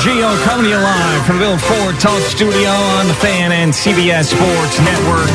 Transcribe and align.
Gio 0.00 0.34
coming 0.44 0.64
to 0.64 0.70
you 0.70 0.76
live 0.78 1.26
from 1.26 1.36
the 1.36 1.44
Bill 1.44 1.58
Ford 1.58 2.00
Talk 2.00 2.22
Studio 2.22 2.70
on 2.70 3.06
the 3.06 3.12
Fan 3.12 3.52
and 3.52 3.70
CBS 3.70 4.30
Sports 4.32 4.80
Network. 4.80 5.28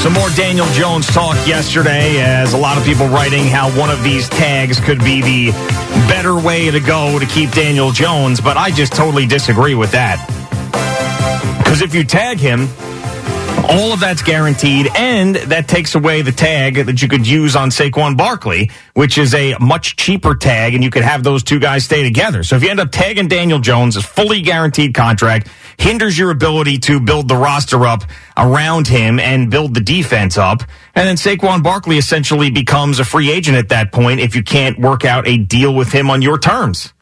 Some 0.00 0.12
more 0.12 0.28
Daniel 0.30 0.66
Jones 0.72 1.06
talk 1.06 1.36
yesterday, 1.46 2.20
as 2.20 2.52
a 2.52 2.58
lot 2.58 2.78
of 2.78 2.84
people 2.84 3.06
writing 3.06 3.44
how 3.44 3.70
one 3.78 3.88
of 3.88 4.02
these 4.02 4.28
tags 4.28 4.80
could 4.80 4.98
be 5.04 5.22
the 5.22 5.52
better 6.08 6.34
way 6.34 6.68
to 6.68 6.80
go 6.80 7.20
to 7.20 7.26
keep 7.26 7.52
Daniel 7.52 7.92
Jones, 7.92 8.40
but 8.40 8.56
I 8.56 8.72
just 8.72 8.92
totally 8.92 9.24
disagree 9.24 9.76
with 9.76 9.92
that. 9.92 10.18
Because 11.58 11.80
if 11.80 11.94
you 11.94 12.02
tag 12.02 12.38
him, 12.38 12.68
all 13.68 13.92
of 13.92 14.00
that's 14.00 14.22
guaranteed, 14.22 14.88
and 14.96 15.36
that 15.36 15.68
takes 15.68 15.94
away 15.94 16.22
the 16.22 16.32
tag 16.32 16.86
that 16.86 17.02
you 17.02 17.08
could 17.08 17.26
use 17.26 17.56
on 17.56 17.70
Saquon 17.70 18.16
Barkley, 18.16 18.70
which 18.94 19.18
is 19.18 19.34
a 19.34 19.56
much 19.60 19.96
cheaper 19.96 20.34
tag, 20.34 20.74
and 20.74 20.84
you 20.84 20.90
could 20.90 21.02
have 21.02 21.22
those 21.22 21.42
two 21.42 21.58
guys 21.58 21.84
stay 21.84 22.02
together. 22.02 22.42
So 22.42 22.56
if 22.56 22.62
you 22.62 22.70
end 22.70 22.80
up 22.80 22.90
tagging 22.92 23.28
Daniel 23.28 23.58
Jones, 23.58 23.96
a 23.96 24.02
fully 24.02 24.42
guaranteed 24.42 24.94
contract, 24.94 25.48
hinders 25.78 26.18
your 26.18 26.30
ability 26.30 26.78
to 26.78 27.00
build 27.00 27.28
the 27.28 27.36
roster 27.36 27.86
up 27.86 28.02
around 28.36 28.86
him 28.88 29.18
and 29.18 29.50
build 29.50 29.74
the 29.74 29.80
defense 29.80 30.38
up. 30.38 30.62
And 30.94 31.06
then 31.08 31.16
Saquon 31.16 31.62
Barkley 31.62 31.98
essentially 31.98 32.50
becomes 32.50 33.00
a 33.00 33.04
free 33.04 33.30
agent 33.30 33.56
at 33.56 33.70
that 33.70 33.92
point 33.92 34.20
if 34.20 34.36
you 34.36 34.42
can't 34.42 34.78
work 34.78 35.04
out 35.04 35.26
a 35.26 35.38
deal 35.38 35.74
with 35.74 35.92
him 35.92 36.10
on 36.10 36.22
your 36.22 36.38
terms. 36.38 36.92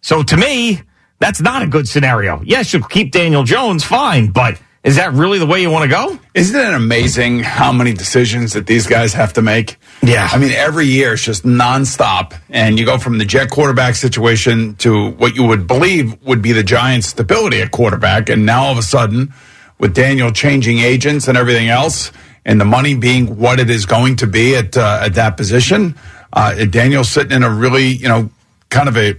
So 0.00 0.22
to 0.22 0.36
me, 0.36 0.80
that's 1.18 1.40
not 1.40 1.62
a 1.62 1.66
good 1.66 1.88
scenario. 1.88 2.40
Yes, 2.42 2.72
you 2.72 2.80
keep 2.80 3.10
Daniel 3.12 3.42
Jones, 3.42 3.82
fine, 3.82 4.28
but 4.28 4.60
is 4.88 4.96
that 4.96 5.12
really 5.12 5.38
the 5.38 5.44
way 5.44 5.60
you 5.60 5.70
want 5.70 5.82
to 5.82 5.90
go? 5.90 6.18
Isn't 6.32 6.58
it 6.58 6.72
amazing 6.72 7.40
how 7.40 7.72
many 7.72 7.92
decisions 7.92 8.54
that 8.54 8.66
these 8.66 8.86
guys 8.86 9.12
have 9.12 9.34
to 9.34 9.42
make? 9.42 9.76
Yeah. 10.02 10.26
I 10.32 10.38
mean, 10.38 10.50
every 10.50 10.86
year 10.86 11.12
it's 11.12 11.22
just 11.22 11.44
nonstop. 11.44 12.32
And 12.48 12.78
you 12.78 12.86
go 12.86 12.96
from 12.96 13.18
the 13.18 13.26
jet 13.26 13.50
quarterback 13.50 13.96
situation 13.96 14.76
to 14.76 15.10
what 15.10 15.36
you 15.36 15.44
would 15.44 15.66
believe 15.66 16.18
would 16.22 16.40
be 16.40 16.52
the 16.52 16.62
Giants' 16.62 17.08
stability 17.08 17.60
at 17.60 17.70
quarterback. 17.70 18.30
And 18.30 18.46
now 18.46 18.62
all 18.64 18.72
of 18.72 18.78
a 18.78 18.82
sudden, 18.82 19.34
with 19.78 19.94
Daniel 19.94 20.32
changing 20.32 20.78
agents 20.78 21.28
and 21.28 21.36
everything 21.36 21.68
else, 21.68 22.10
and 22.46 22.58
the 22.58 22.64
money 22.64 22.94
being 22.94 23.36
what 23.36 23.60
it 23.60 23.68
is 23.68 23.84
going 23.84 24.16
to 24.16 24.26
be 24.26 24.56
at, 24.56 24.74
uh, 24.74 25.00
at 25.02 25.12
that 25.16 25.36
position, 25.36 25.96
uh, 26.32 26.64
Daniel's 26.64 27.10
sitting 27.10 27.32
in 27.32 27.42
a 27.42 27.50
really, 27.50 27.88
you 27.88 28.08
know, 28.08 28.30
kind 28.70 28.88
of 28.88 28.96
a 28.96 29.16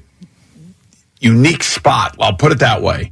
unique 1.19 1.61
spot. 1.61 2.15
I'll 2.19 2.33
put 2.33 2.51
it 2.51 2.59
that 2.59 2.81
way. 2.81 3.11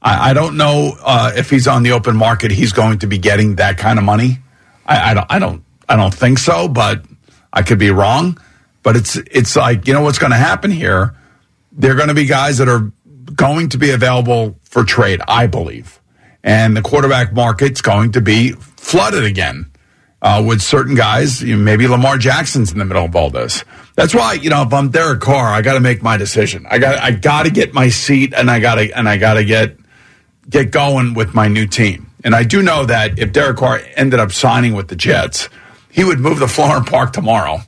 I, 0.00 0.30
I 0.30 0.32
don't 0.32 0.56
know 0.56 0.96
uh, 1.02 1.32
if 1.36 1.50
he's 1.50 1.66
on 1.66 1.82
the 1.82 1.92
open 1.92 2.16
market. 2.16 2.50
He's 2.50 2.72
going 2.72 3.00
to 3.00 3.06
be 3.06 3.18
getting 3.18 3.56
that 3.56 3.78
kind 3.78 3.98
of 3.98 4.04
money. 4.04 4.38
I, 4.86 5.10
I 5.10 5.14
don't. 5.14 5.26
I 5.28 5.38
don't. 5.38 5.64
I 5.88 5.96
don't 5.96 6.14
think 6.14 6.38
so. 6.38 6.68
But 6.68 7.04
I 7.52 7.62
could 7.62 7.78
be 7.78 7.90
wrong. 7.90 8.38
But 8.82 8.96
it's 8.96 9.16
it's 9.16 9.56
like 9.56 9.86
you 9.86 9.94
know 9.94 10.02
what's 10.02 10.18
going 10.18 10.32
to 10.32 10.38
happen 10.38 10.70
here. 10.70 11.14
There 11.72 11.92
are 11.92 11.96
going 11.96 12.08
to 12.08 12.14
be 12.14 12.26
guys 12.26 12.58
that 12.58 12.68
are 12.68 12.92
going 13.34 13.68
to 13.70 13.78
be 13.78 13.90
available 13.90 14.58
for 14.62 14.84
trade. 14.84 15.20
I 15.26 15.46
believe, 15.46 16.00
and 16.42 16.76
the 16.76 16.82
quarterback 16.82 17.32
market's 17.32 17.82
going 17.82 18.12
to 18.12 18.20
be 18.20 18.52
flooded 18.52 19.24
again. 19.24 19.70
Uh, 20.20 20.42
with 20.44 20.60
certain 20.60 20.96
guys, 20.96 21.40
you 21.40 21.56
know, 21.56 21.62
maybe 21.62 21.86
Lamar 21.86 22.18
Jackson's 22.18 22.72
in 22.72 22.78
the 22.78 22.84
middle 22.84 23.04
of 23.04 23.14
all 23.14 23.30
this. 23.30 23.62
That's 23.94 24.12
why, 24.12 24.32
you 24.32 24.50
know, 24.50 24.62
if 24.62 24.72
I'm 24.72 24.90
Derek 24.90 25.20
Carr, 25.20 25.46
I 25.46 25.62
got 25.62 25.74
to 25.74 25.80
make 25.80 26.02
my 26.02 26.16
decision. 26.16 26.66
I 26.68 26.78
got, 26.78 26.98
I 26.98 27.12
got 27.12 27.44
to 27.44 27.52
get 27.52 27.72
my 27.72 27.88
seat, 27.88 28.34
and 28.34 28.50
I 28.50 28.58
got 28.58 28.76
to, 28.76 28.90
and 28.98 29.08
I 29.08 29.16
got 29.16 29.34
to 29.34 29.44
get 29.44 29.77
get 30.48 30.70
going 30.70 31.14
with 31.14 31.34
my 31.34 31.48
new 31.48 31.66
team. 31.66 32.10
And 32.24 32.34
I 32.34 32.42
do 32.44 32.62
know 32.62 32.84
that 32.86 33.18
if 33.18 33.32
Derek 33.32 33.58
Carr 33.58 33.80
ended 33.96 34.20
up 34.20 34.32
signing 34.32 34.74
with 34.74 34.88
the 34.88 34.96
Jets, 34.96 35.48
he 35.90 36.04
would 36.04 36.18
move 36.18 36.38
to 36.38 36.46
Florham 36.46 36.84
Park 36.86 37.12
tomorrow, 37.12 37.58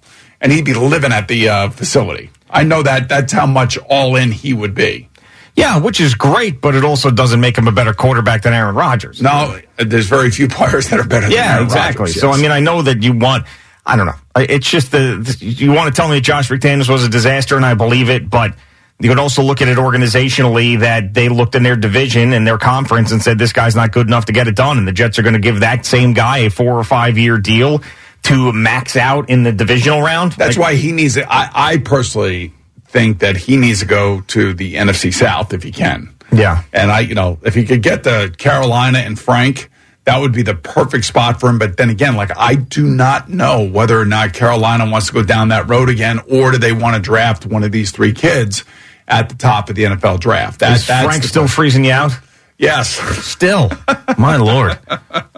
and 0.41 0.51
he'd 0.53 0.65
be 0.65 0.75
living 0.75 1.13
at 1.13 1.29
the 1.29 1.49
uh, 1.49 1.71
facility. 1.71 2.31
I 2.49 2.65
know 2.65 2.83
that 2.83 3.09
that's 3.09 3.33
how 3.33 3.47
much 3.47 3.79
all 3.79 4.17
in 4.17 4.33
he 4.33 4.53
would 4.53 4.75
be. 4.75 5.09
Yeah, 5.57 5.79
which 5.79 6.01
is 6.01 6.15
great, 6.15 6.61
but 6.61 6.75
it 6.75 6.85
also 6.85 7.11
doesn't 7.11 7.41
make 7.41 7.57
him 7.59 7.69
a 7.69 7.73
better 7.73 7.93
quarterback 7.93 8.43
than 8.43 8.53
Aaron 8.53 8.75
Rodgers. 8.75 9.21
No, 9.21 9.59
there's 9.77 10.07
very 10.07 10.31
few 10.31 10.49
players 10.49 10.89
that 10.89 10.99
are 10.99 11.07
better 11.07 11.27
than 11.27 11.33
yeah, 11.33 11.63
exactly. 11.63 12.05
Rodgers, 12.05 12.21
So. 12.21 12.31
I 12.31 12.41
mean, 12.41 12.51
I 12.51 12.61
know 12.61 12.83
that 12.83 13.03
you 13.03 13.13
want. 13.13 13.47
I 13.85 13.97
don't 13.97 14.07
know. 14.07 14.15
It's 14.37 14.71
just 14.71 14.93
the, 14.93 15.21
the 15.23 15.45
you 15.45 15.73
want 15.73 15.93
to 15.93 16.01
tell 16.01 16.09
me 16.09 16.17
that 16.17 16.21
Josh 16.23 16.49
McDaniels 16.51 16.89
was 16.89 17.05
a 17.05 17.09
disaster, 17.09 17.57
and 17.57 17.65
I 17.65 17.75
believe 17.75 18.11
it, 18.11 18.29
but. 18.29 18.55
You 19.01 19.09
could 19.09 19.19
also 19.19 19.43
look 19.43 19.63
at 19.63 19.69
it 19.69 19.79
organizationally 19.79 20.81
that 20.81 21.15
they 21.15 21.29
looked 21.31 21.55
in 21.55 21.63
their 21.63 21.77
division 21.77 22.35
and 22.35 22.47
their 22.47 22.59
conference 22.59 23.13
and 23.13 23.23
said 23.23 23.39
this 23.39 23.53
guy's 23.53 23.75
not 23.75 23.93
good 23.93 24.07
enough 24.07 24.27
to 24.27 24.33
get 24.33 24.47
it 24.47 24.55
done, 24.57 24.77
and 24.77 24.87
the 24.87 24.93
Jets 24.93 25.19
are 25.19 25.23
going 25.23 25.35
to 25.35 25.41
give 25.41 25.61
that 25.61 25.87
same 25.87 26.13
guy 26.13 26.39
a 26.39 26.51
four 26.51 26.79
or 26.79 26.85
five 26.85 27.17
year 27.17 27.39
deal 27.39 27.83
to 28.25 28.53
max 28.53 28.97
out 28.97 29.31
in 29.31 29.43
the 29.43 29.53
divisional 29.53 30.03
round. 30.03 30.33
That's 30.33 30.59
Like, 30.59 30.63
why 30.63 30.75
he 30.75 30.93
needs 30.93 31.17
it. 31.17 31.27
I, 31.29 31.51
I 31.55 31.77
personally 31.79 32.53
think 32.89 33.21
that 33.21 33.37
he 33.37 33.57
needs 33.57 33.81
to 33.81 33.87
go 33.87 34.21
to 34.21 34.53
the 34.53 34.75
NFC 34.75 35.15
South 35.15 35.55
if 35.55 35.63
he 35.63 35.73
can. 35.73 36.15
Yeah. 36.33 36.63
And 36.73 36.91
I, 36.91 37.01
you 37.01 37.15
know, 37.15 37.39
if 37.43 37.55
he 37.55 37.65
could 37.65 37.83
get 37.83 38.05
the 38.05 38.35
Carolina 38.37 38.99
and 38.99 39.19
Frank, 39.19 39.71
that 40.05 40.19
would 40.21 40.33
be 40.33 40.43
the 40.43 40.55
perfect 40.55 41.05
spot 41.05 41.41
for 41.41 41.49
him. 41.49 41.59
But 41.59 41.77
then 41.77 41.89
again, 41.89 42.17
like 42.17 42.37
I 42.37 42.55
do 42.57 42.87
not 42.87 43.29
know 43.29 43.67
whether 43.67 43.99
or 43.99 44.05
not 44.05 44.35
Carolina 44.35 44.91
wants 44.91 45.07
to 45.09 45.13
go 45.13 45.23
down 45.23 45.49
that 45.49 45.69
road 45.69 45.89
again, 45.89 46.21
or 46.31 46.51
do 46.51 46.59
they 46.59 46.73
want 46.73 46.97
to 46.97 47.01
draft 47.01 47.47
one 47.47 47.63
of 47.65 47.73
these 47.73 47.91
three 47.91 48.13
kids 48.13 48.65
at 49.11 49.29
the 49.29 49.35
top 49.35 49.69
of 49.69 49.77
the 49.77 49.85
NFL 49.85 50.21
draft? 50.21 50.61
That, 50.61 50.77
Is 50.77 50.87
Frank 50.87 51.23
still 51.25 51.43
question. 51.43 51.49
freezing 51.49 51.85
you 51.85 51.93
out? 51.93 52.13
Yes. 52.61 52.91
Still, 53.25 53.71
my 54.19 54.37
lord, 54.37 54.79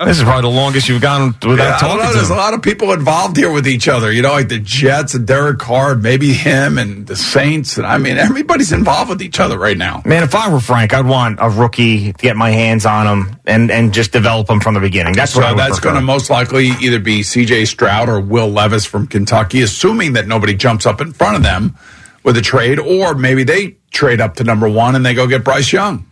this 0.05 0.19
is 0.19 0.25
probably 0.25 0.43
the 0.43 0.57
longest 0.57 0.89
you've 0.89 1.01
gone 1.01 1.27
without 1.29 1.47
Yeah, 1.47 1.53
I 1.53 1.71
don't 1.71 1.79
talking 1.79 1.97
know. 1.99 2.09
to 2.09 2.15
There's 2.15 2.31
a 2.31 2.35
lot 2.35 2.53
of 2.53 2.63
people 2.63 2.91
involved 2.93 3.37
here 3.37 3.53
with 3.53 3.69
each 3.69 3.87
other. 3.87 4.11
You 4.11 4.23
know, 4.23 4.33
like 4.33 4.49
the 4.49 4.59
Jets 4.59 5.15
and 5.15 5.25
Derek 5.25 5.61
Carr, 5.61 5.95
maybe 5.95 6.33
him 6.33 6.79
and 6.79 7.07
the 7.07 7.15
Saints. 7.15 7.77
And 7.79 7.87
I 7.87 7.99
mean, 7.99 8.17
everybody's 8.19 8.73
involved 8.73 9.09
with 9.09 9.23
each 9.23 9.39
other 9.39 9.57
right 9.57 9.79
now. 9.79 10.03
Man, 10.05 10.25
if 10.25 10.35
I 10.35 10.53
were 10.53 10.59
Frank, 10.59 10.93
I'd 10.95 11.07
want 11.07 11.39
a 11.41 11.49
rookie 11.49 12.13
to 12.13 12.19
get 12.19 12.35
my 12.37 12.51
hands 12.51 12.87
on 12.87 13.07
him 13.07 13.37
and, 13.47 13.71
and 13.71 13.95
just 13.95 14.11
develop 14.11 14.51
him 14.51 14.59
from 14.59 14.75
the 14.75 14.81
beginning. 14.81 15.13
That's 15.13 15.37
what 15.37 15.45
I 15.45 15.51
so 15.51 15.57
that's 15.59 15.79
going 15.79 15.95
to 15.95 16.01
most 16.01 16.29
likely 16.29 16.71
either 16.81 16.99
be 16.99 17.23
C.J. 17.23 17.67
Stroud 17.67 18.09
or 18.09 18.19
Will 18.21 18.49
Levis 18.49 18.85
from 18.85 19.07
Kentucky, 19.07 19.63
assuming 19.63 20.15
that 20.15 20.27
nobody 20.27 20.55
jumps 20.55 20.87
up 20.87 21.01
in 21.01 21.13
front 21.13 21.37
of 21.37 21.45
them 21.45 21.77
with 22.23 22.37
a 22.37 22.43
trade, 22.43 22.79
or 22.79 23.15
maybe 23.15 23.45
they 23.45 23.77
trade 23.91 24.21
up 24.21 24.37
to 24.37 24.45
number 24.45 24.69
one 24.69 24.95
and 24.95 25.05
they 25.05 25.15
go 25.15 25.27
get 25.27 25.45
Bryce 25.45 25.73
Young. 25.73 26.07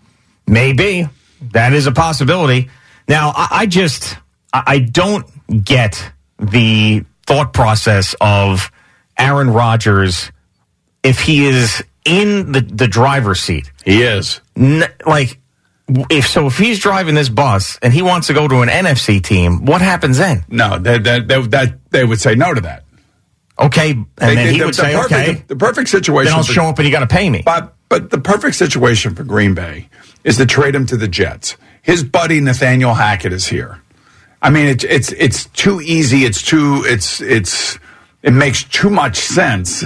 Maybe 0.47 1.09
that 1.53 1.73
is 1.73 1.87
a 1.87 1.93
possibility. 1.93 2.71
Now, 3.09 3.33
I, 3.35 3.49
I 3.51 3.67
just 3.67 4.17
I, 4.53 4.81
don't 4.81 5.27
get 5.65 6.12
the 6.39 7.05
thought 7.27 7.53
process 7.53 8.15
of 8.21 8.71
Aaron 9.19 9.51
Rodgers 9.51 10.33
if 11.03 11.21
he 11.21 11.47
is 11.47 11.83
in 12.05 12.53
the, 12.53 12.61
the 12.61 12.89
driver's 12.89 13.41
seat. 13.41 13.71
He 13.85 14.03
is. 14.03 14.41
N- 14.56 14.85
like, 15.06 15.39
if 16.09 16.29
so, 16.29 16.47
if 16.47 16.59
he's 16.59 16.79
driving 16.79 17.15
this 17.15 17.29
bus 17.29 17.79
and 17.83 17.93
he 17.93 18.03
wants 18.03 18.29
to 18.29 18.33
go 18.33 18.47
to 18.47 18.61
an 18.61 18.69
NFC 18.69 19.23
team, 19.23 19.65
what 19.65 19.81
happens 19.81 20.19
then? 20.19 20.45
No, 20.49 20.79
that 20.79 21.05
that 21.05 21.29
that, 21.29 21.51
that 21.51 21.91
they 21.91 22.05
would 22.05 22.21
say 22.21 22.35
no 22.37 22.55
to 22.55 22.61
that. 22.61 22.85
Okay, 23.61 23.91
and 23.91 24.07
They- 24.17 24.27
then 24.35 24.37
they- 24.37 24.53
he 24.53 24.59
the, 24.59 24.65
would 24.67 24.75
the 24.75 24.83
say, 24.83 24.95
perfect, 24.95 25.12
okay, 25.12 25.33
the, 25.35 25.55
the 25.55 25.57
perfect 25.57 25.89
situation. 25.91 26.31
then 26.31 26.35
I'll 26.39 26.45
for- 26.45 26.53
show 26.53 26.65
up 26.67 26.79
and 26.79 26.87
you 26.87 26.93
got 26.93 27.01
to 27.01 27.07
pay 27.15 27.29
me. 27.29 27.43
But 27.45 27.75
but 27.89 28.11
the 28.11 28.19
perfect 28.21 28.57
situation 28.57 29.15
for 29.15 29.25
Green 29.25 29.53
Bay 29.55 29.89
is 30.25 30.37
to 30.39 30.47
trade 30.47 30.75
him 30.75 30.87
to 30.87 30.97
the 30.97 31.09
Jets. 31.09 31.57
His 31.83 32.05
buddy 32.05 32.41
Nathaniel 32.41 32.95
Hackett 32.95 33.33
is 33.33 33.47
here. 33.49 33.81
I 34.43 34.49
mean, 34.51 34.67
it's 34.69 34.85
it's 34.85 35.12
it's 35.12 35.47
too 35.47 35.81
easy. 35.81 36.25
It's 36.25 36.41
too 36.43 36.83
it's 36.87 37.21
it's 37.21 37.79
it 38.23 38.33
makes 38.33 38.65
too 38.65 38.91
much 38.91 39.17
sense. 39.19 39.85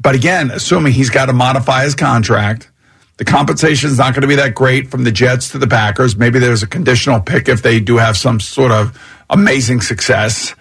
But 0.00 0.14
again, 0.14 0.50
assuming 0.50 0.92
he's 0.92 1.10
got 1.10 1.26
to 1.26 1.32
modify 1.32 1.84
his 1.84 1.94
contract, 1.94 2.70
the 3.16 3.24
compensation 3.24 3.90
is 3.90 3.98
not 3.98 4.12
going 4.14 4.22
to 4.22 4.28
be 4.28 4.36
that 4.36 4.54
great 4.54 4.90
from 4.90 5.04
the 5.04 5.10
Jets 5.12 5.48
to 5.50 5.58
the 5.58 5.66
Packers. 5.66 6.16
Maybe 6.16 6.38
there's 6.38 6.62
a 6.62 6.66
conditional 6.68 7.20
pick 7.20 7.48
if 7.48 7.62
they 7.62 7.80
do 7.80 7.96
have 7.96 8.16
some 8.16 8.38
sort 8.40 8.70
of 8.72 8.98
amazing 9.30 9.80
success. 9.80 10.54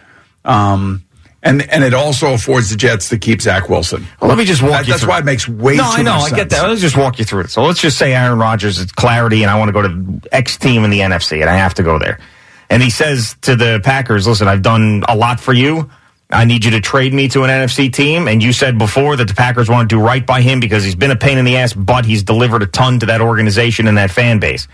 Um, 0.45 1.03
and 1.43 1.61
and 1.69 1.83
it 1.83 1.93
also 1.93 2.33
affords 2.33 2.69
the 2.69 2.75
Jets 2.75 3.09
to 3.09 3.17
keep 3.17 3.41
Zach 3.41 3.69
Wilson. 3.69 4.07
Well, 4.21 4.29
let 4.29 4.37
me 4.37 4.45
just 4.45 4.61
walk 4.61 4.71
That- 4.71 4.87
you 4.87 4.93
that's 4.93 5.03
through. 5.03 5.09
why 5.11 5.19
it 5.19 5.25
makes 5.25 5.47
way 5.47 5.75
no, 5.75 5.83
too 5.83 5.89
I 5.99 6.01
know, 6.03 6.13
I 6.15 6.29
get 6.29 6.37
sense. 6.51 6.53
that. 6.53 6.67
Let's 6.69 6.81
just 6.81 6.97
walk 6.97 7.19
you 7.19 7.25
through 7.25 7.41
it. 7.41 7.51
So 7.51 7.63
let's 7.63 7.79
just 7.81 7.97
say 7.97 8.13
Aaron 8.13 8.39
Rodgers 8.39 8.79
is 8.79 8.91
clarity, 8.91 9.43
and 9.43 9.51
I 9.51 9.57
want 9.57 9.69
to 9.69 9.73
go 9.73 9.81
to 9.83 10.21
X 10.31 10.57
team 10.57 10.83
in 10.83 10.89
the 10.89 10.99
NFC, 11.01 11.41
and 11.41 11.49
I 11.49 11.55
have 11.57 11.73
to 11.75 11.83
go 11.83 11.99
there. 11.99 12.19
And 12.69 12.83
he 12.83 12.89
says 12.89 13.35
to 13.43 13.55
the 13.55 13.79
Packers, 13.83 14.27
"Listen, 14.27 14.47
I've 14.47 14.61
done 14.61 15.03
a 15.07 15.15
lot 15.15 15.39
for 15.39 15.53
you. 15.53 15.89
I 16.29 16.43
need 16.43 16.65
you 16.65 16.71
to 16.71 16.81
trade 16.81 17.13
me 17.13 17.29
to 17.29 17.43
an 17.43 17.49
NFC 17.49 17.89
team." 17.89 18.27
And 18.27 18.43
you 18.43 18.51
said 18.51 18.77
before 18.77 19.15
that 19.15 19.27
the 19.29 19.33
Packers 19.33 19.69
want 19.69 19.89
to 19.89 19.95
do 19.95 20.01
right 20.01 20.25
by 20.25 20.41
him 20.41 20.59
because 20.59 20.83
he's 20.83 20.95
been 20.95 21.11
a 21.11 21.15
pain 21.15 21.37
in 21.37 21.45
the 21.45 21.55
ass, 21.57 21.71
but 21.71 22.05
he's 22.05 22.23
delivered 22.23 22.63
a 22.63 22.67
ton 22.67 22.99
to 22.99 23.05
that 23.05 23.21
organization 23.21 23.87
and 23.87 23.97
that 23.97 24.11
fan 24.11 24.39
base. 24.39 24.67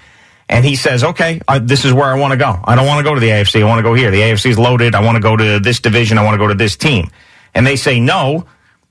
And 0.54 0.64
he 0.64 0.76
says, 0.76 1.04
okay, 1.04 1.42
uh, 1.48 1.60
this 1.60 1.84
is 1.84 1.94
where 1.94 2.06
I 2.06 2.18
want 2.20 2.32
to 2.32 2.38
go. 2.38 2.60
I 2.64 2.76
don't 2.76 2.86
want 2.86 3.00
to 3.00 3.04
go 3.04 3.16
to 3.16 3.20
the 3.20 3.30
AFC. 3.30 3.62
I 3.62 3.66
want 3.66 3.80
to 3.80 3.84
go 3.84 3.94
here. 3.96 4.12
The 4.12 4.22
AFC 4.22 4.52
is 4.52 4.60
loaded. 4.60 4.94
I 4.96 5.02
want 5.04 5.16
to 5.16 5.22
go 5.22 5.36
to 5.36 5.60
this 5.60 5.80
division. 5.80 6.18
I 6.18 6.24
want 6.24 6.36
to 6.36 6.38
go 6.38 6.48
to 6.48 6.54
this 6.54 6.76
team. 6.76 7.10
And 7.56 7.66
they 7.66 7.76
say 7.76 8.00
no. 8.00 8.46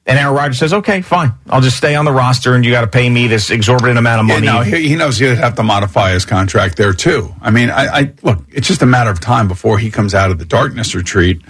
And 0.04 0.18
Aaron 0.18 0.34
Rodgers 0.34 0.58
says, 0.58 0.72
okay, 0.74 1.00
fine. 1.02 1.32
I'll 1.48 1.60
just 1.60 1.76
stay 1.76 1.94
on 1.94 2.04
the 2.04 2.10
roster 2.10 2.54
and 2.56 2.64
you 2.64 2.72
got 2.72 2.80
to 2.80 2.88
pay 2.88 3.08
me 3.08 3.28
this 3.28 3.50
exorbitant 3.50 3.96
amount 3.98 4.22
of 4.22 4.26
Yeah, 4.28 4.34
money. 4.52 4.70
no, 4.70 4.76
he, 4.76 4.88
he 4.88 4.96
knows 4.96 5.16
he'd 5.18 5.36
have 5.38 5.54
to 5.54 5.62
modify 5.62 6.10
his 6.12 6.24
contract 6.24 6.76
there 6.76 6.92
too. 6.92 7.32
I 7.40 7.52
mean, 7.52 7.70
I, 7.70 7.86
I 7.86 8.12
look, 8.22 8.40
it's 8.50 8.66
just 8.66 8.82
a 8.82 8.86
matter 8.86 9.10
of 9.10 9.20
time 9.20 9.46
before 9.46 9.78
he 9.78 9.92
comes 9.92 10.12
out 10.16 10.32
of 10.32 10.40
the 10.40 10.44
darkness 10.44 10.96
retreat, 10.96 11.40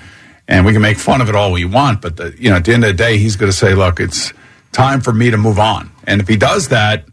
and 0.47 0.67
we 0.67 0.73
can 0.75 0.83
make 0.83 0.99
fun 0.99 1.23
of 1.23 1.31
it 1.31 1.35
all 1.35 1.53
we 1.53 1.65
want. 1.65 2.03
But 2.03 2.19
the, 2.19 2.35
you 2.39 2.51
know, 2.51 2.57
at 2.57 2.67
the 2.67 2.75
end 2.75 2.85
of 2.85 2.89
the 2.89 2.95
day, 2.95 3.17
he's 3.17 3.37
going 3.37 3.51
to 3.51 3.57
say, 3.57 3.75
"Look, 3.75 4.01
it's 4.01 4.35
time 4.73 5.01
for 5.01 5.15
me 5.15 5.31
to 5.31 5.39
move 5.39 5.59
on." 5.59 5.91
And 6.07 6.21
if 6.21 6.29
he 6.29 6.37
does 6.37 6.69
that, 6.69 7.07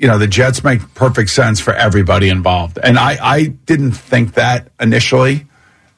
you 0.00 0.08
know, 0.08 0.16
the 0.16 0.26
Jets 0.26 0.64
make 0.64 0.94
perfect 0.94 1.28
sense 1.28 1.60
for 1.60 1.74
everybody 1.74 2.30
involved. 2.30 2.78
And 2.82 2.98
I, 2.98 3.18
I 3.22 3.44
didn't 3.44 3.92
think 3.92 4.34
that 4.34 4.68
initially. 4.80 5.46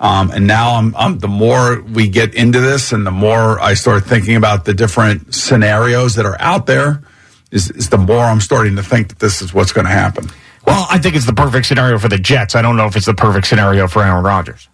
Um, 0.00 0.32
and 0.32 0.48
now 0.48 0.74
I'm, 0.74 0.96
I'm, 0.96 1.20
the 1.20 1.28
more 1.28 1.80
we 1.80 2.08
get 2.08 2.34
into 2.34 2.58
this 2.58 2.90
and 2.90 3.06
the 3.06 3.12
more 3.12 3.60
I 3.60 3.74
start 3.74 4.04
thinking 4.04 4.34
about 4.34 4.64
the 4.64 4.74
different 4.74 5.32
scenarios 5.32 6.16
that 6.16 6.26
are 6.26 6.36
out 6.40 6.66
there, 6.66 7.04
is, 7.52 7.70
is 7.70 7.90
the 7.90 7.98
more 7.98 8.24
I'm 8.24 8.40
starting 8.40 8.74
to 8.74 8.82
think 8.82 9.10
that 9.10 9.20
this 9.20 9.40
is 9.40 9.54
what's 9.54 9.70
going 9.70 9.86
to 9.86 9.92
happen. 9.92 10.28
well, 10.66 10.84
I 10.90 10.98
think 10.98 11.14
it's 11.14 11.26
the 11.26 11.32
perfect 11.32 11.66
scenario 11.66 11.96
for 11.98 12.08
the 12.08 12.18
Jets. 12.18 12.56
I 12.56 12.62
don't 12.62 12.76
know 12.76 12.86
if 12.86 12.96
it's 12.96 13.06
the 13.06 13.14
perfect 13.14 13.46
scenario 13.46 13.86
for 13.86 14.02
Aaron 14.02 14.24
Rodgers. 14.24 14.68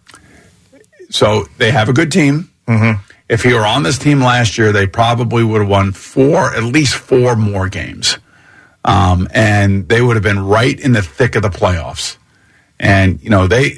So 1.11 1.43
they 1.59 1.69
have 1.69 1.87
a 1.87 1.93
good 1.93 2.11
team. 2.11 2.51
Mm-hmm. 2.67 2.99
If 3.27 3.43
he 3.43 3.53
were 3.53 3.65
on 3.65 3.83
this 3.83 3.99
team 3.99 4.21
last 4.21 4.57
year, 4.57 4.71
they 4.71 4.87
probably 4.87 5.43
would 5.43 5.61
have 5.61 5.69
won 5.69 5.91
four, 5.91 6.55
at 6.55 6.63
least 6.63 6.95
four 6.95 7.35
more 7.35 7.69
games. 7.69 8.17
Um, 8.89 9.27
and 9.31 9.87
they 9.87 10.01
would 10.01 10.15
have 10.15 10.23
been 10.23 10.39
right 10.39 10.79
in 10.79 10.93
the 10.93 11.03
thick 11.03 11.35
of 11.35 11.43
the 11.43 11.49
playoffs. 11.49 12.17
And 12.79 13.21
you 13.21 13.29
know 13.29 13.45
they, 13.45 13.73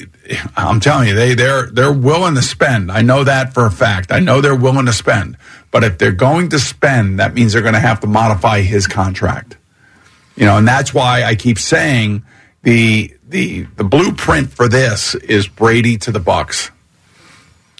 I'm 0.55 0.79
telling 0.79 1.09
you, 1.09 1.15
they 1.15 1.33
they're 1.33 1.69
they're 1.69 1.91
willing 1.91 2.35
to 2.35 2.41
spend. 2.41 2.91
I 2.91 3.01
know 3.01 3.23
that 3.23 3.53
for 3.53 3.65
a 3.65 3.71
fact. 3.71 4.11
I 4.11 4.19
know 4.19 4.39
they're 4.39 4.55
willing 4.55 4.85
to 4.85 4.93
spend. 4.93 5.37
But 5.71 5.83
if 5.83 5.97
they're 5.97 6.11
going 6.11 6.49
to 6.49 6.59
spend, 6.59 7.19
that 7.19 7.33
means 7.33 7.53
they're 7.53 7.61
going 7.61 7.73
to 7.73 7.79
have 7.79 8.01
to 8.01 8.07
modify 8.07 8.61
his 8.61 8.87
contract. 8.87 9.57
You 10.35 10.45
know, 10.45 10.57
and 10.57 10.67
that's 10.67 10.93
why 10.93 11.23
I 11.23 11.35
keep 11.35 11.59
saying 11.59 12.23
the 12.63 13.13
the 13.27 13.63
the 13.75 13.83
blueprint 13.83 14.51
for 14.51 14.69
this 14.69 15.15
is 15.15 15.47
Brady 15.47 15.97
to 15.99 16.11
the 16.11 16.19
Bucks. 16.19 16.71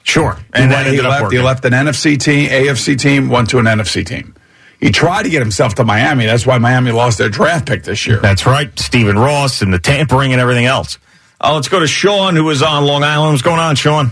Sure. 0.04 0.38
And 0.54 0.72
he 0.88 1.02
left, 1.02 1.32
he 1.32 1.40
left 1.40 1.64
an 1.66 1.74
NFC 1.74 2.20
team, 2.20 2.50
AFC 2.50 3.00
team, 3.00 3.30
went 3.30 3.52
to 3.52 3.60
an 3.60 3.66
NFC 3.66 4.06
team. 4.06 4.34
He 4.82 4.92
tried 4.92 5.24
to 5.24 5.30
get 5.30 5.42
himself 5.42 5.76
to 5.76 5.84
Miami. 5.84 6.26
That's 6.26 6.46
why 6.46 6.58
Miami 6.58 6.92
lost 6.92 7.20
their 7.20 7.30
draft 7.30 7.68
pick 7.68 7.84
this 7.84 8.08
year. 8.08 8.18
That's 8.18 8.48
right. 8.48 8.78
Stephen 8.80 9.18
Ross 9.18 9.62
and 9.62 9.72
the 9.72 9.78
tampering 9.78 10.32
and 10.32 10.42
everything 10.42 10.66
else. 10.66 10.98
Uh, 11.40 11.54
let's 11.54 11.70
go 11.70 11.80
to 11.80 11.88
Sean, 11.88 12.36
who 12.36 12.50
is 12.50 12.64
on 12.64 12.86
Long 12.86 13.04
Island. 13.04 13.34
What's 13.34 13.44
going 13.44 13.60
on, 13.60 13.76
Sean? 13.76 14.08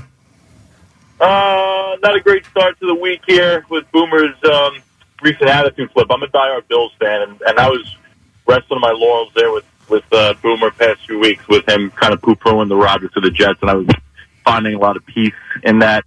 Uh, 1.20 1.98
not 2.02 2.16
a 2.16 2.22
great 2.22 2.46
start 2.46 2.80
to 2.80 2.86
the 2.86 2.94
week 2.94 3.22
here 3.28 3.66
with 3.70 3.92
Boomer's 3.92 4.36
um, 4.44 4.82
recent 5.24 5.50
attitude 5.50 5.92
flip. 5.92 6.08
I'm 6.12 6.22
a 6.22 6.28
diehard 6.28 6.68
Bills 6.68 6.94
fan, 7.00 7.24
and, 7.24 7.42
and 7.42 7.60
I 7.60 7.68
was 7.68 7.96
resting 8.48 8.80
my 8.80 8.92
laurels 8.92 9.32
there 9.36 9.52
with 9.52 9.66
with 9.90 10.04
uh, 10.12 10.36
Boomer 10.44 10.70
past 10.70 11.00
few 11.08 11.18
weeks 11.18 11.48
with 11.48 11.68
him 11.68 11.90
kind 11.92 12.14
of 12.14 12.22
poo 12.22 12.36
pooing 12.36 12.70
the 12.70 12.76
Rodgers 12.76 13.12
to 13.14 13.20
the 13.20 13.32
Jets, 13.32 13.58
and 13.62 13.72
I 13.72 13.74
was 13.74 13.88
finding 14.46 14.76
a 14.76 14.80
lot 14.80 14.98
of 14.98 15.06
peace 15.06 15.34
in 15.64 15.80
that. 15.80 16.06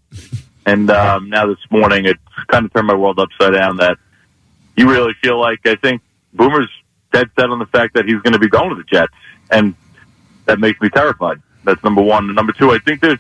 And 0.64 0.88
um, 0.88 1.28
now 1.28 1.46
this 1.46 1.58
morning, 1.70 2.04
it's 2.04 2.20
kind 2.46 2.64
of 2.64 2.72
turned 2.72 2.86
my 2.86 2.94
world 2.94 3.18
upside 3.18 3.54
down. 3.54 3.78
That 3.78 3.98
you 4.76 4.90
really 4.90 5.14
feel 5.22 5.38
like 5.40 5.66
I 5.66 5.76
think 5.76 6.02
Boomer's 6.32 6.70
dead 7.12 7.30
set 7.38 7.50
on 7.50 7.58
the 7.58 7.66
fact 7.66 7.94
that 7.94 8.06
he's 8.06 8.20
going 8.22 8.32
to 8.32 8.38
be 8.38 8.48
going 8.48 8.70
to 8.70 8.76
the 8.76 8.84
Jets, 8.84 9.12
and 9.50 9.74
that 10.46 10.58
makes 10.58 10.80
me 10.80 10.88
terrified. 10.88 11.42
That's 11.64 11.82
number 11.84 12.02
one. 12.02 12.26
And 12.26 12.34
number 12.34 12.52
two, 12.52 12.70
I 12.70 12.78
think 12.78 13.00
there's 13.00 13.19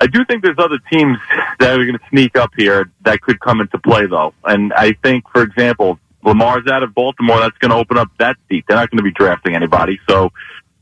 I 0.00 0.06
do 0.06 0.24
think 0.24 0.42
there's 0.42 0.58
other 0.58 0.78
teams 0.90 1.18
that 1.60 1.78
are 1.80 1.84
going 1.84 1.98
to 1.98 2.04
sneak 2.10 2.36
up 2.36 2.50
here 2.56 2.90
that 3.04 3.20
could 3.20 3.40
come 3.40 3.60
into 3.60 3.78
play, 3.78 4.06
though. 4.06 4.34
And 4.44 4.72
I 4.74 4.92
think, 5.02 5.28
for 5.30 5.42
example, 5.42 5.98
Lamar's 6.22 6.66
out 6.66 6.82
of 6.82 6.94
Baltimore. 6.94 7.40
That's 7.40 7.56
going 7.58 7.70
to 7.70 7.76
open 7.76 7.96
up 7.96 8.08
that 8.18 8.36
seat. 8.48 8.64
They're 8.66 8.76
not 8.76 8.90
going 8.90 8.98
to 8.98 9.04
be 9.04 9.12
drafting 9.12 9.54
anybody, 9.54 10.00
so 10.08 10.30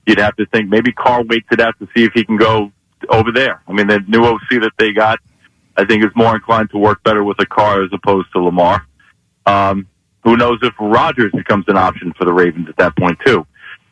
you'd 0.07 0.19
have 0.19 0.37
to 0.37 0.47
think 0.47 0.69
maybe 0.69 0.93
Carr 0.93 1.23
waits 1.23 1.47
it 1.53 1.61
out 1.61 1.79
to 1.79 1.89
see 1.95 2.05
if 2.05 2.13
he 2.15 2.25
can 2.25 2.37
go 2.37 2.73
over 3.09 3.31
there. 3.31 3.63
I 3.69 3.73
mean, 3.73 3.87
the 3.87 4.01
new 4.01 4.25
OC 4.25 4.61
that 4.63 4.73
they 4.79 4.93
got, 4.93 5.19
I 5.77 5.85
think, 5.85 6.05
is 6.05 6.11
more 6.17 6.35
inclined 6.35 6.71
to 6.71 6.79
work 6.79 7.03
better 7.05 7.23
with 7.23 7.39
a 7.41 7.47
Carr 7.47 7.85
as 7.85 7.91
opposed 7.93 8.33
to 8.33 8.41
Lamar. 8.41 8.87
Um, 9.47 9.87
who 10.25 10.37
knows 10.37 10.59
if 10.63 10.75
Rodgers 10.79 11.33
becomes 11.33 11.65
an 11.69 11.77
option 11.77 12.13
for 12.13 12.25
the 12.25 12.33
Ravens 12.33 12.69
at 12.69 12.77
that 12.77 12.97
point 12.97 13.19
too? 13.27 13.47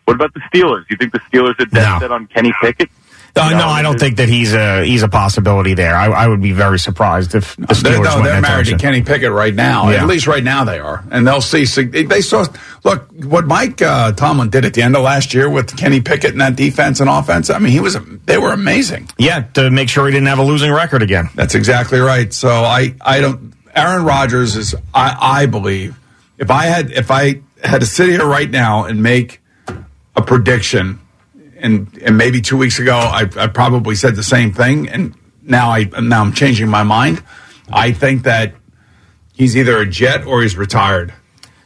What 0.05 0.15
about 0.15 0.33
the 0.35 0.41
Steelers? 0.53 0.85
You 0.91 0.97
think 0.97 1.13
the 1.13 1.21
Steelers 1.21 1.59
are 1.61 1.67
dead 1.67 1.89
No. 1.93 1.99
set 2.01 2.13
on 2.13 2.27
Kenny 2.27 2.53
Pickett? 2.61 2.89
Uh, 3.37 3.49
You 3.53 3.57
no, 3.59 3.67
I 3.69 3.83
don't 3.83 3.99
think 3.99 4.17
that 4.17 4.29
he's 4.29 4.55
a 4.55 4.85
he's 4.85 5.05
a 5.05 5.09
possibility 5.09 5.75
there. 5.75 5.95
I, 5.95 6.07
I 6.07 6.27
would 6.27 6.43
be 6.43 6.51
very 6.51 6.81
surprised 6.81 7.37
if 7.37 7.55
the 7.57 7.67
Steelers 7.67 7.83
They're, 7.83 8.03
no, 8.03 8.23
they're 8.23 8.41
that 8.41 8.43
married 8.43 8.67
to. 8.67 8.77
Kenny 8.77 9.03
Pickett 9.03 9.31
right 9.31 9.55
now. 9.55 9.89
Yeah. 9.89 10.03
At 10.03 10.09
least 10.09 10.27
right 10.27 10.43
now 10.43 10.65
they 10.65 10.81
are, 10.81 11.05
and 11.13 11.25
they'll 11.27 11.41
see. 11.41 11.65
They 11.65 12.23
saw. 12.23 12.45
Look 12.83 13.09
what 13.13 13.47
Mike 13.47 13.81
uh, 13.83 14.13
Tomlin 14.13 14.51
did 14.51 14.65
at 14.65 14.75
the 14.75 14.83
end 14.83 14.97
of 14.97 15.03
last 15.03 15.33
year 15.33 15.49
with 15.49 15.77
Kenny 15.77 16.01
Pickett 16.01 16.33
and 16.33 16.41
that 16.41 16.57
defense 16.57 16.99
and 16.99 17.09
offense. 17.09 17.51
I 17.51 17.61
mean, 17.61 17.71
he 17.71 17.79
was. 17.79 17.97
They 18.27 18.37
were 18.37 18.53
amazing. 18.53 19.09
Yeah, 19.17 19.43
to 19.55 19.71
make 19.71 19.89
sure 19.89 20.07
he 20.07 20.13
didn't 20.13 20.27
have 20.27 20.41
a 20.41 20.45
losing 20.45 20.73
record 20.73 21.03
again. 21.03 21.29
That's 21.37 21.55
exactly 21.55 22.01
right. 22.01 22.33
So 22.35 22.49
I, 22.51 22.97
I 23.01 23.21
don't. 23.21 23.53
Aaron 23.81 24.05
Rodgers 24.05 24.57
is. 24.57 24.75
I, 24.95 25.17
I 25.43 25.47
believe 25.47 25.99
if 26.39 26.51
I 26.51 26.65
had 26.67 26.91
if 26.93 27.11
I 27.11 27.41
had 27.63 27.81
to 27.81 27.87
sit 27.87 28.09
here 28.09 28.27
right 28.27 28.51
now 28.51 28.85
and 28.85 29.03
make 29.03 29.41
a 30.17 30.23
prediction, 30.23 31.01
and 31.59 31.97
and 32.05 32.17
maybe 32.19 32.41
two 32.41 32.57
weeks 32.57 32.79
ago 32.79 32.97
I, 32.97 33.29
I 33.37 33.47
probably 33.47 33.95
said 33.95 34.17
the 34.17 34.23
same 34.23 34.53
thing, 34.53 34.89
and 34.89 35.15
now 35.43 35.71
I 35.71 35.85
now 36.01 36.23
I'm 36.23 36.33
changing 36.33 36.69
my 36.69 36.83
mind. 36.83 37.23
I 37.73 37.93
think 37.93 38.25
that 38.25 38.55
he's 39.33 39.57
either 39.57 39.79
a 39.79 39.87
Jet 39.87 40.25
or 40.25 40.43
he's 40.43 40.57
retired. 40.57 41.15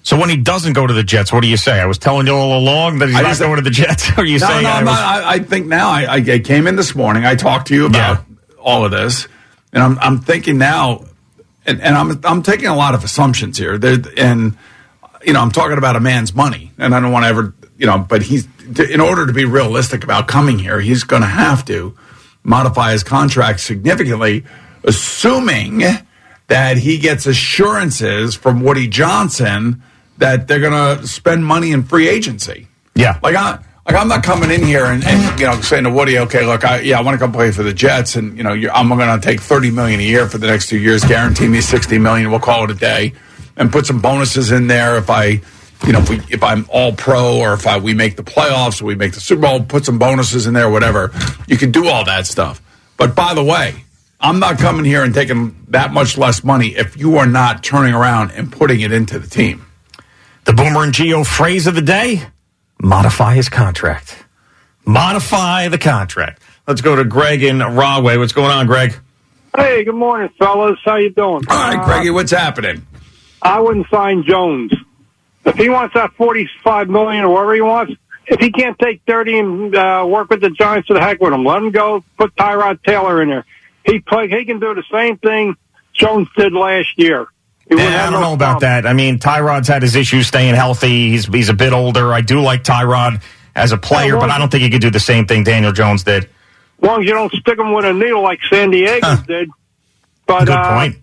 So 0.03 0.19
when 0.21 0.29
he 0.29 0.37
doesn't 0.37 0.75
go 0.75 0.87
to 0.87 0.93
the 0.93 1.03
Jets, 1.03 1.33
what 1.33 1.41
do 1.41 1.49
you 1.49 1.57
say? 1.57 1.81
I 1.81 1.87
was 1.87 1.97
telling 1.97 2.27
you 2.27 2.35
all 2.35 2.59
along 2.59 2.99
that 2.99 3.09
he's 3.09 3.17
I 3.17 3.23
not 3.23 3.39
going 3.39 3.57
to 3.57 3.63
the 3.63 3.71
Jets. 3.71 4.11
Are 4.19 4.25
you 4.25 4.39
No, 4.39 4.47
saying 4.49 4.65
no, 4.65 4.69
I 4.69 4.79
was- 4.81 4.85
not, 4.85 4.99
I, 5.25 5.33
I 5.35 5.39
think 5.39 5.67
now. 5.67 5.89
I, 5.89 6.03
I, 6.03 6.15
I 6.17 6.39
came 6.41 6.67
in 6.67 6.77
this 6.77 6.95
morning. 6.95 7.25
I 7.25 7.35
talked 7.37 7.69
to 7.69 7.75
you 7.75 7.87
about 7.87 8.23
all 8.61 8.85
of 8.85 8.91
this, 8.91 9.29
and 9.73 9.83
I'm 9.83 9.99
I'm 10.01 10.19
thinking 10.21 10.59
now, 10.59 11.07
and, 11.67 11.81
and 11.81 11.97
I'm 11.97 12.21
I'm 12.25 12.43
taking 12.43 12.67
a 12.67 12.77
lot 12.77 12.95
of 12.95 13.05
assumptions 13.05 13.59
here. 13.59 13.79
There, 13.79 13.99
and 14.17 14.57
you 15.25 15.33
know, 15.33 15.41
I'm 15.41 15.51
talking 15.51 15.79
about 15.79 15.97
a 15.97 16.01
man's 16.01 16.35
money, 16.35 16.73
and 16.79 16.95
I 16.95 17.01
don't 17.01 17.13
want 17.13 17.25
to 17.25 17.29
ever, 17.29 17.55
you 17.79 17.87
know, 17.87 17.99
but 17.99 18.23
he's 18.23 18.47
in 18.91 19.01
order 19.01 19.27
to 19.27 19.33
be 19.33 19.45
realistic 19.45 20.05
about 20.05 20.29
coming 20.29 20.59
here, 20.59 20.81
he's 20.81 21.05
going 21.05 21.23
to 21.23 21.29
have 21.29 21.65
to 21.67 21.97
modify 22.43 22.93
his 22.93 23.03
contract 23.03 23.61
significantly, 23.61 24.45
assuming 24.85 25.83
that 26.49 26.77
he 26.79 26.99
gets 26.99 27.27
assurances 27.27 28.35
from 28.35 28.63
Woody 28.63 28.87
Johnson 28.87 29.83
that 30.19 30.47
they're 30.47 30.61
going 30.61 30.99
to 30.99 31.07
spend 31.09 31.45
money 31.45 31.73
in 31.73 31.83
free 31.83 32.09
agency. 32.09 32.69
Yeah. 32.95 33.19
Like 33.23 33.35
I, 33.35 33.59
Like 33.87 33.97
I'm 33.97 34.09
not 34.09 34.23
coming 34.23 34.51
in 34.51 34.63
here 34.63 34.87
and, 34.87 35.05
and 35.05 35.39
you 35.39 35.47
know 35.47 35.61
saying 35.61 35.85
to 35.85 35.91
Woody, 35.91 36.19
okay, 36.21 36.47
look, 36.47 36.65
I, 36.65 36.81
yeah, 36.81 36.99
I 36.99 37.03
want 37.03 37.17
to 37.17 37.19
come 37.19 37.33
play 37.33 37.51
for 37.51 37.63
the 37.63 37.75
Jets, 37.75 38.17
and 38.17 38.37
you 38.37 38.43
know 38.43 38.53
I'm 38.73 38.89
going 38.89 39.21
to 39.21 39.25
take 39.25 39.41
30 39.41 39.71
million 39.73 40.01
a 40.01 40.03
year 40.03 40.27
for 40.27 40.39
the 40.39 40.47
next 40.47 40.69
two 40.69 40.79
years, 40.79 41.05
guarantee 41.05 41.49
me 41.49 41.61
60 41.61 41.99
million. 41.99 42.31
We'll 42.31 42.41
call 42.41 42.65
it 42.65 42.71
a 42.71 42.75
day, 42.75 43.13
and 43.57 43.71
put 43.71 43.85
some 43.85 44.01
bonuses 44.01 44.53
in 44.53 44.69
there 44.69 44.97
if 44.97 45.11
I, 45.11 45.43
you 45.87 45.93
know, 45.93 45.99
if, 45.99 46.09
we, 46.09 46.17
if 46.31 46.43
I'm 46.43 46.65
all 46.71 46.93
pro 46.93 47.37
or 47.37 47.53
if 47.53 47.67
I 47.67 47.77
we 47.77 47.93
make 47.93 48.17
the 48.17 48.23
playoffs 48.23 48.81
or 48.81 48.87
we 48.87 48.95
make 48.95 49.13
the 49.13 49.21
Super 49.21 49.43
Bowl, 49.43 49.63
put 49.63 49.85
some 49.85 49.99
bonuses 49.99 50.47
in 50.47 50.55
there, 50.55 50.71
whatever. 50.71 51.13
You 51.47 51.59
can 51.59 51.71
do 51.71 51.87
all 51.87 52.07
that 52.07 52.27
stuff. 52.27 52.63
But 52.97 53.15
by 53.15 53.35
the 53.35 53.45
way, 53.45 53.85
I'm 54.19 54.39
not 54.39 54.57
coming 54.57 54.87
here 54.87 55.05
and 55.05 55.13
taking 55.13 55.63
that 55.69 55.93
much 55.93 56.17
less 56.17 56.43
money 56.43 56.69
if 56.69 56.97
you 56.97 57.19
are 57.19 57.27
not 57.27 57.63
turning 57.63 57.93
around 57.93 58.31
and 58.31 58.51
putting 58.51 58.81
it 58.81 58.93
into 58.93 59.19
the 59.19 59.29
team. 59.29 59.67
The 60.45 60.55
Boomer 60.55 60.85
and 60.85 60.95
Gio 60.95 61.27
phrase 61.27 61.67
of 61.67 61.75
the 61.75 61.83
day 61.83 62.23
modify 62.85 63.35
his 63.35 63.49
contract. 63.49 64.25
Modify 64.85 65.69
the 65.69 65.79
contract. 65.79 66.43
Let's 66.67 66.81
go 66.81 66.97
to 66.97 67.05
Greg 67.05 67.43
in 67.43 67.59
Rahway. 67.59 68.17
What's 68.17 68.33
going 68.33 68.51
on, 68.51 68.67
Greg? 68.67 68.95
Hey, 69.57 69.85
good 69.85 69.95
morning, 69.95 70.31
fellas. 70.39 70.79
How 70.85 70.97
you 70.97 71.11
doing? 71.11 71.43
All 71.49 71.75
right, 71.75 71.85
Greggy, 71.85 72.11
what's 72.11 72.33
happening? 72.33 72.87
I 73.41 73.61
wouldn't 73.61 73.87
sign 73.89 74.25
Jones. 74.25 74.73
If 75.45 75.57
he 75.57 75.69
wants 75.69 75.95
that 75.95 76.13
forty-five 76.15 76.89
million 76.89 77.25
or 77.25 77.31
whatever 77.31 77.55
he 77.55 77.61
wants, 77.61 77.93
if 78.27 78.41
he 78.41 78.51
can't 78.51 78.79
take 78.79 79.03
thirty 79.07 79.39
and 79.39 79.75
uh, 79.75 80.05
work 80.09 80.31
with 80.31 80.41
the 80.41 80.51
Giants, 80.51 80.89
to 80.89 80.95
the 80.95 81.01
heck 81.01 81.21
with 81.21 81.33
him. 81.33 81.45
Let 81.45 81.59
him 81.59 81.71
go. 81.71 82.03
Put 82.17 82.35
Tyrod 82.35 82.83
Taylor 82.83 83.23
in 83.23 83.29
there. 83.29 83.45
He 83.85 84.01
play. 84.01 84.29
He 84.29 84.45
can 84.45 84.59
do 84.59 84.75
the 84.75 84.85
same 84.91 85.19
thing 85.19 85.57
Jones 85.93 86.29
did 86.37 86.53
last 86.53 86.99
year. 86.99 87.27
Yeah, 87.71 87.77
I 88.07 88.11
don't 88.11 88.13
no 88.15 88.21
know 88.21 88.35
about 88.35 88.61
problem. 88.61 88.71
that. 88.71 88.87
I 88.87 88.93
mean, 88.93 89.19
Tyrod's 89.19 89.69
had 89.69 89.83
his 89.83 89.97
issues 89.97 90.27
staying 90.27 90.55
healthy. 90.55 91.11
He's 91.11 91.27
he's 91.27 91.49
a 91.49 91.55
bit 91.55 91.73
older. 91.73 92.13
I 92.13 92.21
do 92.21 92.41
like 92.41 92.63
Tyrod 92.63 93.23
as 93.57 93.73
a 93.73 93.79
player, 93.79 94.15
Yeah, 94.15 94.21
but 94.21 94.31
I 94.31 94.39
don't 94.39 94.51
think 94.51 94.63
he 94.63 94.71
could 94.71 94.81
do 94.83 94.91
the 94.91 95.01
same 95.01 95.27
thing 95.27 95.45
Daniel 95.45 95.73
Jones 95.73 96.03
did. 96.05 96.25
As 96.25 96.31
long 96.89 97.01
as 97.01 97.07
you 97.07 97.15
don't 97.15 97.33
stick 97.33 97.59
him 97.59 97.73
with 97.73 97.85
a 97.87 97.93
needle 97.93 98.23
like 98.23 98.41
San 98.51 98.71
Diego 98.71 99.01
Huh. 99.07 99.23
did. 99.27 99.49
But 100.27 100.41
Good 100.47 100.57
uh, 100.57 100.75
point. 100.75 100.97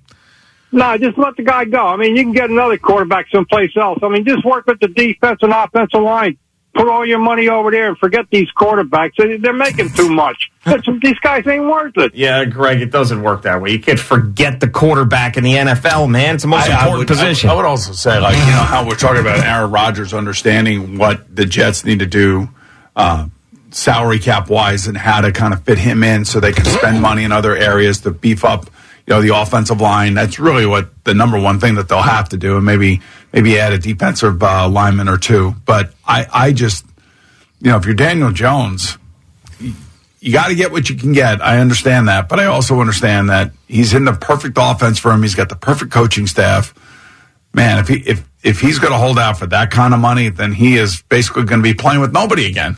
No, 0.72 0.98
just 0.98 1.18
let 1.18 1.36
the 1.36 1.44
guy 1.44 1.66
go. 1.66 1.86
I 1.88 1.98
mean, 1.98 2.16
you 2.16 2.24
can 2.24 2.32
get 2.32 2.50
another 2.50 2.78
quarterback 2.78 3.28
someplace 3.32 3.76
else. 3.76 4.00
I 4.04 4.10
mean, 4.10 4.24
just 4.26 4.46
work 4.46 4.68
with 4.68 4.80
the 4.80 4.88
defense 4.88 5.40
and 5.42 5.52
offensive 5.52 6.02
line. 6.02 6.38
Put 6.74 6.88
all 6.88 7.06
your 7.06 7.20
money 7.20 7.50
over 7.50 7.70
there 7.70 7.90
and 7.90 7.98
forget 7.98 8.28
these 8.32 8.48
quarterbacks. 8.54 9.16
They- 9.18 9.36
They're 9.38 9.52
making 9.52 9.90
too 9.90 10.10
much. 10.10 10.50
These 10.66 11.20
guys 11.20 11.46
ain't 11.48 11.66
worth 11.66 11.98
it. 11.98 12.16
Yeah, 12.16 12.46
Greg, 12.46 12.82
it 12.82 12.92
doesn't 12.92 13.22
work 13.24 13.42
that 13.42 13.62
way. 13.62 13.72
You 13.72 13.80
can't 13.80 14.00
forget 14.00 14.60
the 14.62 14.70
quarterback 14.70 15.36
in 15.36 15.44
the 15.44 15.54
NFL, 15.56 16.10
man. 16.10 16.36
It's 16.36 16.44
the 16.44 16.48
most 16.48 16.70
I- 16.70 16.74
I 16.74 16.74
important 16.84 17.00
would- 17.00 17.08
position. 17.10 17.50
I 17.50 17.54
would, 17.56 17.60
I 17.60 17.64
would 17.64 17.70
also 17.72 17.92
say, 17.94 18.20
like, 18.20 18.36
you 18.36 18.42
know, 18.46 18.64
how 18.64 18.88
we're 18.88 18.96
talking 18.96 19.20
about 19.22 19.40
Aaron 19.40 19.70
Rodgers 19.72 20.14
understanding 20.14 20.98
what 20.98 21.36
the 21.36 21.46
Jets 21.46 21.84
need 21.84 22.00
to 22.00 22.06
do 22.06 22.48
uh, 22.96 23.28
salary 23.72 24.20
cap 24.20 24.50
wise 24.50 24.88
and 24.88 24.98
how 24.98 25.20
to 25.22 25.32
kind 25.32 25.54
of 25.54 25.64
fit 25.64 25.78
him 25.78 26.04
in 26.04 26.24
so 26.26 26.40
they 26.40 26.52
can 26.54 26.66
spend 26.66 27.02
money 27.02 27.24
in 27.24 27.32
other 27.32 27.56
areas 27.56 28.02
to 28.02 28.12
beef 28.12 28.46
up, 28.46 28.70
you 29.12 29.18
know, 29.18 29.22
the 29.22 29.36
offensive 29.36 29.82
line. 29.82 30.14
That's 30.14 30.40
really 30.40 30.66
what 30.66 31.04
the 31.04 31.14
number 31.14 31.38
one 31.38 31.60
thing 31.60 31.76
that 31.76 31.90
they'll 31.90 32.02
have 32.02 32.30
to 32.30 32.38
do, 32.38 32.56
and 32.56 32.66
maybe 32.66 33.02
maybe 33.34 33.60
add 33.60 33.74
a 33.74 33.78
defensive 33.78 34.42
uh, 34.42 34.70
lineman 34.70 35.10
or 35.10 35.18
two. 35.18 35.54
But 35.66 35.94
I, 36.08 36.26
I 36.32 36.54
just, 36.54 36.86
you 37.60 37.72
know, 37.72 37.78
if 37.78 37.86
you're 37.86 37.94
Daniel 37.94 38.32
Jones, 38.32 38.98
you 40.22 40.32
got 40.32 40.48
to 40.48 40.56
get 40.56 40.72
what 40.72 40.90
you 40.90 40.96
can 40.96 41.12
get. 41.12 41.42
I 41.42 41.60
understand 41.60 42.08
that, 42.08 42.30
but 42.30 42.40
I 42.40 42.46
also 42.46 42.80
understand 42.80 43.30
that 43.30 43.52
he's 43.68 43.94
in 43.94 44.06
the 44.06 44.14
perfect 44.14 44.58
offense 44.58 44.98
for 44.98 45.12
him. 45.12 45.24
He's 45.24 45.36
got 45.36 45.50
the 45.50 45.58
perfect 45.58 45.92
coaching 45.92 46.26
staff. 46.26 46.74
Man, 47.54 47.80
if 47.80 47.90
he 47.90 47.96
if 47.96 48.26
if 48.44 48.62
he's 48.62 48.80
going 48.80 48.94
to 48.94 48.98
hold 48.98 49.20
out 49.20 49.38
for 49.38 49.48
that 49.48 49.72
kind 49.72 49.94
of 49.94 50.00
money, 50.00 50.30
then 50.30 50.54
he 50.54 50.78
is 50.78 51.02
basically 51.10 51.44
going 51.44 51.60
to 51.60 51.64
be 51.64 51.74
playing 51.74 52.00
with 52.00 52.14
nobody 52.14 52.46
again. 52.46 52.78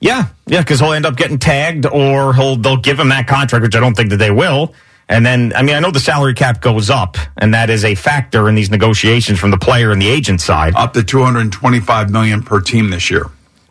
Yeah, 0.00 0.28
yeah, 0.46 0.60
because 0.62 0.80
he'll 0.80 0.94
end 0.94 1.04
up 1.04 1.16
getting 1.16 1.38
tagged, 1.38 1.84
or 1.84 2.32
he'll 2.32 2.56
they'll 2.56 2.78
give 2.78 2.98
him 2.98 3.10
that 3.10 3.26
contract, 3.26 3.62
which 3.62 3.76
I 3.76 3.80
don't 3.80 3.94
think 3.94 4.08
that 4.08 4.16
they 4.16 4.30
will. 4.30 4.72
And 5.08 5.24
then, 5.24 5.52
I 5.54 5.62
mean, 5.62 5.76
I 5.76 5.80
know 5.80 5.92
the 5.92 6.00
salary 6.00 6.34
cap 6.34 6.60
goes 6.60 6.90
up, 6.90 7.16
and 7.36 7.54
that 7.54 7.70
is 7.70 7.84
a 7.84 7.94
factor 7.94 8.48
in 8.48 8.56
these 8.56 8.70
negotiations 8.70 9.38
from 9.38 9.52
the 9.52 9.58
player 9.58 9.92
and 9.92 10.02
the 10.02 10.08
agent 10.08 10.40
side. 10.40 10.74
Up 10.74 10.94
to 10.94 11.04
225 11.04 12.10
million 12.10 12.42
per 12.42 12.60
team 12.60 12.90
this 12.90 13.08
year. 13.10 13.26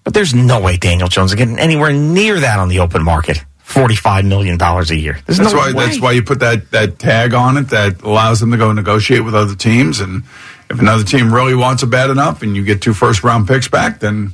But 0.06 0.14
there's 0.14 0.34
no 0.34 0.62
way 0.62 0.78
Daniel 0.78 1.10
Jones 1.10 1.32
is 1.32 1.36
getting 1.36 1.60
anywhere 1.60 1.92
near 1.92 2.40
that 2.40 2.60
on 2.60 2.70
the 2.70 2.80
open 2.80 3.04
market. 3.04 3.44
Forty-five 3.64 4.24
million 4.26 4.60
dollars 4.60 4.92
a 4.92 4.96
year. 4.96 5.18
There's 5.26 5.40
That's 5.40 5.52
no 5.52 5.58
why 5.58 5.74
way. 5.74 5.88
that's 5.88 6.00
why 6.00 6.12
you 6.12 6.22
put 6.22 6.40
that 6.42 6.70
that 6.70 7.00
tag 7.00 7.34
on 7.34 7.58
it 7.58 7.70
that 7.70 8.04
allows 8.04 8.40
them 8.40 8.52
to 8.52 8.58
go 8.58 8.72
negotiate 8.72 9.26
with 9.26 9.34
other 9.34 9.56
teams. 9.56 10.00
And 10.00 10.22
if 10.70 10.80
another 10.80 11.04
team 11.04 11.34
really 11.34 11.56
wants 11.56 11.82
it 11.82 11.88
bad 11.88 12.12
enough, 12.12 12.44
and 12.44 12.56
you 12.56 12.64
get 12.64 12.84
two 12.84 12.94
first 12.94 13.24
round 13.24 13.48
picks 13.48 13.68
back, 13.68 14.00
then 14.02 14.34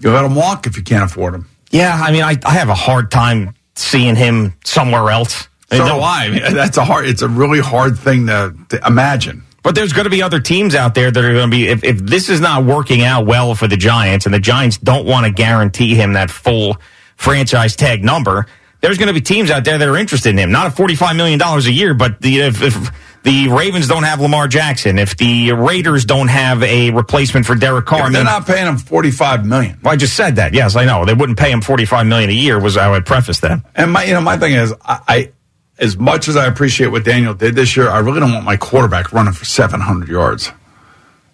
you 0.00 0.10
let 0.10 0.22
them 0.22 0.34
walk 0.34 0.66
if 0.66 0.76
you 0.76 0.82
can't 0.82 1.04
afford 1.04 1.34
them. 1.34 1.48
Yeah, 1.70 1.94
I 1.94 2.10
mean, 2.10 2.24
I, 2.24 2.36
I 2.44 2.54
have 2.54 2.68
a 2.68 2.74
hard 2.74 3.12
time 3.12 3.54
seeing 3.76 4.16
him 4.16 4.54
somewhere 4.64 5.10
else. 5.10 5.46
So 5.70 5.78
No- 5.78 5.96
do 5.96 6.00
I. 6.00 6.24
I 6.24 6.28
mean, 6.30 6.54
that's 6.54 6.76
a 6.78 6.84
hard. 6.84 7.06
It's 7.08 7.22
a 7.22 7.28
really 7.28 7.60
hard 7.60 7.98
thing 7.98 8.26
to, 8.28 8.54
to 8.70 8.86
imagine. 8.86 9.42
But 9.62 9.74
there's 9.74 9.92
going 9.92 10.04
to 10.04 10.10
be 10.10 10.22
other 10.22 10.40
teams 10.40 10.74
out 10.74 10.94
there 10.94 11.10
that 11.10 11.22
are 11.24 11.32
going 11.32 11.50
to 11.50 11.54
be, 11.54 11.66
if, 11.68 11.84
if 11.84 11.98
this 11.98 12.28
is 12.30 12.40
not 12.40 12.64
working 12.64 13.02
out 13.02 13.26
well 13.26 13.54
for 13.54 13.66
the 13.68 13.76
Giants 13.76 14.24
and 14.24 14.34
the 14.34 14.38
Giants 14.38 14.78
don't 14.78 15.04
want 15.04 15.26
to 15.26 15.32
guarantee 15.32 15.94
him 15.94 16.14
that 16.14 16.30
full 16.30 16.78
franchise 17.16 17.76
tag 17.76 18.02
number, 18.04 18.46
there's 18.80 18.96
going 18.96 19.08
to 19.08 19.12
be 19.12 19.20
teams 19.20 19.50
out 19.50 19.64
there 19.64 19.76
that 19.76 19.86
are 19.88 19.96
interested 19.96 20.30
in 20.30 20.38
him. 20.38 20.52
Not 20.52 20.66
at 20.68 20.74
$45 20.74 21.16
million 21.16 21.42
a 21.42 21.58
year, 21.70 21.92
but 21.92 22.20
the, 22.22 22.38
if, 22.42 22.62
if 22.62 23.22
the 23.24 23.48
Ravens 23.48 23.88
don't 23.88 24.04
have 24.04 24.20
Lamar 24.20 24.46
Jackson, 24.46 24.98
if 24.98 25.16
the 25.16 25.52
Raiders 25.52 26.04
don't 26.04 26.28
have 26.28 26.62
a 26.62 26.90
replacement 26.90 27.44
for 27.44 27.56
Derek 27.56 27.84
Carr, 27.86 28.02
I 28.02 28.10
They're 28.10 28.20
mean, 28.22 28.24
not 28.26 28.46
paying 28.46 28.66
him 28.68 28.78
45 28.78 29.44
million. 29.44 29.78
well, 29.82 29.92
I 29.92 29.96
just 29.96 30.14
said 30.14 30.36
that. 30.36 30.54
Yes, 30.54 30.76
I 30.76 30.84
know. 30.84 31.04
They 31.04 31.14
wouldn't 31.14 31.36
pay 31.38 31.50
him 31.50 31.60
45 31.60 32.06
million 32.06 32.30
a 32.30 32.32
year 32.32 32.58
was 32.58 32.76
how 32.76 32.94
I 32.94 33.00
prefaced 33.00 33.42
that. 33.42 33.60
And 33.74 33.92
my, 33.92 34.04
you 34.04 34.14
know, 34.14 34.20
my 34.20 34.38
thing 34.38 34.54
is, 34.54 34.72
I, 34.84 35.00
I, 35.08 35.32
as 35.78 35.96
much 35.96 36.28
as 36.28 36.36
I 36.36 36.46
appreciate 36.46 36.88
what 36.88 37.04
Daniel 37.04 37.34
did 37.34 37.54
this 37.54 37.76
year, 37.76 37.88
I 37.88 37.98
really 38.00 38.20
don't 38.20 38.32
want 38.32 38.44
my 38.44 38.56
quarterback 38.56 39.12
running 39.12 39.32
for 39.32 39.44
700 39.44 40.08
yards. 40.08 40.50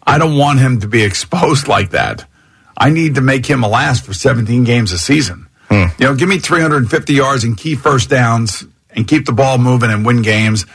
I 0.07 0.19
don't 0.19 0.37
want 0.37 0.59
him 0.59 0.81
to 0.81 0.89
be 0.89 1.03
exposed 1.03 1.67
like 1.67 1.91
that. 1.91 2.27
I 2.77 2.91
need 2.91 3.15
to 3.15 3.21
make 3.21 3.47
him 3.47 3.63
a 3.63 3.69
last 3.69 4.05
for 4.05 4.13
17 4.13 4.65
games 4.65 4.93
a 4.93 4.99
season. 4.99 5.49
Hmm. 5.69 5.87
You 5.99 6.07
know, 6.07 6.15
give 6.15 6.29
me 6.29 6.39
350 6.39 7.15
yards 7.15 7.45
and 7.45 7.57
key 7.57 7.75
first 7.75 8.11
downs 8.11 8.65
and 8.91 9.09
keep 9.09 9.27
the 9.27 9.33
ball 9.33 9.59
moving 9.59 9.91
and 9.91 10.05
win 10.05 10.23
games. 10.23 10.67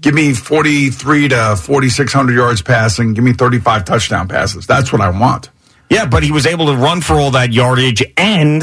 Give 0.00 0.14
me 0.14 0.32
43 0.32 1.28
to 1.28 1.56
4,600 1.56 2.34
yards 2.34 2.62
passing. 2.62 3.12
Give 3.14 3.24
me 3.24 3.32
35 3.32 3.84
touchdown 3.84 4.28
passes. 4.28 4.66
That's 4.66 4.92
what 4.92 5.02
I 5.02 5.10
want. 5.10 5.50
Yeah, 5.90 6.06
but 6.06 6.22
he 6.22 6.30
was 6.30 6.46
able 6.46 6.66
to 6.66 6.76
run 6.76 7.00
for 7.00 7.14
all 7.14 7.32
that 7.32 7.52
yardage 7.52 8.02
and 8.16 8.62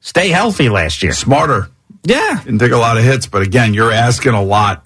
stay 0.00 0.28
healthy 0.28 0.68
last 0.68 1.02
year. 1.02 1.12
Smarter. 1.12 1.70
Yeah. 2.08 2.40
Didn't 2.44 2.58
take 2.58 2.72
a 2.72 2.76
lot 2.78 2.96
of 2.96 3.04
hits, 3.04 3.26
but 3.26 3.42
again, 3.42 3.74
you're 3.74 3.92
asking 3.92 4.32
a 4.32 4.42
lot. 4.42 4.84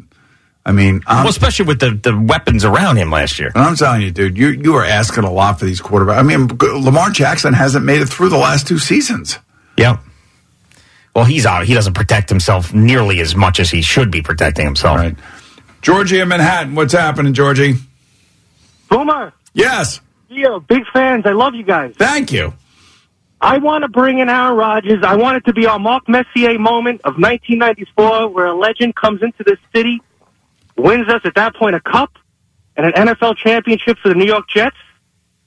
I 0.67 0.73
mean, 0.73 1.03
I'm, 1.07 1.25
Well, 1.25 1.31
especially 1.31 1.67
with 1.67 1.81
the, 1.81 1.91
the 1.91 2.17
weapons 2.19 2.65
around 2.65 2.97
him 2.97 3.11
last 3.11 3.39
year. 3.39 3.51
And 3.55 3.65
I'm 3.65 3.75
telling 3.77 4.01
you, 4.03 4.11
dude, 4.11 4.37
you 4.39 4.49
you 4.49 4.75
are 4.77 4.85
asking 4.85 5.25
a 5.25 5.31
lot 5.33 5.59
for 5.59 5.65
these 5.65 5.81
quarterbacks. 5.81 6.19
I 6.19 6.23
mean, 6.23 6.49
Lamar 6.85 7.11
Jackson 7.11 7.53
hasn't 7.53 7.85
made 7.85 8.01
it 8.03 8.07
through 8.09 8.29
the 8.29 8.37
last 8.39 8.67
two 8.67 8.79
seasons. 8.79 9.39
Yep. 9.77 10.01
Well, 11.15 11.25
he's 11.25 11.47
out. 11.47 11.65
He 11.67 11.75
doesn't 11.75 11.95
protect 11.95 12.29
himself 12.29 12.73
nearly 12.73 13.21
as 13.21 13.35
much 13.37 13.61
as 13.61 13.71
he 13.71 13.83
should 13.83 14.11
be 14.11 14.23
protecting 14.23 14.65
himself. 14.65 14.99
Right. 14.99 15.17
Georgie 15.83 16.21
in 16.21 16.29
Manhattan, 16.29 16.75
what's 16.75 16.93
happening, 16.93 17.35
Georgie? 17.35 17.75
Boomer, 18.89 19.33
Yes. 19.55 20.01
yeah, 20.29 20.59
big 20.67 20.85
fans. 20.93 21.25
I 21.27 21.33
love 21.33 21.55
you 21.55 21.65
guys. 21.65 21.95
Thank 21.97 22.33
you. 22.33 22.55
I 23.43 23.59
want 23.59 23.83
to 23.83 23.89
bring 23.89 24.19
in 24.21 24.29
Aaron 24.29 24.57
Rodgers. 24.57 25.03
I 25.05 25.17
want 25.17 25.37
it 25.37 25.45
to 25.47 25.53
be 25.53 25.67
our 25.67 25.79
Mark 25.79 26.09
Messier 26.09 26.57
moment 26.59 27.01
of 27.05 27.15
1994 27.19 28.29
where 28.29 28.47
a 28.47 28.55
legend 28.55 28.95
comes 28.95 29.21
into 29.23 29.43
this 29.45 29.59
city, 29.75 30.01
wins 30.77 31.09
us 31.09 31.23
at 31.25 31.35
that 31.35 31.55
point 31.57 31.75
a 31.75 31.81
cup 31.81 32.13
and 32.77 32.87
an 32.87 32.93
NFL 33.09 33.37
championship 33.37 33.99
for 33.99 34.09
the 34.09 34.15
New 34.15 34.25
York 34.27 34.49
Jets. 34.49 34.77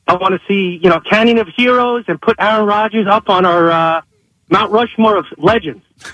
I 0.07 0.15
want 0.15 0.39
to 0.39 0.47
see, 0.47 0.79
you 0.83 0.89
know, 0.89 0.99
Canyon 0.99 1.37
of 1.39 1.47
Heroes 1.47 2.03
and 2.07 2.21
put 2.21 2.35
Aaron 2.37 2.67
Rodgers 2.67 3.07
up 3.07 3.29
on 3.29 3.45
our 3.45 3.71
uh, 3.71 4.01
Mount 4.49 4.71
Rushmore 4.71 5.17
of 5.17 5.25
legends. 5.37 5.83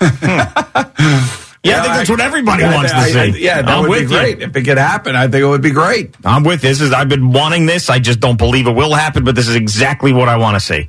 Yeah, 1.64 1.78
I 1.78 1.82
think 1.82 1.94
that's 1.94 2.10
what 2.10 2.18
everybody 2.20 2.64
Yeah, 2.64 2.74
wants 2.74 2.92
I- 2.92 3.12
to 3.12 3.20
I- 3.20 3.30
see. 3.30 3.44
yeah, 3.44 3.62
that 3.62 3.68
I'm 3.70 3.82
would 3.82 3.90
with 3.90 4.08
be 4.08 4.14
you. 4.16 4.20
great. 4.20 4.42
If 4.42 4.56
it 4.56 4.62
could 4.64 4.78
happen, 4.78 5.14
I 5.14 5.28
think 5.28 5.44
it 5.44 5.46
would 5.46 5.62
be 5.62 5.70
great. 5.70 6.12
I'm 6.24 6.42
with 6.42 6.60
this. 6.60 6.80
Is 6.80 6.92
I've 6.92 7.08
been 7.08 7.30
wanting 7.30 7.66
this. 7.66 7.88
I 7.88 8.00
just 8.00 8.18
don't 8.18 8.36
believe 8.36 8.66
it 8.66 8.72
will 8.72 8.92
happen, 8.92 9.22
but 9.22 9.36
this 9.36 9.46
is 9.46 9.54
exactly 9.54 10.12
what 10.12 10.28
I 10.28 10.36
want 10.38 10.56
to 10.56 10.60
see. 10.60 10.88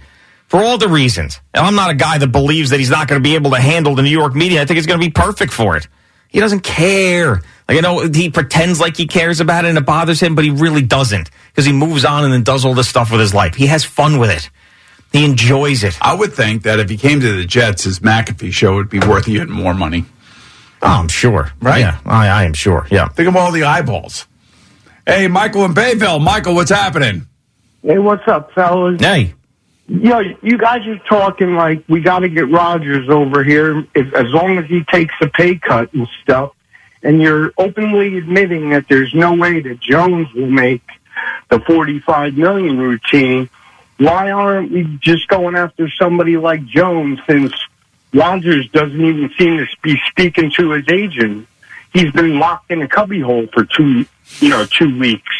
For 0.53 0.63
all 0.63 0.77
the 0.77 0.87
reasons. 0.87 1.41
And 1.55 1.65
I'm 1.65 1.73
not 1.73 1.89
a 1.89 1.95
guy 1.95 2.19
that 2.19 2.27
believes 2.27 2.69
that 2.69 2.79
he's 2.79 2.91
not 2.91 3.07
going 3.07 3.19
to 3.19 3.27
be 3.27 3.33
able 3.33 3.49
to 3.49 3.59
handle 3.59 3.95
the 3.95 4.03
New 4.03 4.11
York 4.11 4.35
media. 4.35 4.61
I 4.61 4.65
think 4.65 4.77
it's 4.77 4.85
going 4.85 4.99
to 4.99 5.03
be 5.03 5.09
perfect 5.09 5.51
for 5.51 5.75
it. 5.75 5.87
He 6.29 6.39
doesn't 6.39 6.59
care. 6.59 7.41
Like, 7.67 7.79
I 7.79 7.79
know 7.79 8.07
he 8.07 8.29
pretends 8.29 8.79
like 8.79 8.95
he 8.95 9.07
cares 9.07 9.39
about 9.39 9.65
it 9.65 9.69
and 9.69 9.79
it 9.79 9.85
bothers 9.87 10.19
him, 10.19 10.35
but 10.35 10.43
he 10.43 10.51
really 10.51 10.83
doesn't 10.83 11.31
because 11.47 11.65
he 11.65 11.71
moves 11.73 12.05
on 12.05 12.23
and 12.23 12.31
then 12.31 12.43
does 12.43 12.65
all 12.65 12.75
this 12.75 12.87
stuff 12.87 13.09
with 13.09 13.19
his 13.19 13.33
life. 13.33 13.55
He 13.55 13.65
has 13.65 13.83
fun 13.83 14.19
with 14.19 14.29
it. 14.29 14.51
He 15.11 15.25
enjoys 15.25 15.83
it. 15.83 15.97
I 15.99 16.13
would 16.13 16.33
think 16.33 16.61
that 16.63 16.79
if 16.79 16.87
he 16.87 16.97
came 16.97 17.19
to 17.21 17.35
the 17.35 17.45
Jets, 17.45 17.85
his 17.85 18.01
McAfee 18.01 18.53
show 18.53 18.75
would 18.75 18.91
be 18.91 18.99
worth 18.99 19.27
even 19.27 19.49
more 19.49 19.73
money. 19.73 20.05
Oh, 20.83 20.87
I'm 20.87 21.07
sure. 21.07 21.51
Right? 21.61 21.79
Yeah, 21.79 21.97
I, 22.05 22.27
I 22.27 22.43
am 22.43 22.53
sure. 22.53 22.85
Yeah. 22.91 23.07
Think 23.07 23.27
of 23.27 23.35
all 23.35 23.51
the 23.51 23.63
eyeballs. 23.63 24.27
Hey, 25.07 25.27
Michael 25.27 25.65
in 25.65 25.73
Bayville. 25.73 26.19
Michael, 26.19 26.53
what's 26.53 26.69
happening? 26.69 27.25
Hey, 27.81 27.97
what's 27.97 28.27
up, 28.27 28.51
fellas? 28.53 29.01
Hey. 29.01 29.33
You 29.87 30.09
know, 30.09 30.21
you 30.41 30.57
guys 30.57 30.87
are 30.87 30.97
talking 30.99 31.55
like 31.55 31.83
we 31.89 32.01
got 32.01 32.19
to 32.19 32.29
get 32.29 32.49
Rodgers 32.49 33.09
over 33.09 33.43
here 33.43 33.85
if, 33.93 34.13
as 34.13 34.31
long 34.31 34.57
as 34.57 34.65
he 34.65 34.83
takes 34.85 35.13
a 35.21 35.27
pay 35.27 35.55
cut 35.55 35.93
and 35.93 36.07
stuff. 36.21 36.53
And 37.01 37.21
you're 37.21 37.51
openly 37.57 38.17
admitting 38.17 38.69
that 38.69 38.87
there's 38.87 39.13
no 39.13 39.33
way 39.33 39.59
that 39.59 39.81
Jones 39.81 40.33
will 40.33 40.49
make 40.49 40.83
the 41.49 41.59
45 41.59 42.37
million 42.37 42.77
routine. 42.77 43.49
Why 43.97 44.31
aren't 44.31 44.71
we 44.71 44.83
just 45.01 45.27
going 45.27 45.55
after 45.55 45.89
somebody 45.89 46.37
like 46.37 46.65
Jones 46.65 47.19
since 47.27 47.53
Rodgers 48.13 48.69
doesn't 48.69 49.01
even 49.01 49.31
seem 49.37 49.57
to 49.57 49.67
be 49.81 49.99
speaking 50.09 50.49
to 50.51 50.71
his 50.71 50.87
agent? 50.89 51.47
He's 51.91 52.11
been 52.11 52.39
locked 52.39 52.71
in 52.71 52.81
a 52.81 52.87
cubbyhole 52.87 53.47
for 53.47 53.65
two, 53.65 54.05
you 54.39 54.49
know, 54.49 54.65
two 54.65 54.97
weeks. 54.97 55.35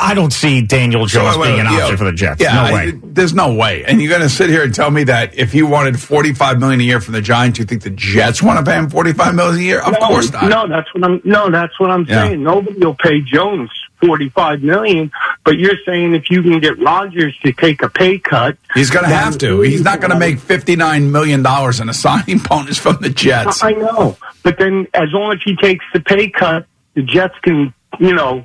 I 0.00 0.14
don't 0.14 0.32
see 0.32 0.60
Daniel 0.62 1.06
Jones 1.06 1.34
So, 1.34 1.42
uh, 1.42 1.46
being 1.46 1.60
an 1.60 1.66
yeah, 1.66 1.82
option 1.82 1.96
for 1.96 2.04
the 2.04 2.12
Jets. 2.12 2.40
Yeah, 2.40 2.54
no 2.54 2.60
I- 2.62 2.72
way. 2.72 2.92
there's 3.02 3.34
no 3.34 3.54
way. 3.54 3.84
And 3.84 4.00
you're 4.00 4.10
going 4.10 4.22
to 4.22 4.28
sit 4.28 4.50
here 4.50 4.62
and 4.62 4.74
tell 4.74 4.90
me 4.90 5.04
that 5.04 5.36
if 5.36 5.52
he 5.52 5.62
wanted 5.62 6.00
45 6.00 6.58
million 6.60 6.80
a 6.80 6.84
year 6.84 7.00
from 7.00 7.14
the 7.14 7.20
Giants, 7.20 7.58
you 7.58 7.64
think 7.64 7.82
the 7.82 7.90
Jets 7.90 8.42
want 8.42 8.58
to 8.64 8.70
pay 8.70 8.76
him 8.78 8.90
45 8.90 9.34
million 9.34 9.58
a 9.60 9.62
year? 9.62 9.80
Of 9.80 9.92
no, 10.00 10.06
course 10.06 10.32
not. 10.32 10.48
No, 10.48 10.66
that's 10.68 10.92
what 10.94 11.04
I'm. 11.04 11.20
No, 11.24 11.50
that's 11.50 11.78
what 11.80 11.90
I'm 11.90 12.04
Yeah. 12.08 12.26
saying. 12.28 12.42
Nobody 12.42 12.78
will 12.78 12.94
pay 12.94 13.20
Jones 13.20 13.70
forty 14.00 14.28
five 14.28 14.60
million, 14.62 15.10
but 15.44 15.56
you're 15.58 15.76
saying 15.86 16.14
if 16.14 16.28
you 16.30 16.42
can 16.42 16.60
get 16.60 16.78
Rodgers 16.78 17.34
to 17.44 17.52
take 17.52 17.80
a 17.82 17.88
pay 17.88 18.18
cut, 18.18 18.58
He's 18.74 18.90
going 18.90 19.04
to 19.06 19.14
have 19.14 19.38
to. 19.38 19.60
He's 19.62 19.82
not 19.82 20.00
going 20.00 20.10
to 20.10 20.18
make 20.18 20.38
59 20.40 21.10
million 21.10 21.42
dollars 21.42 21.80
in 21.80 21.88
a 21.88 21.94
signing 22.04 22.38
bonus 22.38 22.76
from 22.78 22.98
the 23.00 23.08
Jets. 23.08 23.62
I 23.62 23.72
know, 23.72 24.16
but 24.42 24.58
then 24.58 24.88
as 24.94 25.08
long 25.12 25.32
as 25.32 25.38
he 25.42 25.56
takes 25.56 25.84
the 25.94 26.00
pay 26.00 26.28
cut, 26.28 26.66
the 26.94 27.02
Jets 27.02 27.34
can, 27.42 27.72
you 27.98 28.12
know, 28.14 28.44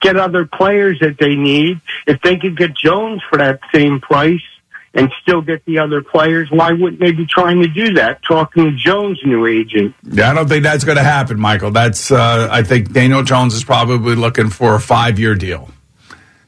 get 0.00 0.16
other 0.16 0.46
players 0.46 0.98
that 1.00 1.16
they 1.18 1.34
need. 1.34 1.80
If 2.06 2.20
they 2.22 2.36
could 2.36 2.56
get 2.56 2.74
Jones 2.76 3.22
for 3.28 3.38
that 3.38 3.60
same 3.74 4.00
price 4.00 4.42
and 4.94 5.12
still 5.22 5.42
get 5.42 5.64
the 5.66 5.78
other 5.78 6.02
players, 6.02 6.50
why 6.50 6.72
wouldn't 6.72 7.00
they 7.00 7.12
be 7.12 7.26
trying 7.26 7.60
to 7.62 7.68
do 7.68 7.94
that? 7.94 8.22
Talking 8.22 8.64
to 8.64 8.76
Jones' 8.76 9.18
new 9.24 9.46
agent. 9.46 9.94
Yeah, 10.02 10.30
I 10.30 10.34
don't 10.34 10.48
think 10.48 10.62
that's 10.62 10.84
going 10.84 10.96
to 10.96 11.02
happen, 11.04 11.38
Michael. 11.38 11.70
That's 11.70 12.10
uh, 12.10 12.48
I 12.50 12.62
think 12.62 12.92
Daniel 12.92 13.22
Jones 13.22 13.54
is 13.54 13.64
probably 13.64 14.14
looking 14.14 14.48
for 14.50 14.74
a 14.74 14.80
five 14.80 15.18
year 15.18 15.34
deal, 15.34 15.68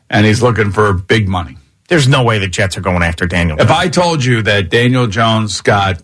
and 0.08 0.24
he's 0.26 0.42
looking 0.42 0.70
for 0.72 0.92
big 0.92 1.28
money. 1.28 1.56
There's 1.88 2.06
no 2.08 2.22
way 2.22 2.38
the 2.38 2.48
Jets 2.48 2.78
are 2.78 2.80
going 2.82 3.02
after 3.02 3.26
Daniel. 3.26 3.60
If 3.60 3.70
I 3.70 3.88
told 3.88 4.24
you 4.24 4.42
that 4.42 4.70
Daniel 4.70 5.06
Jones 5.08 5.60
got 5.60 6.00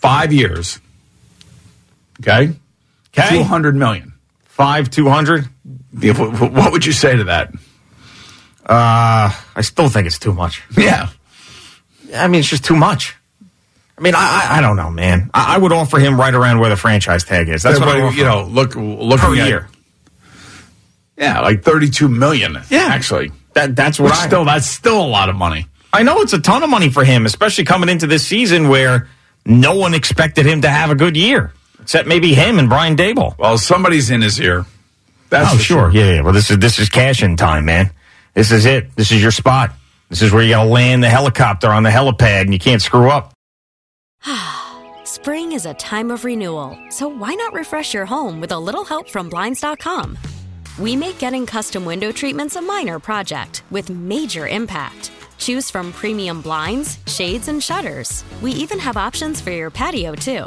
five 0.00 0.32
years, 0.32 0.78
okay, 2.20 2.54
Okay. 3.16 3.28
two 3.38 3.42
hundred 3.42 3.74
million, 3.76 4.12
Five, 4.58 4.90
200? 4.90 5.44
what 5.94 6.72
would 6.72 6.84
you 6.84 6.90
say 6.90 7.14
to 7.14 7.24
that? 7.24 7.52
Uh, 8.66 9.32
I 9.54 9.60
still 9.60 9.88
think 9.88 10.08
it's 10.08 10.18
too 10.18 10.32
much. 10.32 10.64
Yeah, 10.76 11.10
I 12.12 12.26
mean, 12.26 12.40
it's 12.40 12.48
just 12.48 12.64
too 12.64 12.74
much. 12.74 13.14
I 13.96 14.00
mean, 14.00 14.14
I, 14.16 14.46
I, 14.58 14.60
don't 14.60 14.74
know, 14.74 14.90
man. 14.90 15.30
I, 15.32 15.54
I 15.54 15.58
would 15.58 15.72
offer 15.72 16.00
him 16.00 16.18
right 16.18 16.34
around 16.34 16.58
where 16.58 16.70
the 16.70 16.76
franchise 16.76 17.22
tag 17.22 17.48
is. 17.48 17.62
That's 17.62 17.78
what 17.78 17.88
I 17.88 18.10
you 18.10 18.24
know. 18.24 18.44
Look, 18.44 18.74
look 18.74 19.20
per 19.20 19.32
at 19.36 19.48
year. 19.48 19.68
yeah, 21.16 21.40
like 21.40 21.62
thirty-two 21.62 22.08
million. 22.08 22.58
Yeah. 22.68 22.88
actually, 22.90 23.30
That, 23.54 23.76
that's 23.76 24.00
what 24.00 24.06
which 24.06 24.18
I 24.18 24.26
still 24.26 24.44
that's 24.44 24.66
still 24.66 25.00
a 25.00 25.06
lot 25.06 25.28
of 25.28 25.36
money. 25.36 25.66
I 25.92 26.02
know 26.02 26.20
it's 26.20 26.32
a 26.32 26.40
ton 26.40 26.64
of 26.64 26.68
money 26.68 26.90
for 26.90 27.04
him, 27.04 27.26
especially 27.26 27.64
coming 27.64 27.88
into 27.88 28.08
this 28.08 28.26
season 28.26 28.68
where 28.68 29.08
no 29.46 29.76
one 29.76 29.94
expected 29.94 30.46
him 30.46 30.62
to 30.62 30.68
have 30.68 30.90
a 30.90 30.96
good 30.96 31.16
year, 31.16 31.52
except 31.88 32.06
maybe 32.06 32.34
him 32.34 32.58
and 32.58 32.68
Brian 32.68 32.96
Daboll. 32.96 33.34
Well, 33.38 33.56
somebody's 33.56 34.10
in 34.10 34.20
his 34.20 34.38
ear. 34.38 34.66
That's 35.30 35.54
oh, 35.54 35.56
for 35.56 35.62
sure. 35.62 35.90
Yeah, 35.90 36.16
yeah. 36.16 36.20
Well, 36.20 36.34
this 36.34 36.50
is 36.50 36.58
this 36.58 36.78
is 36.78 36.90
cash 36.90 37.22
in 37.22 37.34
time, 37.34 37.64
man. 37.64 37.90
This 38.34 38.52
is 38.52 38.66
it. 38.66 38.94
This 38.94 39.10
is 39.10 39.22
your 39.22 39.30
spot. 39.30 39.72
This 40.10 40.20
is 40.20 40.30
where 40.30 40.42
you 40.42 40.50
got 40.50 40.64
to 40.64 40.68
land 40.68 41.02
the 41.02 41.08
helicopter 41.08 41.68
on 41.68 41.84
the 41.84 41.88
helipad, 41.88 42.42
and 42.42 42.52
you 42.52 42.58
can't 42.58 42.82
screw 42.82 43.08
up. 43.08 43.32
Spring 45.04 45.52
is 45.52 45.64
a 45.64 45.72
time 45.74 46.10
of 46.10 46.26
renewal, 46.26 46.78
so 46.90 47.08
why 47.08 47.32
not 47.32 47.54
refresh 47.54 47.94
your 47.94 48.04
home 48.04 48.38
with 48.38 48.52
a 48.52 48.58
little 48.58 48.84
help 48.84 49.08
from 49.08 49.30
Blinds.com? 49.30 50.18
We 50.78 50.94
make 50.94 51.18
getting 51.18 51.46
custom 51.46 51.86
window 51.86 52.12
treatments 52.12 52.56
a 52.56 52.60
minor 52.60 52.98
project 52.98 53.62
with 53.70 53.88
major 53.88 54.46
impact. 54.46 55.10
Choose 55.38 55.70
from 55.70 55.94
premium 55.94 56.42
blinds, 56.42 56.98
shades, 57.06 57.48
and 57.48 57.62
shutters. 57.62 58.24
We 58.42 58.52
even 58.52 58.78
have 58.78 58.98
options 58.98 59.40
for 59.40 59.52
your 59.52 59.70
patio, 59.70 60.14
too. 60.14 60.46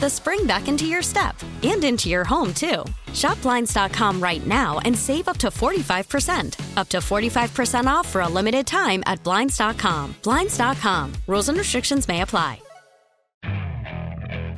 the 0.00 0.10
spring 0.10 0.46
back 0.46 0.68
into 0.68 0.86
your 0.86 1.02
step 1.02 1.36
and 1.62 1.84
into 1.84 2.08
your 2.08 2.24
home, 2.24 2.52
too. 2.54 2.84
Shop 3.12 3.40
Blinds.com 3.42 4.20
right 4.20 4.46
now 4.46 4.78
and 4.84 4.96
save 4.96 5.28
up 5.28 5.36
to 5.38 5.48
45%. 5.48 6.76
Up 6.76 6.88
to 6.88 6.98
45% 6.98 7.86
off 7.86 8.08
for 8.08 8.22
a 8.22 8.28
limited 8.28 8.66
time 8.66 9.02
at 9.06 9.22
Blinds.com. 9.22 10.16
Blinds.com. 10.22 11.12
Rules 11.26 11.48
and 11.48 11.58
restrictions 11.58 12.08
may 12.08 12.22
apply. 12.22 12.60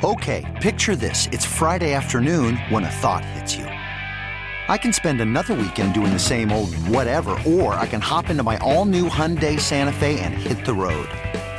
Okay, 0.05 0.44
picture 0.62 0.94
this. 0.94 1.27
It's 1.33 1.44
Friday 1.44 1.92
afternoon 1.92 2.57
when 2.68 2.85
a 2.85 2.90
thought 2.90 3.24
hits 3.24 3.57
you. 3.57 3.64
I 3.64 4.79
can 4.79 4.92
spend 4.92 5.20
another 5.20 5.55
weekend 5.55 5.92
doing 5.92 6.12
the 6.12 6.20
same 6.20 6.53
old 6.53 6.72
whatever, 6.87 7.31
or 7.44 7.74
I 7.74 7.87
can 7.87 8.01
hop 8.01 8.31
into 8.31 8.44
my 8.44 8.59
all 8.59 8.85
new 8.85 9.09
Hyundai 9.09 9.59
Santa 9.59 9.92
Fe 9.92 10.20
and 10.20 10.35
hit 10.35 10.64
the 10.64 10.72
road. 10.74 11.09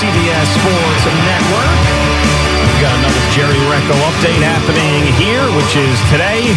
CBS 0.00 0.48
Sports 0.50 1.02
Network. 1.06 1.70
We've 2.66 2.82
got 2.82 2.94
another 2.98 3.24
Jerry 3.30 3.60
Recco 3.70 3.94
update 4.10 4.42
happening 4.42 5.06
here, 5.14 5.44
which 5.54 5.78
is 5.78 5.94
today. 6.10 6.50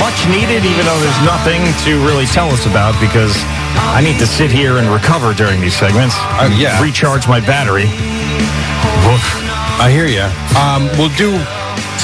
Much 0.00 0.26
needed, 0.26 0.64
even 0.64 0.84
though 0.86 0.98
there's 0.98 1.22
nothing 1.22 1.60
to 1.84 2.00
really 2.08 2.26
tell 2.26 2.48
us 2.48 2.66
about 2.66 2.98
because 3.00 3.36
I 3.94 4.00
need 4.02 4.18
to 4.18 4.26
sit 4.26 4.50
here 4.50 4.78
and 4.78 4.88
recover 4.88 5.34
during 5.34 5.60
these 5.60 5.76
segments. 5.76 6.16
Uh, 6.40 6.50
yeah. 6.56 6.82
Recharge 6.82 7.28
my 7.28 7.38
battery. 7.40 7.86
I 9.76 9.90
hear 9.92 10.06
you. 10.06 10.24
Um, 10.56 10.88
we'll 10.98 11.14
do 11.18 11.36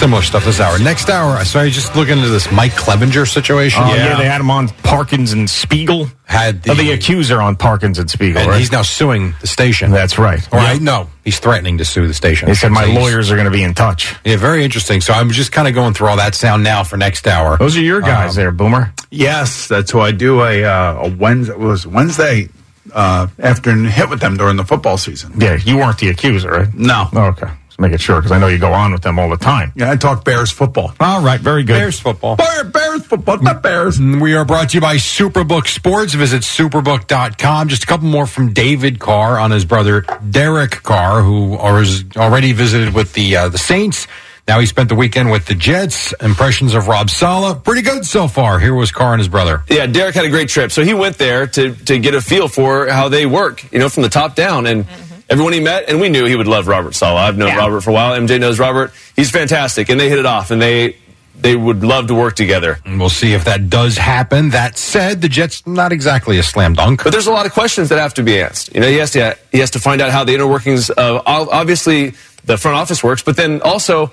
similar 0.00 0.22
stuff 0.22 0.46
this 0.46 0.60
hour. 0.60 0.78
Next 0.78 1.10
hour, 1.10 1.32
I 1.36 1.44
started 1.44 1.72
just 1.74 1.94
looking 1.94 2.16
into 2.16 2.30
this 2.30 2.50
Mike 2.50 2.72
Clevinger 2.72 3.28
situation. 3.30 3.82
Oh, 3.84 3.94
yeah. 3.94 4.16
they 4.16 4.24
had 4.24 4.40
him 4.40 4.50
on 4.50 4.68
Parkins 4.82 5.32
and 5.34 5.48
Spiegel. 5.48 6.06
Had 6.24 6.62
the, 6.62 6.70
Oh, 6.70 6.74
the 6.74 6.92
accuser 6.92 7.42
on 7.42 7.56
Parkins 7.56 7.98
and 7.98 8.08
Spiegel, 8.10 8.40
and 8.40 8.48
right? 8.50 8.58
he's 8.58 8.72
now 8.72 8.80
suing 8.82 9.34
the 9.42 9.46
station. 9.46 9.90
That's 9.90 10.18
right. 10.18 10.40
Or 10.54 10.60
Yeah. 10.60 10.78
No, 10.80 11.10
he's 11.22 11.38
threatening 11.38 11.76
to 11.78 11.84
sue 11.84 12.06
the 12.06 12.14
station. 12.14 12.48
They 12.48 12.54
said 12.54 12.72
my 12.72 12.86
So 12.86 12.92
lawyers 12.92 13.30
are 13.30 13.34
going 13.34 13.44
to 13.44 13.50
be 13.50 13.62
in 13.62 13.74
touch. 13.74 14.14
Yeah, 14.24 14.36
very 14.36 14.64
interesting. 14.64 15.00
So 15.02 15.12
I'm 15.12 15.30
just 15.30 15.52
kind 15.52 15.68
of 15.68 15.74
going 15.74 15.92
through 15.92 16.08
all 16.08 16.16
that 16.16 16.34
sound 16.34 16.64
now 16.64 16.82
for 16.82 16.96
next 16.96 17.26
hour. 17.26 17.58
Those 17.58 17.76
are 17.76 17.82
your 17.82 18.00
guys 18.00 18.30
Um, 18.30 18.36
there, 18.36 18.50
Boomer. 18.52 18.94
Yes, 19.10 19.68
that's 19.68 19.90
who 19.90 20.00
I 20.00 20.12
do 20.12 20.40
a 20.42 20.64
uh, 20.64 21.02
a 21.06 21.10
Wednesday. 21.14 21.52
It 21.52 21.58
was 21.58 21.86
Wednesday 21.86 22.48
uh, 22.94 23.26
afternoon 23.38 23.86
hit 23.90 24.08
with 24.08 24.20
them 24.20 24.36
during 24.38 24.56
the 24.56 24.64
football 24.64 24.96
season. 24.96 25.32
Yeah, 25.36 25.56
you 25.56 25.76
weren't 25.76 25.98
the 25.98 26.08
accuser, 26.08 26.48
right? 26.50 26.72
No. 26.74 27.08
Oh, 27.12 27.24
okay. 27.36 27.50
Just 27.80 27.90
make 27.90 27.94
it 27.94 28.02
sure 28.02 28.16
because 28.16 28.32
I 28.32 28.38
know 28.38 28.48
you 28.48 28.58
go 28.58 28.74
on 28.74 28.92
with 28.92 29.00
them 29.00 29.18
all 29.18 29.30
the 29.30 29.38
time. 29.38 29.72
Yeah, 29.74 29.90
I 29.90 29.96
talk 29.96 30.22
Bears 30.22 30.50
football. 30.50 30.92
All 31.00 31.22
right, 31.22 31.40
very 31.40 31.62
good. 31.62 31.78
Bears 31.78 31.98
football. 31.98 32.36
Bear, 32.36 32.64
Bears 32.64 33.06
football, 33.06 33.38
not 33.38 33.62
Bears. 33.62 33.98
We 33.98 34.34
are 34.34 34.44
brought 34.44 34.70
to 34.70 34.76
you 34.76 34.80
by 34.82 34.96
Superbook 34.96 35.66
Sports. 35.66 36.12
Visit 36.12 36.42
superbook.com. 36.42 37.68
Just 37.68 37.84
a 37.84 37.86
couple 37.86 38.06
more 38.08 38.26
from 38.26 38.52
David 38.52 38.98
Carr 38.98 39.38
on 39.38 39.50
his 39.50 39.64
brother 39.64 40.02
Derek 40.28 40.82
Carr, 40.82 41.22
who 41.22 41.56
has 41.56 42.04
already 42.16 42.52
visited 42.52 42.92
with 42.92 43.14
the 43.14 43.36
uh, 43.36 43.48
the 43.48 43.58
Saints. 43.58 44.06
Now 44.46 44.58
he 44.60 44.66
spent 44.66 44.90
the 44.90 44.94
weekend 44.94 45.30
with 45.30 45.46
the 45.46 45.54
Jets. 45.54 46.12
Impressions 46.20 46.74
of 46.74 46.86
Rob 46.86 47.08
Saleh, 47.08 47.62
pretty 47.64 47.82
good 47.82 48.04
so 48.04 48.28
far. 48.28 48.58
Here 48.58 48.74
was 48.74 48.90
Carr 48.90 49.12
and 49.14 49.20
his 49.20 49.28
brother. 49.28 49.62
Yeah, 49.70 49.86
Derek 49.86 50.14
had 50.14 50.26
a 50.26 50.30
great 50.30 50.48
trip. 50.50 50.70
So 50.72 50.82
he 50.84 50.92
went 50.92 51.16
there 51.16 51.46
to, 51.46 51.74
to 51.74 51.98
get 51.98 52.14
a 52.14 52.20
feel 52.20 52.48
for 52.48 52.88
how 52.88 53.08
they 53.08 53.24
work, 53.26 53.72
you 53.72 53.78
know, 53.78 53.88
from 53.88 54.02
the 54.02 54.08
top 54.08 54.34
down. 54.34 54.66
And 54.66 54.86
everyone 55.30 55.54
he 55.54 55.60
met, 55.60 55.88
and 55.88 56.00
we 56.00 56.10
knew 56.10 56.26
he 56.26 56.36
would 56.36 56.48
love 56.48 56.66
Robert 56.66 56.94
Saleh. 56.94 57.20
I've 57.20 57.38
known 57.38 57.56
Robert 57.56 57.80
for 57.80 57.90
a 57.90 57.92
while. 57.92 58.18
MJ 58.18 58.38
knows 58.38 58.58
Robert. 58.58 58.92
He's 59.16 59.30
fantastic. 59.30 59.88
And 59.88 59.98
they 59.98 60.10
hit 60.10 60.18
it 60.18 60.26
off, 60.26 60.50
and 60.50 60.60
they 60.60 60.96
they 61.40 61.56
would 61.56 61.82
love 61.82 62.08
to 62.08 62.14
work 62.14 62.36
together. 62.36 62.78
And 62.84 63.00
we'll 63.00 63.08
see 63.08 63.32
if 63.32 63.44
that 63.44 63.70
does 63.70 63.96
happen. 63.96 64.50
That 64.50 64.76
said, 64.76 65.22
the 65.22 65.28
Jets 65.28 65.66
not 65.66 65.92
exactly 65.92 66.38
a 66.38 66.42
slam 66.42 66.74
dunk. 66.74 67.02
But 67.02 67.12
there's 67.12 67.28
a 67.28 67.32
lot 67.32 67.46
of 67.46 67.52
questions 67.52 67.88
that 67.88 67.98
have 67.98 68.14
to 68.14 68.22
be 68.22 68.40
asked. 68.40 68.74
You 68.74 68.80
know, 68.80 68.88
he 68.88 68.96
has 68.96 69.12
to 69.12 69.38
he 69.50 69.58
has 69.60 69.70
to 69.70 69.78
find 69.78 70.02
out 70.02 70.10
how 70.10 70.24
the 70.24 70.34
inner 70.34 70.46
workings 70.46 70.90
of 70.90 71.22
obviously 71.24 72.14
the 72.44 72.58
front 72.58 72.76
office 72.76 73.02
works, 73.02 73.22
but 73.22 73.36
then 73.36 73.62
also 73.62 74.10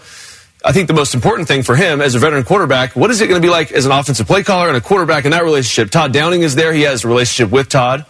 I 0.65 0.71
think 0.71 0.87
the 0.87 0.93
most 0.93 1.13
important 1.13 1.47
thing 1.47 1.63
for 1.63 1.75
him 1.75 2.01
as 2.01 2.15
a 2.15 2.19
veteran 2.19 2.43
quarterback, 2.43 2.95
what 2.95 3.11
is 3.11 3.21
it 3.21 3.27
going 3.27 3.41
to 3.41 3.45
be 3.45 3.51
like 3.51 3.71
as 3.71 3.85
an 3.85 3.91
offensive 3.91 4.27
play 4.27 4.43
caller 4.43 4.67
and 4.67 4.75
a 4.75 4.81
quarterback 4.81 5.25
in 5.25 5.31
that 5.31 5.43
relationship? 5.43 5.91
Todd 5.91 6.13
Downing 6.13 6.41
is 6.41 6.55
there. 6.55 6.73
He 6.73 6.81
has 6.81 7.05
a 7.05 7.07
relationship 7.07 7.51
with 7.51 7.69
Todd. 7.69 8.05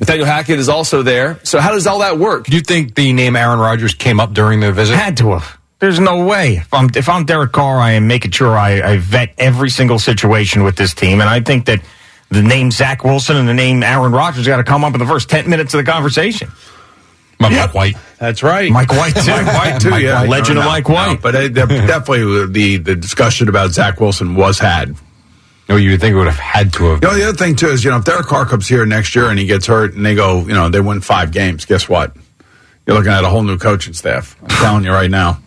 Nathaniel 0.00 0.26
Hackett 0.26 0.58
is 0.58 0.68
also 0.68 1.02
there. 1.02 1.38
So 1.44 1.60
how 1.60 1.72
does 1.72 1.86
all 1.86 1.98
that 2.00 2.18
work? 2.18 2.46
Do 2.46 2.56
you 2.56 2.62
think 2.62 2.94
the 2.94 3.12
name 3.12 3.36
Aaron 3.36 3.58
Rodgers 3.60 3.94
came 3.94 4.18
up 4.18 4.32
during 4.32 4.60
the 4.60 4.72
visit? 4.72 4.96
Had 4.96 5.18
to 5.18 5.30
have. 5.38 5.58
There's 5.78 6.00
no 6.00 6.24
way. 6.26 6.56
If 6.56 6.72
I'm, 6.74 6.88
if 6.96 7.08
I'm 7.08 7.24
Derek 7.24 7.52
Carr, 7.52 7.78
I 7.78 7.92
am 7.92 8.06
making 8.06 8.32
sure 8.32 8.56
I, 8.56 8.80
I 8.92 8.96
vet 8.98 9.34
every 9.38 9.70
single 9.70 9.98
situation 9.98 10.62
with 10.64 10.76
this 10.76 10.94
team. 10.94 11.20
And 11.20 11.28
I 11.28 11.40
think 11.40 11.66
that 11.66 11.80
the 12.30 12.42
name 12.42 12.70
Zach 12.70 13.04
Wilson 13.04 13.36
and 13.36 13.48
the 13.48 13.54
name 13.54 13.82
Aaron 13.82 14.12
Rodgers 14.12 14.46
got 14.46 14.56
to 14.58 14.64
come 14.64 14.84
up 14.84 14.94
in 14.94 15.00
the 15.00 15.06
first 15.06 15.28
10 15.30 15.48
minutes 15.48 15.72
of 15.74 15.84
the 15.84 15.90
conversation. 15.90 16.50
Mike 17.38 17.74
White. 17.74 17.96
That's 18.18 18.42
right. 18.42 18.70
Mike 18.70 18.92
White, 18.92 19.14
too. 19.16 19.30
Mike 19.30 19.46
White, 19.46 19.80
too, 19.80 19.90
Mike 19.90 20.02
yeah. 20.02 20.20
White. 20.20 20.28
Legend 20.28 20.56
No, 20.56 20.60
of 20.60 20.64
no, 20.66 20.70
Mike 20.70 20.88
no, 20.88 20.94
White. 20.94 21.22
but 21.22 21.34
uh, 21.34 21.38
it, 21.40 21.54
definitely 21.54 22.46
the, 22.46 22.76
the 22.76 22.96
discussion 22.96 23.48
about 23.48 23.70
Zach 23.70 23.98
Wilson 24.00 24.34
was 24.34 24.58
had. 24.58 24.94
No, 25.70 25.76
you 25.76 25.92
would 25.92 26.00
think 26.00 26.14
it 26.14 26.16
would 26.16 26.26
have 26.26 26.36
had 26.36 26.72
to 26.72 26.84
have. 26.86 27.00
You 27.00 27.08
know, 27.08 27.14
the 27.14 27.28
other 27.28 27.36
thing, 27.38 27.54
too, 27.54 27.68
is, 27.68 27.84
you 27.84 27.92
know, 27.92 27.98
if 27.98 28.04
Derek 28.04 28.26
Carr 28.26 28.44
comes 28.44 28.66
here 28.66 28.84
next 28.84 29.14
year 29.14 29.30
and 29.30 29.38
he 29.38 29.46
gets 29.46 29.66
hurt 29.66 29.94
and 29.94 30.04
they 30.04 30.16
go, 30.16 30.40
you 30.40 30.52
know, 30.52 30.68
they 30.68 30.80
win 30.80 31.00
five 31.00 31.30
games, 31.30 31.64
guess 31.64 31.88
what? 31.88 32.12
You're 32.84 32.96
looking 32.96 33.12
at 33.12 33.22
a 33.22 33.28
whole 33.28 33.44
new 33.44 33.56
coaching 33.56 33.92
staff. 33.92 34.36
I'm 34.42 34.48
telling 34.48 34.84
you 34.84 34.90
right 34.90 35.08
now. 35.08 35.38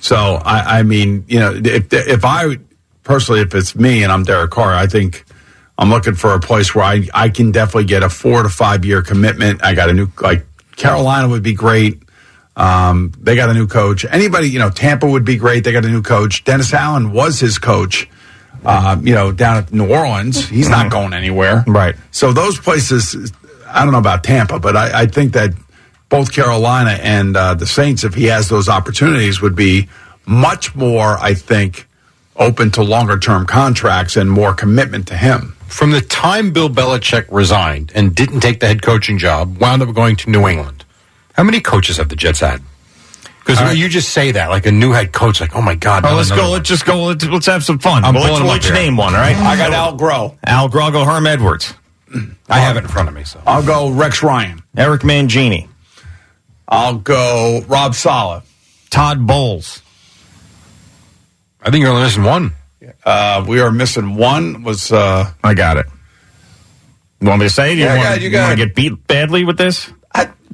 So, 0.00 0.16
I, 0.16 0.78
I 0.78 0.82
mean, 0.84 1.24
you 1.26 1.40
know, 1.40 1.52
if, 1.52 1.92
if 1.92 2.24
I, 2.24 2.58
personally, 3.02 3.40
if 3.40 3.56
it's 3.56 3.74
me 3.74 4.04
and 4.04 4.12
I'm 4.12 4.22
Derek 4.22 4.52
Carr, 4.52 4.72
I 4.72 4.86
think 4.86 5.24
I'm 5.76 5.90
looking 5.90 6.14
for 6.14 6.32
a 6.34 6.38
place 6.38 6.72
where 6.72 6.84
I, 6.84 7.08
I 7.12 7.28
can 7.28 7.50
definitely 7.50 7.86
get 7.86 8.04
a 8.04 8.08
four 8.08 8.44
to 8.44 8.48
five 8.48 8.84
year 8.84 9.02
commitment. 9.02 9.64
I 9.64 9.74
got 9.74 9.90
a 9.90 9.92
new, 9.92 10.06
like, 10.20 10.46
Carolina 10.76 11.28
would 11.28 11.42
be 11.42 11.54
great. 11.54 12.04
Um, 12.54 13.12
they 13.18 13.34
got 13.34 13.50
a 13.50 13.54
new 13.54 13.66
coach. 13.66 14.04
Anybody, 14.04 14.48
you 14.48 14.60
know, 14.60 14.70
Tampa 14.70 15.08
would 15.08 15.24
be 15.24 15.38
great. 15.38 15.64
They 15.64 15.72
got 15.72 15.84
a 15.84 15.90
new 15.90 16.02
coach. 16.02 16.44
Dennis 16.44 16.72
Allen 16.72 17.10
was 17.10 17.40
his 17.40 17.58
coach. 17.58 18.08
Uh, 18.64 18.96
you 19.02 19.14
know, 19.14 19.32
down 19.32 19.58
at 19.58 19.72
New 19.72 19.88
Orleans, 19.88 20.48
he's 20.48 20.68
not 20.68 20.90
going 20.90 21.12
anywhere. 21.12 21.64
Right. 21.66 21.94
So 22.10 22.32
those 22.32 22.58
places, 22.58 23.32
I 23.66 23.84
don't 23.84 23.92
know 23.92 23.98
about 23.98 24.24
Tampa, 24.24 24.58
but 24.58 24.76
I, 24.76 25.02
I 25.02 25.06
think 25.06 25.32
that 25.34 25.52
both 26.08 26.32
Carolina 26.32 26.98
and 27.02 27.36
uh, 27.36 27.54
the 27.54 27.66
Saints, 27.66 28.04
if 28.04 28.14
he 28.14 28.24
has 28.26 28.48
those 28.48 28.68
opportunities, 28.68 29.40
would 29.40 29.56
be 29.56 29.88
much 30.26 30.74
more, 30.74 31.18
I 31.18 31.34
think, 31.34 31.88
open 32.36 32.70
to 32.72 32.82
longer 32.82 33.18
term 33.18 33.46
contracts 33.46 34.16
and 34.16 34.30
more 34.30 34.54
commitment 34.54 35.08
to 35.08 35.16
him. 35.16 35.56
From 35.66 35.90
the 35.90 36.00
time 36.00 36.52
Bill 36.52 36.68
Belichick 36.68 37.26
resigned 37.30 37.92
and 37.94 38.14
didn't 38.14 38.40
take 38.40 38.60
the 38.60 38.66
head 38.66 38.82
coaching 38.82 39.18
job, 39.18 39.58
wound 39.58 39.82
up 39.82 39.94
going 39.94 40.16
to 40.16 40.30
New 40.30 40.46
England. 40.46 40.84
How 41.34 41.42
many 41.42 41.60
coaches 41.60 41.96
have 41.96 42.08
the 42.08 42.16
Jets 42.16 42.40
had? 42.40 42.62
Because 43.46 43.78
you 43.78 43.88
just 43.88 44.08
say 44.08 44.32
that 44.32 44.50
like 44.50 44.66
a 44.66 44.72
new 44.72 44.90
head 44.92 45.12
coach, 45.12 45.40
like, 45.40 45.54
oh 45.54 45.62
my 45.62 45.76
god. 45.76 46.04
Oh, 46.04 46.16
let's 46.16 46.30
go. 46.30 46.42
one. 46.42 46.50
Let's 46.52 46.68
just 46.68 46.84
go. 46.84 47.04
Let's, 47.04 47.24
let's 47.24 47.46
have 47.46 47.62
some 47.64 47.78
fun. 47.78 48.04
I'm 48.04 48.12
Well, 48.14 48.24
let's 48.24 48.30
pulling 48.38 48.42
'em 48.42 48.46
we'll 48.48 48.52
up 48.54 48.58
each 48.58 48.64
here. 48.66 48.74
name 48.74 48.96
one, 48.96 49.14
all 49.14 49.20
right? 49.20 49.36
I 49.36 49.56
got 49.56 49.72
Al 49.72 49.96
Groh. 49.96 50.36
Al 50.44 50.68
Grago, 50.68 51.06
Herm 51.06 51.26
Edwards, 51.28 51.72
I 52.48 52.58
have 52.58 52.76
it 52.76 52.80
in 52.84 52.88
front 52.88 53.08
of 53.08 53.14
me. 53.14 53.22
So 53.24 53.40
I'll 53.46 53.62
go 53.64 53.90
Rex 53.90 54.22
Ryan. 54.22 54.62
Eric 54.76 55.02
Mangini, 55.02 55.68
I'll 56.68 56.96
go 56.98 57.62
Rob 57.68 57.94
Saleh. 57.94 58.42
Todd 58.90 59.26
Bowles. 59.26 59.80
I 61.62 61.70
think 61.70 61.82
you're 61.82 61.90
only 61.92 62.04
missing 62.04 62.22
one. 62.24 62.52
Uh, 63.04 63.44
we 63.46 63.60
are 63.60 63.70
missing 63.70 64.16
one. 64.16 64.62
Was 64.64 64.90
uh, 64.92 65.30
I 65.44 65.54
got 65.54 65.76
it. 65.76 65.86
You 67.20 67.28
want 67.28 67.40
me 67.40 67.46
to 67.46 67.52
say 67.52 67.72
it? 67.72 67.78
You 67.78 67.84
Yeah, 67.84 67.90
want, 67.94 68.02
go 68.02 68.06
ahead, 68.08 68.18
you 68.20 68.24
you 68.26 68.30
go 68.32 68.38
want 68.38 68.46
ahead. 68.54 68.58
to 68.58 68.66
get 68.66 68.74
beat 68.74 69.06
badly 69.06 69.44
with 69.44 69.56
this? 69.58 69.90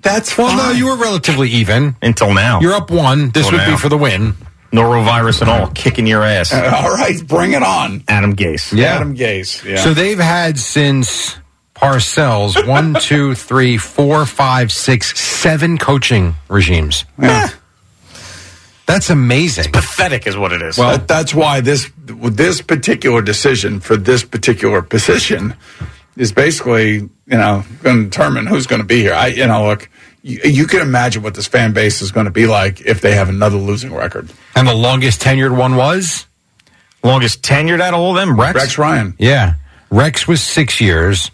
I, 0.05 0.09
that's 0.09 0.37
Well, 0.37 0.57
no, 0.57 0.71
you 0.71 0.87
were 0.87 0.97
relatively 0.97 1.49
even. 1.51 1.97
Until 2.03 2.35
now. 2.35 2.61
You're 2.61 2.75
up 2.75 2.91
one. 2.91 3.31
This 3.31 3.51
Well, 3.51 3.65
would 3.67 3.73
be 3.73 3.77
for 3.77 3.89
the 3.89 3.99
win. 3.99 4.35
Norovirus 4.73 5.43
and 5.43 5.51
all, 5.51 5.69
kicking 5.69 6.07
your 6.07 6.23
ass. 6.23 6.53
All 6.55 6.95
right, 6.95 7.27
bring 7.27 7.53
it 7.53 7.63
on. 7.63 8.03
Adam 8.09 8.35
Gase. 8.35 8.75
Yeah. 8.75 8.97
Adam 8.97 9.15
Gase. 9.15 9.63
Yeah. 9.65 9.77
So 9.77 9.93
they've 9.93 10.19
had 10.19 10.59
since 10.59 11.37
Parcells 11.75 12.67
one, 12.67 12.95
two, 12.95 13.35
three, 13.35 13.77
four, 13.77 14.25
five, 14.25 14.73
six, 14.73 15.19
seven 15.21 15.77
coaching 15.77 16.37
regimes. 16.49 17.05
Yeah. 17.21 17.51
That's 18.87 19.11
amazing. 19.11 19.73
Pathetic 19.73 20.27
is 20.27 20.37
what 20.37 20.53
it 20.53 20.63
is. 20.63 20.79
Well, 20.79 20.97
that, 20.97 21.07
that's 21.07 21.35
why 21.35 21.61
this 21.61 21.91
this 22.07 22.61
particular 22.61 23.23
decision 23.23 23.81
for 23.81 23.97
this 23.97 24.25
particular 24.25 24.83
position 24.83 25.55
is 26.17 26.33
basically 26.33 26.95
you 26.95 27.11
know 27.27 27.65
going 27.83 27.99
to 27.99 28.05
determine 28.05 28.47
who's 28.47 28.67
going 28.67 28.83
to 28.83 28.87
be 28.87 29.01
here. 29.01 29.15
I 29.15 29.29
you 29.29 29.47
know 29.47 29.67
look, 29.67 29.89
you, 30.23 30.41
you 30.45 30.67
can 30.67 30.81
imagine 30.81 31.23
what 31.23 31.35
this 31.35 31.47
fan 31.47 31.73
base 31.73 32.03
is 32.03 32.13
going 32.13 32.27
to 32.27 32.33
be 32.33 32.47
like 32.47 32.81
if 32.83 33.01
they 33.01 33.15
have 33.15 33.29
another 33.29 33.59
losing 33.59 33.95
record. 33.95 34.31
And 34.55 34.67
the 34.67 34.75
longest 34.75 35.21
tenured 35.21 35.57
one 35.57 35.77
was? 35.77 36.27
longest 37.03 37.43
tenured 37.43 37.81
out 37.81 37.95
of 37.95 38.01
all 38.01 38.11
of 38.11 38.17
them, 38.17 38.39
Rex. 38.39 38.55
Rex 38.55 38.79
Ryan. 38.79 39.15
Yeah. 39.19 39.55
Rex 39.91 40.27
was 40.27 40.43
six 40.43 40.81
years. 40.81 41.31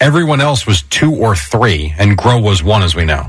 Everyone 0.00 0.40
else 0.40 0.66
was 0.66 0.82
two 0.82 1.14
or 1.14 1.34
three, 1.34 1.94
and 1.98 2.16
Groh 2.18 2.42
was 2.42 2.62
one, 2.62 2.82
as 2.82 2.94
we 2.94 3.04
know. 3.04 3.28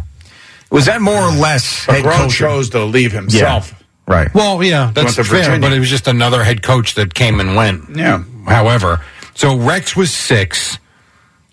Was 0.70 0.86
that 0.88 1.02
more 1.02 1.22
or 1.22 1.32
less 1.32 1.86
But 1.86 1.96
head 1.96 2.06
Groh 2.06 2.30
chose 2.30 2.72
to 2.72 2.84
leave 2.84 3.14
himself. 3.14 3.74
Right. 4.06 4.34
Well, 4.34 4.62
yeah, 4.64 4.92
that's 4.94 5.16
fair, 5.16 5.24
Virginia. 5.24 5.60
but 5.60 5.74
it 5.74 5.80
was 5.80 5.90
just 5.90 6.08
another 6.08 6.44
head 6.44 6.62
coach 6.62 6.96
that 6.96 7.14
came 7.14 7.40
and 7.40 7.56
went. 7.56 7.96
Yeah. 7.96 8.24
However, 8.46 9.04
so 9.34 9.56
Rex 9.58 9.96
was 9.96 10.14
six. 10.14 10.78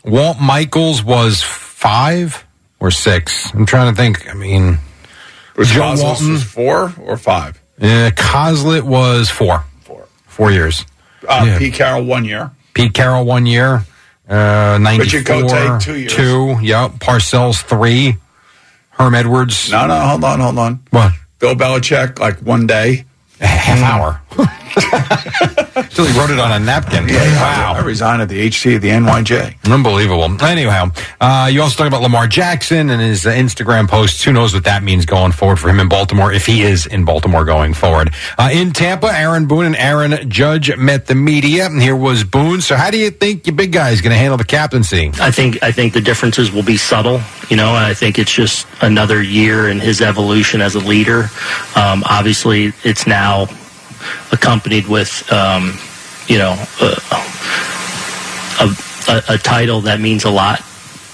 Walt 0.04 0.38
Michaels 0.40 1.02
was 1.02 1.42
five 1.42 2.44
or 2.80 2.90
six. 2.90 3.52
I'm 3.54 3.66
trying 3.66 3.92
to 3.92 3.96
think. 3.96 4.28
I 4.30 4.34
mean, 4.34 4.78
Was 5.56 5.70
Joe 5.70 5.94
Walton. 5.96 6.32
was 6.32 6.42
four 6.44 6.92
or 7.00 7.16
five? 7.16 7.60
Yeah, 7.78 8.10
Coslet 8.10 8.82
was 8.82 9.30
four. 9.30 9.64
Four. 9.82 10.06
Four 10.26 10.50
years. 10.52 10.84
Uh, 11.26 11.44
Yeah. 11.46 11.58
Pete 11.58 11.74
Carroll 11.74 12.04
one 12.04 12.24
year. 12.24 12.50
Pete 12.74 12.92
Carroll 12.94 13.24
one 13.24 13.46
year. 13.46 13.84
Uh, 14.28 14.78
94. 14.80 14.96
Rich 14.98 15.26
Kotite, 15.26 15.82
two 15.82 15.96
years. 15.98 16.12
Two. 16.14 16.56
Yep. 16.62 16.92
Parcells 16.92 17.62
three. 17.62 18.16
Herm 18.90 19.14
Edwards. 19.14 19.70
No, 19.70 19.86
no, 19.86 19.98
hold 20.00 20.22
on, 20.24 20.40
hold 20.40 20.58
on. 20.58 20.80
What? 20.90 21.12
Bill 21.40 21.54
Belichick, 21.54 22.18
like 22.20 22.38
one 22.40 22.66
day. 22.66 23.04
A 23.40 23.46
half 23.46 23.82
hour. 23.82 24.20
so 25.90 26.04
he 26.04 26.18
wrote 26.18 26.30
it 26.30 26.38
on 26.38 26.50
a 26.52 26.58
napkin. 26.58 27.06
Wow! 27.06 27.74
I 27.76 27.82
resigned 27.84 28.22
at 28.22 28.28
the 28.28 28.40
HC 28.40 28.76
of 28.76 28.82
the 28.82 28.88
NYJ. 28.88 29.70
Unbelievable. 29.70 30.24
Anyhow, 30.42 30.90
uh, 31.20 31.48
you 31.50 31.62
also 31.62 31.76
talk 31.76 31.86
about 31.86 32.02
Lamar 32.02 32.26
Jackson 32.26 32.90
and 32.90 33.00
his 33.00 33.26
uh, 33.26 33.30
Instagram 33.30 33.88
posts. 33.88 34.24
Who 34.24 34.32
knows 34.32 34.52
what 34.52 34.64
that 34.64 34.82
means 34.82 35.06
going 35.06 35.32
forward 35.32 35.58
for 35.60 35.68
him 35.68 35.78
in 35.78 35.88
Baltimore, 35.88 36.32
if 36.32 36.46
he 36.46 36.62
is 36.62 36.86
in 36.86 37.04
Baltimore 37.04 37.44
going 37.44 37.74
forward. 37.74 38.12
Uh, 38.36 38.50
in 38.52 38.72
Tampa, 38.72 39.06
Aaron 39.06 39.46
Boone 39.46 39.66
and 39.66 39.76
Aaron 39.76 40.28
Judge 40.28 40.76
met 40.76 41.06
the 41.06 41.14
media. 41.14 41.66
And 41.66 41.80
here 41.80 41.96
was 41.96 42.24
Boone. 42.24 42.60
So 42.60 42.76
how 42.76 42.90
do 42.90 42.98
you 42.98 43.10
think 43.10 43.46
your 43.46 43.54
big 43.56 43.72
guy 43.72 43.90
is 43.90 44.00
going 44.00 44.12
to 44.12 44.18
handle 44.18 44.36
the 44.36 44.44
captaincy? 44.44 45.10
I 45.20 45.30
think 45.30 45.62
I 45.62 45.70
think 45.70 45.92
the 45.92 46.00
differences 46.00 46.50
will 46.50 46.62
be 46.62 46.76
subtle. 46.76 47.20
You 47.48 47.56
know, 47.56 47.74
I 47.74 47.94
think 47.94 48.18
it's 48.18 48.32
just 48.32 48.66
another 48.80 49.22
year 49.22 49.68
in 49.68 49.78
his 49.78 50.00
evolution 50.00 50.60
as 50.60 50.74
a 50.74 50.80
leader. 50.80 51.28
Um, 51.76 52.02
obviously, 52.08 52.72
it's 52.82 53.06
now 53.06 53.46
accompanied 54.32 54.86
with, 54.86 55.30
um, 55.32 55.78
you 56.26 56.38
know, 56.38 56.52
a, 56.80 56.84
a, 58.60 58.76
a, 59.08 59.22
a 59.34 59.38
title 59.38 59.82
that 59.82 60.00
means 60.00 60.24
a 60.24 60.30
lot 60.30 60.62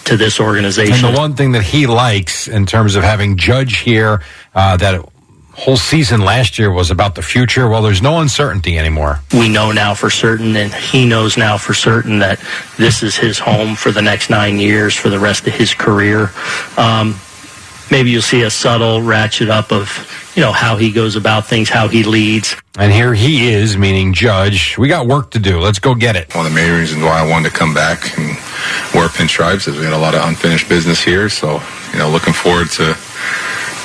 to 0.04 0.16
this 0.16 0.40
organization. 0.40 1.04
And 1.06 1.14
the 1.14 1.18
one 1.18 1.34
thing 1.34 1.52
that 1.52 1.62
he 1.62 1.86
likes 1.86 2.48
in 2.48 2.66
terms 2.66 2.96
of 2.96 3.02
having 3.02 3.36
Judge 3.36 3.78
here, 3.78 4.22
uh, 4.54 4.76
that 4.78 5.04
whole 5.52 5.76
season 5.76 6.20
last 6.20 6.58
year 6.58 6.72
was 6.72 6.90
about 6.90 7.14
the 7.14 7.22
future. 7.22 7.68
Well, 7.68 7.82
there's 7.82 8.02
no 8.02 8.20
uncertainty 8.20 8.78
anymore. 8.78 9.20
We 9.32 9.48
know 9.48 9.72
now 9.72 9.94
for 9.94 10.08
certain, 10.10 10.56
and 10.56 10.72
he 10.72 11.06
knows 11.06 11.36
now 11.36 11.58
for 11.58 11.74
certain 11.74 12.20
that 12.20 12.40
this 12.76 13.02
is 13.02 13.16
his 13.16 13.38
home 13.38 13.76
for 13.76 13.92
the 13.92 14.02
next 14.02 14.30
nine 14.30 14.58
years, 14.58 14.96
for 14.96 15.10
the 15.10 15.18
rest 15.18 15.46
of 15.46 15.52
his 15.52 15.74
career. 15.74 16.30
Um, 16.76 17.20
maybe 17.90 18.10
you'll 18.10 18.22
see 18.22 18.42
a 18.42 18.50
subtle 18.50 19.02
ratchet 19.02 19.48
up 19.48 19.72
of 19.72 19.88
you 20.36 20.42
know 20.42 20.52
how 20.52 20.76
he 20.76 20.92
goes 20.92 21.16
about 21.16 21.46
things, 21.46 21.68
how 21.68 21.88
he 21.88 22.02
leads. 22.02 22.56
And 22.78 22.92
here 22.92 23.12
he 23.12 23.48
is, 23.48 23.76
meaning 23.76 24.14
Judge. 24.14 24.78
We 24.78 24.88
got 24.88 25.06
work 25.06 25.32
to 25.32 25.38
do. 25.38 25.58
Let's 25.60 25.78
go 25.78 25.94
get 25.94 26.16
it. 26.16 26.34
One 26.34 26.46
of 26.46 26.52
the 26.52 26.56
main 26.56 26.78
reasons 26.78 27.02
why 27.02 27.20
I 27.20 27.28
wanted 27.28 27.50
to 27.50 27.56
come 27.56 27.74
back 27.74 28.16
and 28.16 28.28
wear 28.94 29.08
pinstripes 29.08 29.68
is 29.68 29.76
we 29.76 29.84
had 29.84 29.92
a 29.92 29.98
lot 29.98 30.14
of 30.14 30.24
unfinished 30.24 30.68
business 30.68 31.02
here. 31.02 31.28
So, 31.28 31.60
you 31.92 31.98
know, 31.98 32.08
looking 32.10 32.32
forward 32.32 32.70
to, 32.72 32.96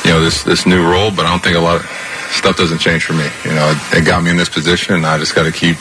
you 0.06 0.12
know, 0.12 0.22
this, 0.22 0.44
this 0.44 0.66
new 0.66 0.88
role, 0.90 1.12
but 1.12 1.26
I 1.26 1.32
don't 1.32 1.44
think 1.44 1.58
a 1.58 1.60
lot 1.60 1.78
of 1.78 1.86
stuff 2.32 2.58
doesn't 2.58 2.80
change 2.80 3.06
for 3.06 3.14
me. 3.14 3.28
You 3.44 3.56
know, 3.56 3.74
it, 3.76 3.98
it 3.98 4.06
got 4.06 4.24
me 4.24 4.30
in 4.30 4.38
this 4.38 4.50
position 4.50 4.96
and 4.96 5.06
I 5.06 5.18
just 5.18 5.36
got 5.36 5.44
to 5.44 5.52
keep, 5.52 5.78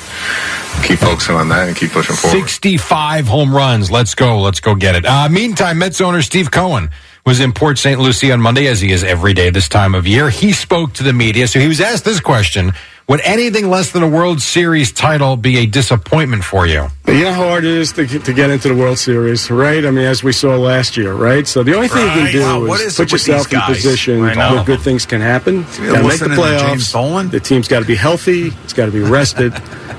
keep 0.83 0.99
focusing 0.99 1.37
on 1.37 1.49
that 1.51 1.69
and 1.69 1.77
keep 1.77 1.93
pushing 1.93 2.17
forward. 2.17 2.39
65 2.39 3.27
home 3.27 3.55
runs. 3.55 3.91
Let's 3.91 4.15
go. 4.15 4.41
Let's 4.41 4.61
go 4.61 4.75
get 4.75 4.95
it. 4.97 5.05
Uh, 5.05 5.29
meantime, 5.29 5.79
Mets 5.79 6.01
owner 6.01 6.23
Steve 6.23 6.51
Cohen 6.51 6.91
was 7.25 7.41
in 7.41 7.53
Port 7.53 7.79
St. 7.79 7.99
Lucie 7.99 8.31
on 8.33 8.41
Monday, 8.41 8.67
as 8.67 8.81
he 8.81 8.93
is 8.93 9.03
every 9.03 9.33
day 9.33 9.49
this 9.51 9.69
time 9.69 9.95
of 9.95 10.07
year. 10.07 10.29
He 10.29 10.53
spoke 10.53 10.93
to 10.95 11.03
the 11.03 11.13
media. 11.13 11.49
So 11.49 11.59
he 11.59 11.69
was 11.69 11.81
asked 11.81 12.05
this 12.05 12.21
question 12.21 12.73
Would 13.09 13.23
anything 13.23 13.71
less 13.71 13.93
than 13.93 14.03
a 14.03 14.09
World 14.09 14.43
Series 14.43 14.93
title 14.93 15.37
be 15.37 15.57
a 15.59 15.67
disappointment 15.67 16.45
for 16.45 16.67
you? 16.67 16.89
You 17.07 17.25
know 17.25 17.33
how 17.33 17.49
hard 17.49 17.65
it 17.65 17.71
is 17.71 17.93
to 17.95 18.05
get, 18.05 18.27
to 18.27 18.35
get 18.35 18.51
into 18.51 18.69
the 18.69 18.75
World 18.75 18.99
Series, 18.99 19.51
right? 19.51 19.87
I 19.87 19.91
mean, 19.91 20.05
as 20.05 20.23
we 20.23 20.33
saw 20.33 20.57
last 20.57 20.99
year, 20.99 21.15
right? 21.15 21.47
So 21.47 21.63
the 21.63 21.75
only 21.75 21.89
thing 21.89 22.03
you 22.03 22.13
can 22.25 22.33
do 22.33 22.41
Wow, 22.43 22.67
what 22.67 22.81
is 22.81 22.89
is 22.89 22.97
put 22.97 23.13
yourself 23.13 23.51
in 23.51 23.59
guys? 23.59 23.77
position 23.77 24.21
where 24.21 24.65
good 24.65 24.81
things 24.81 25.07
can 25.07 25.23
happen. 25.23 25.63
Got 25.63 25.77
to 25.77 25.83
make 25.83 25.93
the 25.93 26.03
listening 26.03 26.37
to 26.37 26.59
James 26.59 26.93
playoffs. 26.93 27.31
The 27.31 27.41
team's 27.41 27.69
got 27.69 27.81
to 27.81 27.87
be 27.87 27.95
healthy. 27.95 28.49
It's 28.65 28.75
got 28.75 28.87
to 28.87 28.93
be 28.93 29.01
rested. 29.01 29.55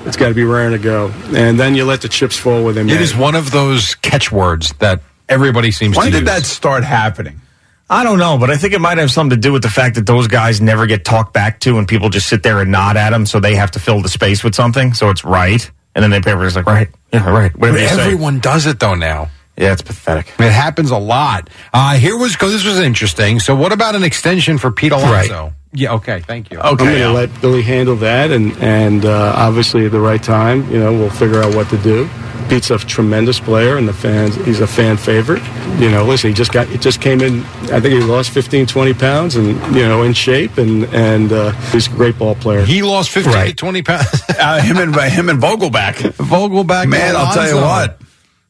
it's 0.05 0.17
got 0.17 0.29
to 0.29 0.35
be 0.35 0.43
raring 0.43 0.73
to 0.73 0.77
go. 0.79 1.11
And 1.33 1.59
then 1.59 1.73
you 1.73 1.85
let 1.85 2.01
the 2.01 2.09
chips 2.09 2.37
fall 2.37 2.63
where 2.63 2.73
they 2.73 2.83
may. 2.83 2.93
It 2.93 3.01
is 3.01 3.15
one 3.15 3.33
of 3.33 3.49
those 3.49 3.95
catchwords 3.95 4.73
that 4.77 5.01
everybody 5.29 5.71
seems 5.71 5.97
When 5.97 6.07
to 6.07 6.11
When 6.11 6.23
did 6.23 6.27
that 6.27 6.43
start 6.45 6.83
happening? 6.83 7.41
I 7.89 8.03
don't 8.03 8.17
know, 8.17 8.37
but 8.39 8.49
I 8.49 8.57
think 8.57 8.73
it 8.73 8.81
might 8.81 8.97
have 8.97 9.11
something 9.11 9.37
to 9.37 9.41
do 9.41 9.53
with 9.53 9.61
the 9.61 9.69
fact 9.69 9.95
that 9.95 10.07
those 10.07 10.27
guys 10.27 10.59
never 10.59 10.87
get 10.87 11.05
talked 11.05 11.33
back 11.33 11.59
to, 11.61 11.77
and 11.77 11.87
people 11.87 12.09
just 12.09 12.27
sit 12.27 12.41
there 12.41 12.59
and 12.59 12.71
nod 12.71 12.97
at 12.97 13.11
them, 13.11 13.27
so 13.27 13.39
they 13.39 13.55
have 13.55 13.71
to 13.71 13.79
fill 13.79 14.01
the 14.01 14.09
space 14.09 14.43
with 14.43 14.55
something. 14.55 14.95
So 14.95 15.11
it's 15.11 15.23
right, 15.23 15.69
and 15.93 16.01
then 16.01 16.09
the 16.09 16.21
paper 16.21 16.43
is 16.45 16.55
like, 16.55 16.65
right, 16.65 16.89
yeah, 17.13 17.29
right. 17.29 17.55
Whatever. 17.55 18.01
Everyone 18.01 18.39
does 18.39 18.65
it 18.65 18.79
though 18.79 18.95
now. 18.95 19.29
Yeah, 19.57 19.71
it's 19.71 19.83
pathetic. 19.83 20.33
It 20.39 20.51
happens 20.51 20.91
a 20.91 20.97
lot. 20.97 21.49
Uh, 21.71 21.95
here 21.95 22.17
was 22.17 22.33
because 22.33 22.51
this 22.51 22.65
was 22.65 22.79
interesting. 22.79 23.39
So, 23.39 23.55
what 23.55 23.71
about 23.71 23.95
an 23.95 24.03
extension 24.03 24.57
for 24.57 24.71
Pete 24.71 24.91
Alonso? 24.91 25.53
Yeah. 25.75 25.93
Okay. 25.93 26.21
Thank 26.21 26.51
you. 26.51 26.57
Okay. 26.59 26.69
I'm 26.69 26.75
going 26.77 26.97
to 26.97 27.11
let 27.11 27.41
Billy 27.41 27.61
handle 27.61 27.95
that, 27.97 28.31
and 28.31 28.55
and 28.57 29.05
uh, 29.05 29.33
obviously 29.35 29.85
at 29.85 29.91
the 29.91 29.99
right 29.99 30.21
time, 30.21 30.69
you 30.71 30.79
know, 30.79 30.91
we'll 30.91 31.09
figure 31.09 31.41
out 31.41 31.53
what 31.55 31.69
to 31.69 31.77
do. 31.77 32.09
Pete's 32.49 32.69
a 32.69 32.77
tremendous 32.77 33.39
player, 33.39 33.77
and 33.77 33.87
the 33.87 33.93
fans, 33.93 34.35
he's 34.45 34.59
a 34.61 34.67
fan 34.67 34.97
favorite. 34.97 35.41
You 35.79 35.89
know, 35.89 36.05
listen, 36.05 36.29
he 36.29 36.33
just 36.33 36.51
got, 36.51 36.67
he 36.67 36.77
just 36.77 37.01
came 37.01 37.21
in. 37.21 37.41
I 37.71 37.79
think 37.79 37.93
he 37.93 37.99
lost 38.01 38.29
15, 38.29 38.67
20 38.67 38.93
pounds, 38.93 39.35
and 39.35 39.47
you 39.75 39.87
know, 39.87 40.03
in 40.03 40.13
shape, 40.13 40.57
and 40.57 40.85
and 40.93 41.31
uh, 41.31 41.51
he's 41.71 41.87
a 41.87 41.91
great 41.91 42.17
ball 42.17 42.35
player. 42.35 42.63
He 42.63 42.81
lost 42.81 43.09
15 43.09 43.47
to 43.47 43.53
20 43.53 43.81
pounds. 43.81 44.07
uh, 44.39 44.61
him 44.61 44.77
and 44.77 44.95
him 44.95 45.29
and 45.29 45.41
Vogelbach. 45.41 45.95
Vogelbach. 46.17 46.87
Man, 46.87 47.15
I'll 47.15 47.33
tell 47.33 47.47
you 47.47 47.55
Alonso. 47.55 47.93
what. 47.93 48.04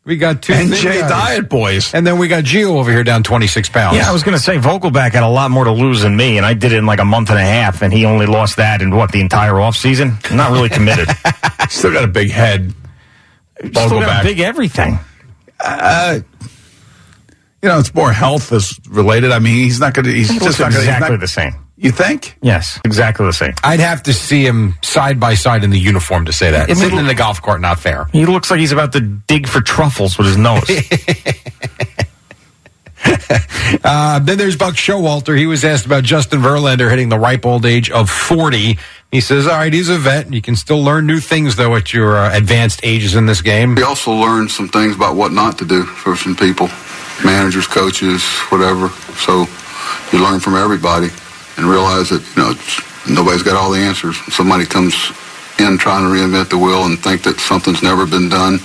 We 0.05 0.17
got 0.17 0.43
two 0.43 0.53
NJ 0.53 0.81
thin 0.83 0.99
guys. 1.01 1.09
Diet 1.09 1.49
Boys. 1.49 1.91
And 1.95 2.05
then 2.05 2.19
we 2.19 2.27
got 2.27 2.43
Gio 2.43 2.77
over 2.77 2.91
here 2.91 3.03
down 3.03 3.23
26 3.23 3.69
pounds. 3.69 3.97
Yeah, 3.97 4.07
I 4.07 4.13
was 4.13 4.21
going 4.21 4.37
to 4.37 4.43
say 4.43 4.57
Vogelbach 4.57 5.13
had 5.13 5.23
a 5.23 5.27
lot 5.27 5.49
more 5.49 5.63
to 5.63 5.71
lose 5.71 6.01
than 6.01 6.15
me, 6.15 6.37
and 6.37 6.45
I 6.45 6.53
did 6.53 6.71
it 6.73 6.77
in 6.77 6.85
like 6.85 6.99
a 6.99 7.05
month 7.05 7.31
and 7.31 7.39
a 7.39 7.43
half, 7.43 7.81
and 7.81 7.91
he 7.91 8.05
only 8.05 8.27
lost 8.27 8.57
that 8.57 8.83
in 8.83 8.95
what 8.95 9.11
the 9.11 9.19
entire 9.19 9.53
offseason. 9.53 10.29
I'm 10.29 10.37
not 10.37 10.51
really 10.51 10.69
committed. 10.69 11.09
Still 11.69 11.91
got 11.91 12.03
a 12.03 12.07
big 12.07 12.29
head. 12.29 12.71
Still 13.59 13.89
got 13.89 14.23
a 14.23 14.27
big 14.27 14.39
everything. 14.41 14.99
Uh, 15.59 16.19
you 17.63 17.69
know, 17.69 17.79
it's 17.79 17.93
more 17.95 18.11
health 18.11 18.51
is 18.51 18.79
related. 18.87 19.31
I 19.31 19.39
mean, 19.39 19.55
he's 19.55 19.79
not 19.79 19.95
going 19.95 20.05
to. 20.05 20.11
He's 20.13 20.29
He 20.29 20.35
looks 20.35 20.57
just 20.57 20.59
not 20.59 20.71
going 20.71 20.83
exactly 20.83 21.15
to. 21.15 21.17
the 21.17 21.27
same. 21.27 21.64
You 21.77 21.91
think? 21.91 22.37
Yes, 22.41 22.79
exactly 22.85 23.25
the 23.25 23.33
same. 23.33 23.53
I'd 23.63 23.81
have 23.81 24.03
to 24.03 24.13
see 24.13 24.45
him 24.45 24.75
side 24.81 25.19
by 25.19 25.33
side 25.33 25.63
in 25.65 25.71
the 25.71 25.79
uniform 25.79 26.25
to 26.25 26.33
say 26.33 26.51
that. 26.51 26.63
I 26.63 26.67
mean- 26.67 26.75
Sitting 26.77 26.99
in 26.99 27.05
the 27.07 27.13
golf 27.15 27.41
cart, 27.41 27.59
not 27.59 27.79
fair. 27.79 28.05
He 28.13 28.25
looks 28.25 28.49
like 28.49 28.61
he's 28.61 28.71
about 28.71 28.93
to 28.93 29.01
dig 29.01 29.45
for 29.47 29.59
truffles 29.59 30.17
with 30.17 30.27
his 30.27 30.37
nose. 30.37 30.69
Uh, 33.83 34.19
then 34.19 34.37
there's 34.37 34.55
Buck 34.55 34.75
Showalter. 34.75 35.37
He 35.37 35.45
was 35.47 35.65
asked 35.65 35.85
about 35.85 36.03
Justin 36.03 36.39
Verlander 36.39 36.89
hitting 36.89 37.09
the 37.09 37.19
ripe 37.19 37.45
old 37.45 37.65
age 37.65 37.89
of 37.91 38.09
40. 38.09 38.77
He 39.11 39.21
says, 39.21 39.47
all 39.47 39.53
right, 39.57 39.71
he's 39.73 39.89
a 39.89 39.97
vet. 39.97 40.31
You 40.31 40.41
can 40.41 40.55
still 40.55 40.81
learn 40.83 41.05
new 41.05 41.19
things, 41.19 41.55
though, 41.55 41.75
at 41.75 41.93
your 41.93 42.17
uh, 42.17 42.35
advanced 42.35 42.79
ages 42.83 43.15
in 43.15 43.25
this 43.25 43.41
game. 43.41 43.75
We 43.75 43.83
also 43.83 44.11
learned 44.11 44.49
some 44.51 44.69
things 44.69 44.95
about 44.95 45.15
what 45.15 45.31
not 45.31 45.57
to 45.59 45.65
do 45.65 45.83
for 45.83 46.15
some 46.15 46.35
people, 46.35 46.67
managers, 47.23 47.67
coaches, 47.67 48.23
whatever. 48.49 48.89
So 49.17 49.45
you 50.11 50.23
learn 50.23 50.39
from 50.39 50.55
everybody 50.55 51.09
and 51.57 51.65
realize 51.67 52.09
that 52.09 52.21
you 52.35 52.41
know 52.43 52.53
nobody's 53.21 53.43
got 53.43 53.55
all 53.55 53.71
the 53.71 53.79
answers. 53.79 54.17
Somebody 54.33 54.65
comes 54.65 54.93
in 55.59 55.77
trying 55.77 56.03
to 56.03 56.09
reinvent 56.09 56.49
the 56.49 56.57
wheel 56.57 56.83
and 56.85 56.99
think 56.99 57.23
that 57.23 57.39
something's 57.39 57.81
never 57.81 58.05
been 58.05 58.29
done. 58.29 58.55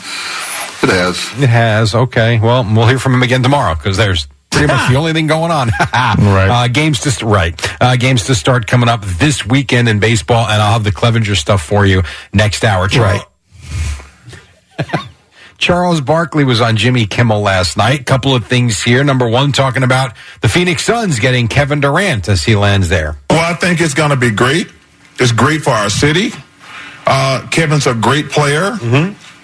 It 0.83 0.89
has. 0.89 1.43
It 1.43 1.49
has. 1.49 1.95
Okay. 1.95 2.39
Well, 2.41 2.65
we'll 2.65 2.87
hear 2.87 2.99
from 2.99 3.15
him 3.15 3.23
again 3.23 3.43
tomorrow 3.43 3.75
because 3.75 3.97
there's 3.97 4.27
pretty 4.51 4.67
much 4.67 4.89
the 4.89 4.97
only 4.99 5.13
thing 5.13 5.27
going 5.27 5.51
on. 5.51 5.69
right. 5.93 6.49
Uh, 6.51 6.69
games 6.69 7.01
to 7.01 7.11
st- 7.11 7.31
right. 7.31 7.83
Uh, 7.83 7.97
games 7.97 8.25
to 8.27 8.35
start 8.35 8.67
coming 8.67 8.89
up 8.89 9.05
this 9.05 9.45
weekend 9.45 9.89
in 9.89 9.99
baseball, 10.01 10.47
and 10.47 10.61
I'll 10.63 10.73
have 10.73 10.85
the 10.85 10.93
Clevinger 10.93 11.37
stuff 11.37 11.63
for 11.63 11.85
you 11.85 12.03
next 12.33 12.65
hour. 12.65 12.89
Right. 12.89 13.23
Charles 15.61 16.01
Barkley 16.01 16.43
was 16.43 16.61
on 16.61 16.77
Jimmy 16.77 17.07
Kimmel 17.07 17.43
last 17.43 17.77
night. 17.77 18.07
Couple 18.07 18.35
of 18.35 18.47
things 18.47 18.83
here. 18.83 19.05
Number 19.05 19.29
one, 19.29 19.53
talking 19.53 19.83
about 19.83 20.15
the 20.41 20.49
Phoenix 20.49 20.85
Suns 20.85 21.21
getting 21.21 21.49
Kevin 21.49 21.81
Durant 21.81 22.29
as 22.29 22.43
he 22.43 22.57
lands 22.57 22.89
there. 22.89 23.19
Well, 23.29 23.41
I 23.41 23.55
think 23.55 23.81
it's 23.81 23.95
going 23.95 24.11
to 24.11 24.17
be 24.17 24.31
great. 24.31 24.69
It's 25.19 25.33
great 25.33 25.61
for 25.61 25.71
our 25.71 25.91
city. 25.91 26.31
Uh, 27.07 27.47
Kevin's 27.51 27.87
a 27.87 27.95
great 27.95 28.31
player. 28.31 28.73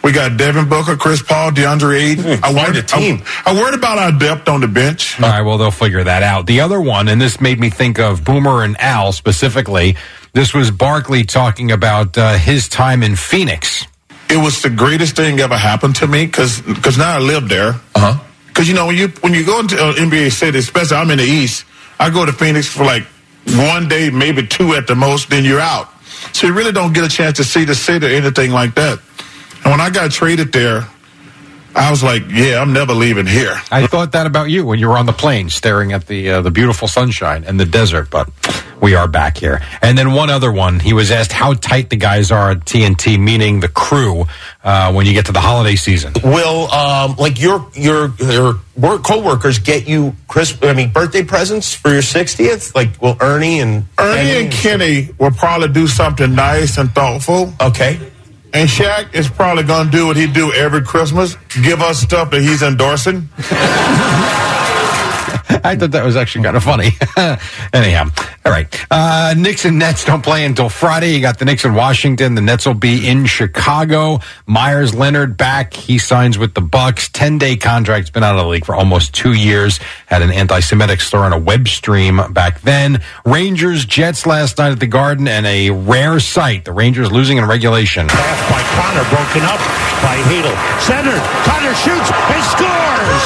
We 0.02 0.12
got 0.12 0.36
Devin 0.38 0.68
Booker, 0.68 0.96
Chris 0.96 1.20
Paul, 1.20 1.50
DeAndre 1.50 2.12
Ayton. 2.12 2.40
I 2.42 2.52
worried, 2.54 2.84
I, 2.92 3.22
I 3.44 3.54
worried 3.54 3.74
about 3.74 3.98
our 3.98 4.12
depth 4.12 4.48
on 4.48 4.60
the 4.60 4.68
bench. 4.68 5.20
All 5.20 5.28
right, 5.28 5.42
well, 5.42 5.58
they'll 5.58 5.70
figure 5.70 6.02
that 6.04 6.22
out. 6.22 6.46
The 6.46 6.60
other 6.60 6.80
one, 6.80 7.08
and 7.08 7.20
this 7.20 7.40
made 7.40 7.58
me 7.60 7.70
think 7.70 7.98
of 7.98 8.24
Boomer 8.24 8.62
and 8.62 8.80
Al 8.80 9.12
specifically. 9.12 9.96
This 10.32 10.54
was 10.54 10.70
Barkley 10.70 11.24
talking 11.24 11.72
about 11.72 12.16
uh, 12.16 12.34
his 12.38 12.68
time 12.68 13.02
in 13.02 13.16
Phoenix. 13.16 13.86
It 14.28 14.38
was 14.38 14.62
the 14.62 14.70
greatest 14.70 15.16
thing 15.16 15.38
ever 15.40 15.56
happened 15.56 15.96
to 15.96 16.06
me 16.06 16.26
because 16.26 16.60
because 16.60 16.98
now 16.98 17.16
I 17.16 17.18
live 17.18 17.48
there. 17.48 17.74
Uh 17.94 18.12
huh. 18.12 18.24
Because 18.48 18.68
you 18.68 18.74
know 18.74 18.86
when 18.86 18.96
you 18.96 19.08
when 19.20 19.34
you 19.34 19.44
go 19.44 19.60
into 19.60 19.76
uh, 19.76 19.92
NBA 19.94 20.32
city, 20.32 20.58
especially 20.58 20.96
I'm 20.96 21.10
in 21.10 21.18
the 21.18 21.24
East, 21.24 21.64
I 22.00 22.10
go 22.10 22.24
to 22.24 22.32
Phoenix 22.32 22.66
for 22.66 22.84
like 22.84 23.04
one 23.56 23.88
day, 23.88 24.10
maybe 24.10 24.46
two 24.46 24.74
at 24.74 24.86
the 24.86 24.94
most. 24.94 25.30
Then 25.30 25.44
you're 25.44 25.60
out, 25.60 25.88
so 26.32 26.46
you 26.46 26.52
really 26.52 26.72
don't 26.72 26.92
get 26.92 27.04
a 27.04 27.08
chance 27.08 27.36
to 27.36 27.44
see 27.44 27.64
the 27.64 27.74
city 27.74 28.06
or 28.06 28.10
anything 28.10 28.50
like 28.50 28.74
that. 28.74 28.98
And 29.62 29.70
when 29.70 29.80
I 29.80 29.90
got 29.90 30.10
traded 30.10 30.52
there, 30.52 30.86
I 31.76 31.90
was 31.90 32.02
like, 32.02 32.22
yeah, 32.30 32.58
I'm 32.58 32.72
never 32.72 32.94
leaving 32.94 33.26
here. 33.26 33.54
I 33.70 33.86
thought 33.86 34.12
that 34.12 34.26
about 34.26 34.48
you 34.48 34.64
when 34.64 34.78
you 34.78 34.88
were 34.88 34.96
on 34.96 35.04
the 35.04 35.12
plane 35.12 35.50
staring 35.50 35.92
at 35.92 36.06
the 36.06 36.30
uh, 36.30 36.40
the 36.40 36.50
beautiful 36.50 36.88
sunshine 36.88 37.44
and 37.44 37.60
the 37.60 37.66
desert, 37.66 38.08
but 38.10 38.30
we 38.80 38.94
are 38.94 39.06
back 39.06 39.36
here. 39.36 39.60
And 39.82 39.96
then 39.98 40.12
one 40.12 40.30
other 40.30 40.50
one, 40.50 40.80
he 40.80 40.94
was 40.94 41.10
asked 41.10 41.32
how 41.32 41.52
tight 41.52 41.90
the 41.90 41.96
guys 41.96 42.30
are 42.30 42.52
at 42.52 42.60
TNT, 42.60 43.20
meaning 43.20 43.60
the 43.60 43.68
crew, 43.68 44.24
uh, 44.64 44.90
when 44.92 45.04
you 45.04 45.12
get 45.12 45.26
to 45.26 45.32
the 45.32 45.40
holiday 45.40 45.76
season. 45.76 46.14
Will 46.24 46.70
um, 46.72 47.14
like 47.16 47.38
your 47.38 47.68
your 47.74 48.14
your 48.18 48.54
work 48.74 49.04
coworkers 49.04 49.58
get 49.58 49.86
you 49.86 50.16
Chris? 50.28 50.56
I 50.62 50.72
mean, 50.72 50.92
birthday 50.92 51.24
presents 51.24 51.74
for 51.74 51.90
your 51.90 52.02
sixtieth? 52.02 52.74
Like, 52.74 53.02
will 53.02 53.18
Ernie 53.20 53.60
and 53.60 53.84
Ernie 53.98 54.44
and 54.44 54.50
Kenny 54.50 55.10
will 55.18 55.30
probably 55.30 55.68
do 55.68 55.86
something 55.86 56.34
nice 56.34 56.78
and 56.78 56.90
thoughtful. 56.90 57.52
Okay. 57.60 58.00
And 58.52 58.68
Shaq 58.68 59.14
is 59.14 59.28
probably 59.28 59.64
going 59.64 59.86
to 59.86 59.92
do 59.92 60.06
what 60.06 60.16
he 60.16 60.26
do 60.26 60.52
every 60.52 60.82
Christmas, 60.82 61.36
give 61.62 61.82
us 61.82 62.00
stuff 62.00 62.30
that 62.30 62.42
he's 62.42 62.62
endorsing. 62.62 63.28
I 65.64 65.76
thought 65.76 65.92
that 65.92 66.04
was 66.04 66.16
actually 66.16 66.42
kind 66.44 66.56
of 66.56 66.64
funny. 66.64 66.90
Anyhow, 67.72 68.06
all 68.44 68.50
right. 68.52 68.66
Uh, 68.90 69.32
Knicks 69.36 69.64
and 69.64 69.78
Nets 69.78 70.04
don't 70.04 70.22
play 70.22 70.44
until 70.44 70.68
Friday. 70.68 71.14
You 71.14 71.20
got 71.20 71.38
the 71.38 71.44
Knicks 71.44 71.64
in 71.64 71.74
Washington. 71.74 72.34
The 72.34 72.40
Nets 72.40 72.66
will 72.66 72.74
be 72.74 73.06
in 73.08 73.26
Chicago. 73.26 74.18
Meyers 74.46 74.92
Leonard 74.94 75.36
back. 75.36 75.72
He 75.74 75.98
signs 75.98 76.36
with 76.36 76.54
the 76.54 76.60
Bucks. 76.60 77.08
Ten 77.08 77.38
day 77.38 77.54
contract. 77.56 78.12
Been 78.12 78.24
out 78.24 78.34
of 78.36 78.42
the 78.42 78.48
league 78.48 78.64
for 78.64 78.74
almost 78.74 79.14
two 79.14 79.34
years. 79.34 79.78
Had 80.06 80.22
an 80.22 80.32
anti-Semitic 80.32 81.00
slur 81.00 81.20
on 81.20 81.32
a 81.32 81.38
web 81.38 81.68
stream 81.68 82.20
back 82.32 82.60
then. 82.62 83.00
Rangers 83.24 83.84
Jets 83.84 84.26
last 84.26 84.58
night 84.58 84.72
at 84.72 84.80
the 84.80 84.86
Garden 84.86 85.28
and 85.28 85.46
a 85.46 85.70
rare 85.70 86.18
sight. 86.18 86.64
The 86.64 86.72
Rangers 86.72 87.12
losing 87.12 87.38
in 87.38 87.44
regulation. 87.44 88.08
Pass 88.08 88.50
by 88.50 88.62
Connor, 88.74 89.04
broken 89.10 89.42
up 89.42 89.60
by 90.02 90.16
Hadel. 90.26 90.56
Centered. 90.80 91.22
Connor 91.44 91.74
shoots 91.74 92.10
and 92.10 92.44
scores. 92.50 93.22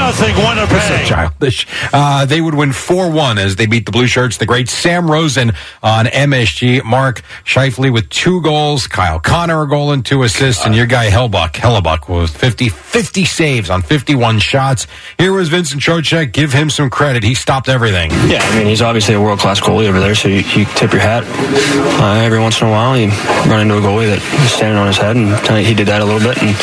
nothing 0.09 0.35
Winnipeg. 0.37 1.05
childish. 1.05 1.67
Uh, 1.93 2.25
they 2.25 2.41
would 2.41 2.55
win 2.55 2.73
4 2.73 3.11
1 3.11 3.37
as 3.37 3.55
they 3.57 3.67
beat 3.67 3.85
the 3.85 3.91
Blue 3.91 4.07
Shirts. 4.07 4.37
The 4.37 4.45
great 4.47 4.67
Sam 4.67 5.09
Rosen 5.09 5.51
on 5.83 6.05
MSG. 6.05 6.83
Mark 6.83 7.21
Scheifele 7.45 7.93
with 7.93 8.09
two 8.09 8.41
goals. 8.41 8.87
Kyle 8.87 9.19
Connor 9.19 9.61
a 9.61 9.67
goal 9.67 9.91
and 9.91 10.03
two 10.03 10.23
assists. 10.23 10.65
And 10.65 10.75
your 10.75 10.87
guy 10.87 11.09
Hellbuck, 11.09 11.51
Hellebuyck 11.53 12.09
with 12.09 12.35
50, 12.35 12.69
50 12.69 13.25
saves 13.25 13.69
on 13.69 13.83
51 13.83 14.39
shots. 14.39 14.87
Here 15.19 15.31
was 15.31 15.49
Vincent 15.49 15.81
Trocheck. 15.81 16.31
Give 16.31 16.51
him 16.53 16.71
some 16.71 16.89
credit. 16.89 17.23
He 17.23 17.35
stopped 17.35 17.69
everything. 17.69 18.09
Yeah, 18.29 18.39
I 18.41 18.57
mean, 18.57 18.67
he's 18.67 18.81
obviously 18.81 19.13
a 19.13 19.21
world 19.21 19.39
class 19.39 19.59
goalie 19.59 19.87
over 19.87 19.99
there, 19.99 20.15
so 20.15 20.27
you, 20.27 20.37
you 20.55 20.65
tip 20.65 20.91
your 20.91 21.01
hat. 21.01 21.23
Uh, 22.01 22.21
every 22.23 22.39
once 22.39 22.59
in 22.61 22.67
a 22.67 22.71
while, 22.71 22.97
you 22.97 23.09
run 23.49 23.61
into 23.61 23.77
a 23.77 23.81
goalie 23.81 24.07
that 24.07 24.21
is 24.43 24.51
standing 24.51 24.77
on 24.77 24.87
his 24.87 24.97
head, 24.97 25.15
and 25.15 25.29
tonight 25.45 25.65
he 25.65 25.73
did 25.75 25.87
that 25.87 26.01
a 26.01 26.05
little 26.05 26.19
bit 26.19 26.41
and 26.41 26.55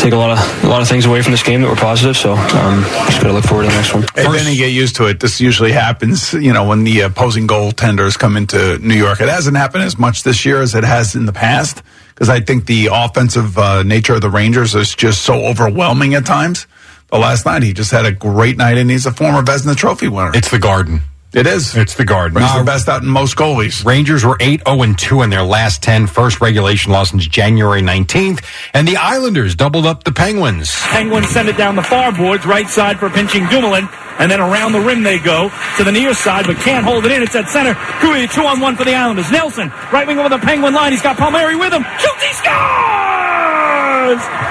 take 0.00 0.12
a 0.12 0.16
lot 0.16 0.30
of 0.30 0.64
a 0.64 0.68
lot 0.68 0.82
of 0.82 0.88
things 0.88 1.06
away 1.06 1.22
from 1.22 1.32
this 1.32 1.42
game 1.42 1.60
that 1.62 1.68
were 1.68 1.76
positive. 1.76 2.16
So 2.16 2.34
um, 2.68 2.82
just 2.82 3.20
got 3.20 3.28
to 3.28 3.32
look 3.32 3.44
forward 3.44 3.64
to 3.64 3.68
the 3.68 3.74
next 3.74 3.94
one. 3.94 4.04
And 4.16 4.34
then 4.34 4.50
you 4.50 4.58
get 4.58 4.72
used 4.72 4.96
to 4.96 5.06
it. 5.06 5.20
This 5.20 5.40
usually 5.40 5.72
happens, 5.72 6.32
you 6.32 6.52
know, 6.52 6.68
when 6.68 6.84
the 6.84 7.00
opposing 7.00 7.46
goaltenders 7.46 8.18
come 8.18 8.36
into 8.36 8.78
New 8.78 8.94
York. 8.94 9.20
It 9.20 9.28
hasn't 9.28 9.56
happened 9.56 9.84
as 9.84 9.98
much 9.98 10.22
this 10.22 10.44
year 10.44 10.60
as 10.60 10.74
it 10.74 10.84
has 10.84 11.14
in 11.14 11.26
the 11.26 11.32
past 11.32 11.82
because 12.14 12.28
I 12.28 12.40
think 12.40 12.66
the 12.66 12.88
offensive 12.92 13.56
uh, 13.56 13.82
nature 13.82 14.14
of 14.14 14.20
the 14.20 14.30
Rangers 14.30 14.74
is 14.74 14.94
just 14.94 15.22
so 15.22 15.46
overwhelming 15.46 16.14
at 16.14 16.26
times. 16.26 16.66
But 17.08 17.20
last 17.20 17.46
night 17.46 17.62
he 17.62 17.72
just 17.72 17.90
had 17.90 18.04
a 18.04 18.12
great 18.12 18.56
night, 18.56 18.76
and 18.76 18.90
he's 18.90 19.06
a 19.06 19.12
former 19.12 19.40
Vezina 19.42 19.74
Trophy 19.74 20.08
winner. 20.08 20.32
It's 20.34 20.50
the 20.50 20.58
Garden. 20.58 21.00
It 21.38 21.46
is. 21.46 21.76
It's 21.76 21.94
the 21.94 22.04
Garden. 22.04 22.42
He's 22.42 22.52
the 22.52 22.64
best 22.64 22.88
out 22.88 23.02
in 23.02 23.08
most 23.08 23.36
goalies. 23.36 23.84
Rangers 23.84 24.24
were 24.24 24.36
8 24.40 24.62
0 24.66 24.94
2 24.94 25.22
in 25.22 25.30
their 25.30 25.44
last 25.44 25.84
10, 25.84 26.08
first 26.08 26.40
regulation 26.40 26.90
loss 26.90 27.10
since 27.10 27.28
January 27.28 27.80
19th. 27.80 28.44
And 28.74 28.88
the 28.88 28.96
Islanders 28.96 29.54
doubled 29.54 29.86
up 29.86 30.02
the 30.02 30.10
Penguins. 30.10 30.74
Penguins 30.74 31.28
send 31.28 31.48
it 31.48 31.56
down 31.56 31.76
the 31.76 31.82
far 31.84 32.10
boards, 32.10 32.44
right 32.44 32.68
side 32.68 32.98
for 32.98 33.08
pinching 33.08 33.46
Dumoulin, 33.46 33.88
and 34.18 34.28
then 34.28 34.40
around 34.40 34.72
the 34.72 34.80
rim 34.80 35.04
they 35.04 35.20
go 35.20 35.52
to 35.76 35.84
the 35.84 35.92
near 35.92 36.12
side, 36.12 36.44
but 36.44 36.56
can't 36.56 36.84
hold 36.84 37.06
it 37.06 37.12
in. 37.12 37.22
It's 37.22 37.36
at 37.36 37.48
center. 37.48 37.74
Cooey, 37.74 38.26
two 38.26 38.42
on 38.42 38.58
one 38.58 38.74
for 38.74 38.84
the 38.84 38.94
Islanders. 38.94 39.30
Nelson, 39.30 39.68
right 39.92 40.08
wing 40.08 40.18
over 40.18 40.30
the 40.30 40.38
Penguin 40.38 40.74
line. 40.74 40.90
He's 40.90 41.02
got 41.02 41.16
Palmieri 41.16 41.54
with 41.54 41.72
him. 41.72 41.84
Shoots, 42.00 42.24
he 42.24 42.32
scores! 42.34 44.47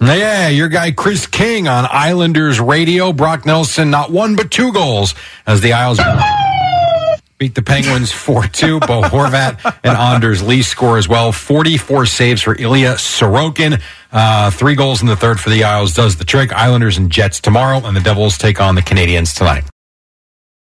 Yeah, 0.00 0.48
your 0.48 0.68
guy 0.68 0.92
Chris 0.92 1.26
King 1.26 1.68
on 1.68 1.86
Islanders 1.90 2.60
radio. 2.60 3.12
Brock 3.12 3.46
Nelson, 3.46 3.90
not 3.90 4.10
one 4.10 4.36
but 4.36 4.50
two 4.50 4.72
goals 4.72 5.14
as 5.46 5.60
the 5.60 5.72
Isles 5.72 5.98
beat 7.38 7.54
the 7.54 7.62
Penguins 7.62 8.10
4-2. 8.12 8.80
Bo 8.86 9.02
Horvat 9.02 9.78
and 9.84 9.96
Anders 9.96 10.42
Lee 10.42 10.62
score 10.62 10.98
as 10.98 11.08
well. 11.08 11.32
44 11.32 12.06
saves 12.06 12.42
for 12.42 12.54
Ilya 12.58 12.94
Sorokin. 12.94 13.80
Uh, 14.12 14.50
three 14.50 14.74
goals 14.74 15.02
in 15.02 15.08
the 15.08 15.16
third 15.16 15.40
for 15.40 15.50
the 15.50 15.64
Isles 15.64 15.92
does 15.94 16.16
the 16.16 16.24
trick. 16.24 16.52
Islanders 16.52 16.96
and 16.98 17.10
Jets 17.10 17.40
tomorrow, 17.40 17.84
and 17.84 17.96
the 17.96 18.00
Devils 18.00 18.38
take 18.38 18.60
on 18.60 18.74
the 18.74 18.82
Canadiens 18.82 19.36
tonight. 19.36 19.64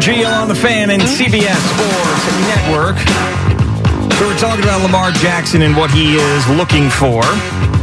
And 0.00 0.18
Gio 0.18 0.40
on 0.40 0.48
the 0.48 0.54
fan 0.54 0.90
and 0.90 1.02
CBS 1.02 1.60
Sports 1.74 2.24
Network. 2.48 2.96
So 4.16 4.26
we're 4.26 4.38
talking 4.38 4.62
about 4.64 4.82
Lamar 4.82 5.10
Jackson 5.10 5.62
and 5.62 5.76
what 5.76 5.90
he 5.90 6.16
is 6.16 6.48
looking 6.50 6.88
for 6.88 7.22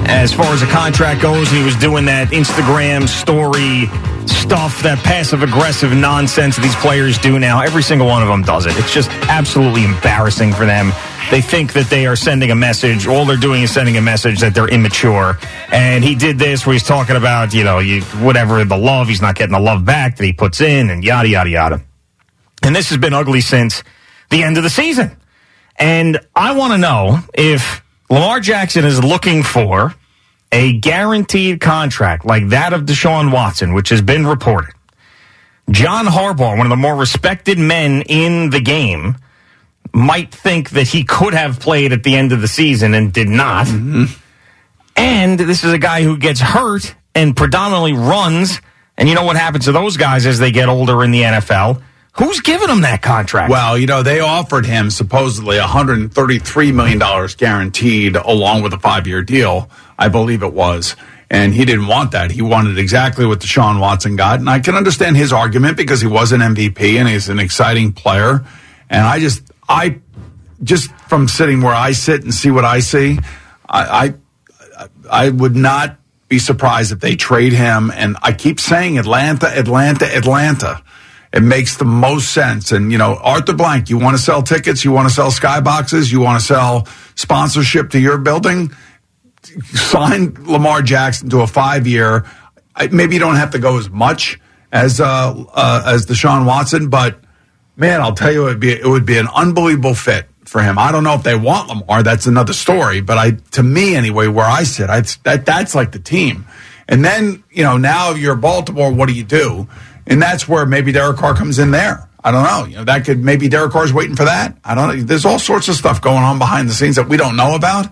as 0.09 0.33
far 0.33 0.47
as 0.47 0.61
the 0.61 0.67
contract 0.67 1.21
goes. 1.21 1.49
He 1.49 1.63
was 1.63 1.75
doing 1.75 2.05
that 2.05 2.29
Instagram 2.29 3.07
story 3.07 3.85
stuff, 4.27 4.81
that 4.83 4.99
passive 5.03 5.43
aggressive 5.43 5.91
nonsense 5.95 6.55
that 6.55 6.61
these 6.61 6.75
players 6.75 7.17
do 7.17 7.39
now. 7.39 7.61
Every 7.61 7.83
single 7.83 8.07
one 8.07 8.21
of 8.21 8.27
them 8.27 8.41
does 8.41 8.65
it. 8.65 8.77
It's 8.77 8.93
just 8.93 9.09
absolutely 9.29 9.83
embarrassing 9.83 10.53
for 10.53 10.65
them. 10.65 10.93
They 11.29 11.41
think 11.41 11.73
that 11.73 11.87
they 11.89 12.07
are 12.07 12.15
sending 12.15 12.51
a 12.51 12.55
message. 12.55 13.05
All 13.05 13.25
they're 13.25 13.37
doing 13.37 13.63
is 13.63 13.71
sending 13.71 13.97
a 13.97 14.01
message 14.01 14.39
that 14.39 14.55
they're 14.55 14.69
immature. 14.69 15.37
And 15.71 16.03
he 16.03 16.15
did 16.15 16.39
this 16.39 16.65
where 16.65 16.73
he's 16.73 16.83
talking 16.83 17.15
about, 17.15 17.53
you 17.53 17.63
know, 17.63 17.79
you, 17.79 18.01
whatever 18.23 18.63
the 18.63 18.77
love, 18.77 19.07
he's 19.07 19.21
not 19.21 19.35
getting 19.35 19.53
the 19.53 19.59
love 19.59 19.83
back 19.83 20.15
that 20.15 20.23
he 20.23 20.33
puts 20.33 20.61
in 20.61 20.89
and 20.89 21.03
yada, 21.03 21.27
yada, 21.27 21.49
yada. 21.49 21.81
And 22.67 22.75
this 22.75 22.89
has 22.89 22.97
been 22.97 23.13
ugly 23.13 23.39
since 23.39 23.81
the 24.29 24.43
end 24.43 24.57
of 24.57 24.63
the 24.63 24.69
season. 24.69 25.15
And 25.77 26.19
I 26.35 26.55
want 26.57 26.73
to 26.73 26.77
know 26.77 27.19
if 27.33 27.81
Lamar 28.09 28.41
Jackson 28.41 28.83
is 28.83 29.01
looking 29.01 29.41
for 29.41 29.95
a 30.51 30.77
guaranteed 30.77 31.61
contract 31.61 32.25
like 32.25 32.49
that 32.49 32.73
of 32.73 32.81
Deshaun 32.81 33.31
Watson, 33.31 33.73
which 33.73 33.87
has 33.87 34.01
been 34.01 34.27
reported. 34.27 34.73
John 35.69 36.07
Harbaugh, 36.07 36.57
one 36.57 36.65
of 36.65 36.69
the 36.69 36.75
more 36.75 36.95
respected 36.95 37.57
men 37.57 38.01
in 38.03 38.49
the 38.49 38.59
game, 38.59 39.15
might 39.93 40.33
think 40.33 40.71
that 40.71 40.89
he 40.89 41.05
could 41.05 41.33
have 41.33 41.61
played 41.61 41.93
at 41.93 42.03
the 42.03 42.15
end 42.17 42.33
of 42.33 42.41
the 42.41 42.47
season 42.49 42.93
and 42.93 43.13
did 43.13 43.29
not. 43.29 43.67
And 44.97 45.39
this 45.39 45.63
is 45.63 45.71
a 45.71 45.77
guy 45.77 46.03
who 46.03 46.17
gets 46.17 46.41
hurt 46.41 46.95
and 47.15 47.35
predominantly 47.35 47.93
runs. 47.93 48.59
And 48.97 49.07
you 49.07 49.15
know 49.15 49.23
what 49.23 49.37
happens 49.37 49.65
to 49.65 49.71
those 49.71 49.95
guys 49.95 50.25
as 50.25 50.37
they 50.39 50.51
get 50.51 50.67
older 50.67 51.01
in 51.03 51.11
the 51.11 51.21
NFL? 51.21 51.81
Who's 52.19 52.41
giving 52.41 52.69
him 52.69 52.81
that 52.81 53.03
contract? 53.03 53.51
Well, 53.51 53.77
you 53.77 53.85
know, 53.85 54.01
they 54.01 54.19
offered 54.19 54.65
him 54.65 54.89
supposedly 54.89 55.57
$133 55.57 56.73
million 56.73 57.29
guaranteed 57.37 58.15
along 58.15 58.63
with 58.63 58.73
a 58.73 58.79
five 58.79 59.05
year 59.05 59.21
deal, 59.21 59.69
I 59.99 60.09
believe 60.09 60.41
it 60.41 60.53
was. 60.53 60.95
And 61.29 61.53
he 61.53 61.65
didn't 61.65 61.87
want 61.87 62.11
that. 62.11 62.31
He 62.31 62.41
wanted 62.41 62.79
exactly 62.79 63.25
what 63.25 63.39
Deshaun 63.39 63.79
Watson 63.79 64.15
got. 64.15 64.39
And 64.39 64.49
I 64.49 64.59
can 64.59 64.75
understand 64.75 65.17
his 65.17 65.31
argument 65.31 65.77
because 65.77 66.01
he 66.01 66.07
was 66.07 66.31
an 66.31 66.41
MVP 66.41 66.97
and 66.97 67.07
he's 67.07 67.29
an 67.29 67.37
exciting 67.37 67.93
player. 67.93 68.45
And 68.89 69.05
I 69.05 69.19
just, 69.19 69.43
I, 69.67 69.99
just 70.63 70.91
from 71.09 71.27
sitting 71.27 71.61
where 71.61 71.75
I 71.75 71.91
sit 71.91 72.23
and 72.23 72.33
see 72.33 72.49
what 72.49 72.65
I 72.65 72.79
see, 72.79 73.19
I, 73.69 74.13
I, 74.79 74.87
I 75.09 75.29
would 75.29 75.55
not 75.55 75.97
be 76.29 76.39
surprised 76.39 76.91
if 76.91 76.99
they 76.99 77.15
trade 77.15 77.53
him. 77.53 77.91
And 77.93 78.17
I 78.23 78.31
keep 78.31 78.59
saying 78.59 78.97
Atlanta, 78.97 79.47
Atlanta, 79.55 80.05
Atlanta. 80.05 80.81
It 81.37 81.43
makes 81.43 81.77
the 81.77 81.85
most 81.85 82.33
sense. 82.33 82.71
And, 82.71 82.91
you 82.91 82.97
know, 82.97 83.15
Arthur 83.21 83.53
Blank, 83.53 83.91
you 83.91 83.99
want 83.99 84.17
to 84.17 84.23
sell 84.23 84.41
tickets, 84.41 84.83
you 84.83 84.91
want 84.91 85.07
to 85.07 85.13
sell 85.13 85.29
skyboxes, 85.29 86.11
you 86.11 86.19
want 86.19 86.39
to 86.39 86.43
sell 86.43 86.87
sponsorship 87.13 87.91
to 87.91 87.99
your 87.99 88.17
building, 88.17 88.71
sign 89.43 90.35
Lamar 90.39 90.81
Jackson 90.81 91.29
to 91.29 91.41
a 91.41 91.47
five 91.47 91.85
year. 91.85 92.25
Maybe 92.91 93.13
you 93.13 93.19
don't 93.19 93.35
have 93.35 93.51
to 93.51 93.59
go 93.59 93.77
as 93.77 93.87
much 93.87 94.39
as, 94.71 94.99
uh, 94.99 95.45
uh, 95.53 95.83
as 95.85 96.07
Deshaun 96.07 96.47
Watson, 96.47 96.89
but 96.89 97.19
man, 97.75 98.01
I'll 98.01 98.15
tell 98.15 98.31
you, 98.31 98.47
it 98.47 98.49
would 98.49 98.59
be, 98.59 98.71
it 98.71 98.87
would 98.87 99.05
be 99.05 99.19
an 99.19 99.27
unbelievable 99.27 99.93
fit 99.93 100.25
for 100.45 100.63
him. 100.63 100.79
I 100.79 100.91
don't 100.91 101.03
know 101.03 101.13
if 101.13 101.21
they 101.21 101.35
want 101.35 101.67
Lamar. 101.69 102.01
That's 102.01 102.25
another 102.25 102.53
story. 102.53 103.01
But 103.01 103.19
I, 103.19 103.31
to 103.51 103.61
me 103.61 103.95
anyway, 103.95 104.25
where 104.25 104.47
I 104.47 104.63
sit, 104.63 104.89
I, 104.89 105.01
that 105.21 105.45
that's 105.45 105.75
like 105.75 105.91
the 105.91 105.99
team. 105.99 106.47
And 106.87 107.05
then 107.05 107.43
you 107.51 107.63
know 107.63 107.77
now 107.77 108.11
you're 108.11 108.35
Baltimore. 108.35 108.91
What 108.91 109.07
do 109.07 109.13
you 109.13 109.25
do? 109.25 109.67
And 110.07 110.21
that's 110.21 110.47
where 110.47 110.65
maybe 110.65 110.91
Derek 110.91 111.17
Carr 111.17 111.35
comes 111.35 111.59
in 111.59 111.71
there. 111.71 112.07
I 112.23 112.31
don't 112.31 112.43
know. 112.43 112.65
You 112.65 112.75
know 112.77 112.83
that 112.85 113.05
could 113.05 113.23
maybe 113.23 113.47
Derek 113.47 113.71
Carr's 113.71 113.93
waiting 113.93 114.15
for 114.15 114.25
that. 114.25 114.57
I 114.63 114.75
don't 114.75 114.87
know. 114.87 115.03
There's 115.03 115.25
all 115.25 115.39
sorts 115.39 115.69
of 115.69 115.75
stuff 115.75 116.01
going 116.01 116.23
on 116.23 116.39
behind 116.39 116.67
the 116.69 116.73
scenes 116.73 116.95
that 116.95 117.07
we 117.07 117.15
don't 117.15 117.37
know 117.37 117.55
about. 117.55 117.87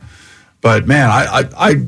But 0.62 0.88
man, 0.88 1.10
I 1.10 1.26
I 1.26 1.50
I, 1.58 1.86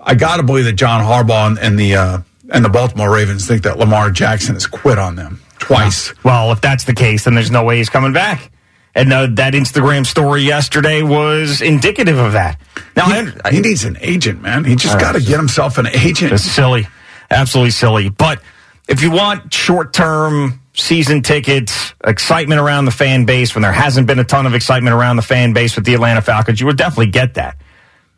I 0.00 0.14
got 0.14 0.36
to 0.36 0.42
believe 0.42 0.66
that 0.66 0.74
John 0.74 1.02
Harbaugh 1.02 1.48
and, 1.48 1.58
and 1.58 1.78
the 1.78 1.96
uh, 1.96 2.18
and 2.50 2.64
the 2.64 2.68
Baltimore 2.68 3.12
Ravens 3.12 3.46
think 3.46 3.62
that 3.62 3.78
Lamar 3.78 4.10
Jackson 4.10 4.54
has 4.54 4.66
quit 4.66 4.98
on 4.98 5.16
them 5.16 5.40
twice. 5.58 6.12
Well, 6.22 6.52
if 6.52 6.60
that's 6.60 6.84
the 6.84 6.94
case, 6.94 7.24
then 7.24 7.34
there's 7.34 7.50
no 7.50 7.64
way 7.64 7.78
he's 7.78 7.88
coming 7.88 8.12
back. 8.12 8.50
And 8.94 9.10
uh, 9.12 9.28
that 9.32 9.54
Instagram 9.54 10.04
story 10.04 10.42
yesterday 10.42 11.02
was 11.02 11.62
indicative 11.62 12.18
of 12.18 12.32
that. 12.32 12.60
Now 12.94 13.06
he, 13.06 13.32
I, 13.42 13.52
he 13.52 13.60
needs 13.60 13.84
an 13.84 13.96
agent, 14.02 14.42
man. 14.42 14.64
He 14.64 14.76
just 14.76 15.00
got 15.00 15.12
to 15.12 15.20
get 15.20 15.38
himself 15.38 15.78
an 15.78 15.86
agent. 15.86 16.32
It's 16.32 16.42
silly, 16.42 16.86
absolutely 17.30 17.70
silly. 17.70 18.10
But 18.10 18.42
if 18.88 19.02
you 19.02 19.10
want 19.10 19.52
short 19.52 19.92
term 19.92 20.60
season 20.74 21.22
tickets, 21.22 21.94
excitement 22.04 22.60
around 22.60 22.86
the 22.86 22.90
fan 22.90 23.24
base 23.24 23.54
when 23.54 23.62
there 23.62 23.72
hasn't 23.72 24.06
been 24.06 24.18
a 24.18 24.24
ton 24.24 24.46
of 24.46 24.54
excitement 24.54 24.94
around 24.94 25.16
the 25.16 25.22
fan 25.22 25.52
base 25.52 25.76
with 25.76 25.84
the 25.84 25.94
Atlanta 25.94 26.22
Falcons, 26.22 26.60
you 26.60 26.66
would 26.66 26.76
definitely 26.78 27.10
get 27.10 27.34
that. 27.34 27.56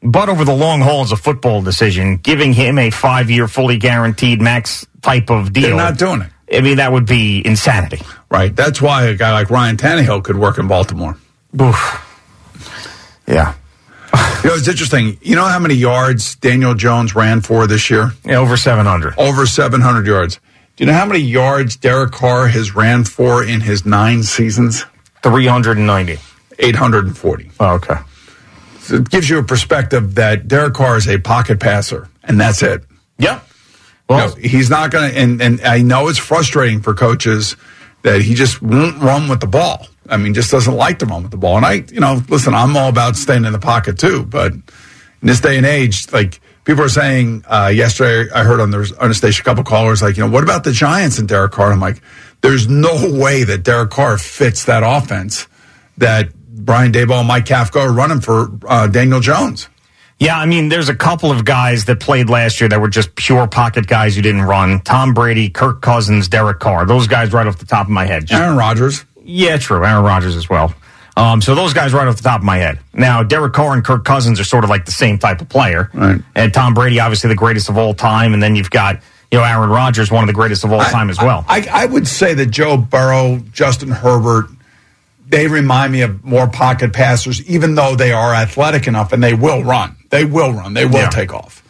But 0.02 0.28
over 0.28 0.44
the 0.44 0.54
long 0.54 0.80
haul, 0.82 1.02
as 1.02 1.12
a 1.12 1.16
football 1.16 1.62
decision, 1.62 2.18
giving 2.18 2.52
him 2.52 2.78
a 2.78 2.90
five 2.90 3.30
year, 3.30 3.48
fully 3.48 3.78
guaranteed 3.78 4.40
max 4.40 4.86
type 5.00 5.30
of 5.30 5.52
deal. 5.52 5.68
They're 5.68 5.76
not 5.76 5.98
doing 5.98 6.22
it. 6.22 6.30
I 6.56 6.60
mean, 6.60 6.76
that 6.76 6.92
would 6.92 7.06
be 7.06 7.42
insanity. 7.44 8.02
Right. 8.30 8.54
That's 8.54 8.82
why 8.82 9.04
a 9.06 9.14
guy 9.14 9.32
like 9.32 9.50
Ryan 9.50 9.76
Tannehill 9.76 10.22
could 10.22 10.36
work 10.36 10.58
in 10.58 10.68
Baltimore. 10.68 11.16
Oof. 11.60 12.00
Yeah. 13.26 13.54
You 14.44 14.50
know, 14.50 14.56
it's 14.56 14.68
interesting. 14.68 15.16
You 15.22 15.36
know 15.36 15.46
how 15.46 15.58
many 15.58 15.72
yards 15.72 16.36
Daniel 16.36 16.74
Jones 16.74 17.14
ran 17.14 17.40
for 17.40 17.66
this 17.66 17.88
year? 17.88 18.10
Yeah, 18.26 18.36
over 18.36 18.58
700. 18.58 19.14
Over 19.16 19.46
700 19.46 20.06
yards. 20.06 20.38
Do 20.76 20.82
you 20.82 20.86
know 20.90 20.98
how 20.98 21.06
many 21.06 21.20
yards 21.20 21.76
Derek 21.76 22.10
Carr 22.10 22.48
has 22.48 22.74
ran 22.74 23.04
for 23.04 23.44
in 23.44 23.60
his 23.60 23.86
nine 23.86 24.24
seasons? 24.24 24.84
390. 25.22 26.18
840. 26.58 27.50
Oh, 27.60 27.74
okay. 27.74 27.94
So 28.80 28.96
it 28.96 29.08
gives 29.08 29.30
you 29.30 29.38
a 29.38 29.44
perspective 29.44 30.16
that 30.16 30.48
Derek 30.48 30.74
Carr 30.74 30.96
is 30.96 31.08
a 31.08 31.18
pocket 31.18 31.60
passer, 31.60 32.08
and 32.24 32.40
that's 32.40 32.62
it. 32.62 32.82
Yeah. 33.18 33.40
Well, 34.08 34.30
know, 34.30 34.34
he's 34.34 34.68
not 34.68 34.90
going 34.90 35.12
to, 35.12 35.16
and, 35.16 35.40
and 35.40 35.60
I 35.60 35.80
know 35.82 36.08
it's 36.08 36.18
frustrating 36.18 36.82
for 36.82 36.92
coaches 36.92 37.56
that 38.02 38.20
he 38.22 38.34
just 38.34 38.60
won't 38.60 39.00
run 39.00 39.28
with 39.28 39.40
the 39.40 39.46
ball. 39.46 39.86
I 40.08 40.16
mean, 40.16 40.34
just 40.34 40.50
doesn't 40.50 40.74
like 40.74 40.98
to 40.98 41.06
run 41.06 41.22
with 41.22 41.30
the 41.30 41.38
ball. 41.38 41.56
And 41.56 41.64
I, 41.64 41.84
you 41.90 42.00
know, 42.00 42.20
listen, 42.28 42.52
I'm 42.52 42.76
all 42.76 42.88
about 42.88 43.14
staying 43.16 43.44
in 43.44 43.52
the 43.52 43.60
pocket 43.60 43.98
too, 43.98 44.24
but 44.24 44.52
in 44.52 44.62
this 45.22 45.40
day 45.40 45.56
and 45.56 45.64
age, 45.64 46.12
like 46.12 46.40
people 46.64 46.82
are 46.84 46.88
saying 46.88 47.44
uh, 47.46 47.70
yesterday, 47.74 48.30
I 48.34 48.44
heard 48.44 48.60
on 48.60 48.70
the 48.70 48.96
on 49.00 49.08
the 49.08 49.14
station 49.14 49.42
a 49.42 49.44
couple 49.44 49.64
callers 49.64 50.02
like, 50.02 50.16
you 50.16 50.24
know, 50.24 50.30
what 50.30 50.42
about 50.42 50.64
the 50.64 50.72
Giants 50.72 51.18
and 51.18 51.28
Derek 51.28 51.52
Carr? 51.52 51.72
I'm 51.72 51.80
like, 51.80 52.02
there's 52.40 52.68
no 52.68 53.18
way 53.18 53.44
that 53.44 53.62
Derek 53.62 53.90
Carr 53.90 54.18
fits 54.18 54.64
that 54.64 54.82
offense 54.84 55.46
that 55.98 56.34
Brian 56.34 56.92
Daboll 56.92 57.20
and 57.20 57.28
Mike 57.28 57.44
Kafka 57.46 57.80
are 57.80 57.92
running 57.92 58.20
for 58.20 58.50
uh, 58.66 58.86
Daniel 58.86 59.20
Jones. 59.20 59.68
Yeah, 60.18 60.38
I 60.38 60.46
mean, 60.46 60.68
there's 60.68 60.88
a 60.88 60.94
couple 60.94 61.32
of 61.32 61.44
guys 61.44 61.86
that 61.86 61.98
played 62.00 62.30
last 62.30 62.60
year 62.60 62.68
that 62.68 62.80
were 62.80 62.88
just 62.88 63.14
pure 63.16 63.48
pocket 63.48 63.86
guys 63.86 64.14
who 64.14 64.22
didn't 64.22 64.42
run. 64.42 64.80
Tom 64.80 65.12
Brady, 65.12 65.50
Kirk 65.50 65.82
Cousins, 65.82 66.28
Derek 66.28 66.60
Carr. 66.60 66.86
Those 66.86 67.08
guys 67.08 67.32
right 67.32 67.46
off 67.46 67.58
the 67.58 67.66
top 67.66 67.86
of 67.86 67.90
my 67.90 68.06
head. 68.06 68.26
Just, 68.26 68.40
Aaron 68.40 68.56
Rodgers. 68.56 69.04
Yeah, 69.22 69.56
true. 69.56 69.84
Aaron 69.84 70.04
Rodgers 70.04 70.36
as 70.36 70.48
well. 70.48 70.72
Um, 71.16 71.40
so 71.40 71.54
those 71.54 71.72
guys 71.72 71.92
right 71.92 72.08
off 72.08 72.16
the 72.16 72.22
top 72.22 72.40
of 72.40 72.44
my 72.44 72.56
head. 72.56 72.80
Now, 72.92 73.22
Derek 73.22 73.52
Carr 73.52 73.74
and 73.74 73.84
Kirk 73.84 74.04
Cousins 74.04 74.40
are 74.40 74.44
sort 74.44 74.64
of 74.64 74.70
like 74.70 74.84
the 74.84 74.92
same 74.92 75.18
type 75.18 75.40
of 75.40 75.48
player. 75.48 75.90
Right. 75.94 76.20
And 76.34 76.52
Tom 76.52 76.74
Brady, 76.74 76.98
obviously 76.98 77.28
the 77.28 77.36
greatest 77.36 77.68
of 77.68 77.78
all 77.78 77.94
time. 77.94 78.34
And 78.34 78.42
then 78.42 78.56
you've 78.56 78.70
got, 78.70 79.00
you 79.30 79.38
know, 79.38 79.44
Aaron 79.44 79.70
Rodgers, 79.70 80.10
one 80.10 80.24
of 80.24 80.26
the 80.26 80.34
greatest 80.34 80.64
of 80.64 80.72
all 80.72 80.80
time 80.80 81.10
as 81.10 81.18
well. 81.18 81.44
I, 81.48 81.60
I, 81.60 81.82
I 81.82 81.86
would 81.86 82.08
say 82.08 82.34
that 82.34 82.46
Joe 82.46 82.76
Burrow, 82.76 83.38
Justin 83.52 83.90
Herbert, 83.90 84.46
they 85.28 85.46
remind 85.46 85.92
me 85.92 86.02
of 86.02 86.24
more 86.24 86.48
pocket 86.48 86.92
passers, 86.92 87.42
even 87.48 87.76
though 87.76 87.94
they 87.94 88.12
are 88.12 88.34
athletic 88.34 88.86
enough 88.86 89.12
and 89.12 89.22
they 89.22 89.34
will 89.34 89.62
run. 89.62 89.96
They 90.10 90.24
will 90.24 90.52
run. 90.52 90.74
They 90.74 90.84
will 90.84 90.94
yeah. 90.94 91.10
take 91.10 91.32
off. 91.32 91.62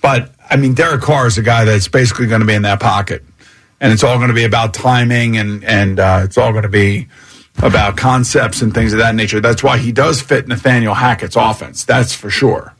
But 0.00 0.34
I 0.50 0.56
mean, 0.56 0.74
Derek 0.74 1.02
Carr 1.02 1.26
is 1.26 1.38
a 1.38 1.42
guy 1.42 1.64
that's 1.64 1.88
basically 1.88 2.26
going 2.26 2.40
to 2.40 2.46
be 2.46 2.54
in 2.54 2.62
that 2.62 2.80
pocket, 2.80 3.24
and 3.80 3.92
it's 3.92 4.02
all 4.02 4.16
going 4.16 4.28
to 4.28 4.34
be 4.34 4.44
about 4.44 4.74
timing 4.74 5.38
and 5.38 5.64
and 5.64 5.98
uh, 5.98 6.20
it's 6.24 6.36
all 6.36 6.50
going 6.50 6.64
to 6.64 6.68
be 6.68 7.08
about 7.58 7.96
concepts 7.96 8.62
and 8.62 8.74
things 8.74 8.92
of 8.92 8.98
that 8.98 9.14
nature. 9.14 9.40
That's 9.40 9.62
why 9.62 9.78
he 9.78 9.92
does 9.92 10.20
fit 10.20 10.48
Nathaniel 10.48 10.94
Hackett's 10.94 11.36
offense. 11.36 11.84
That's 11.84 12.14
for 12.14 12.30
sure. 12.30 12.74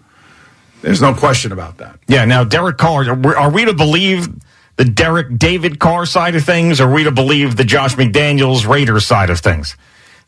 There's 0.81 1.01
no 1.01 1.15
question 1.15 1.53
about 1.53 1.79
that. 1.79 2.01
Yeah. 2.09 2.25
Now, 2.25 2.45
Derek 2.45 2.79
Carr, 2.79 3.09
are 3.37 3.51
we 3.51 3.65
to 3.65 3.75
believe 3.75 4.29
the 4.77 4.85
Derek 4.85 5.39
David 5.39 5.79
Carr 5.79 6.07
side 6.07 6.35
of 6.35 6.45
things, 6.45 6.81
or 6.81 6.89
are 6.89 6.93
we 6.93 7.05
to 7.05 7.13
believe 7.13 7.57
the 7.57 7.65
Josh 7.65 7.95
McDaniels 7.95 8.67
Raiders 8.67 9.07
side 9.07 9.31
of 9.31 9.39
things 9.41 9.77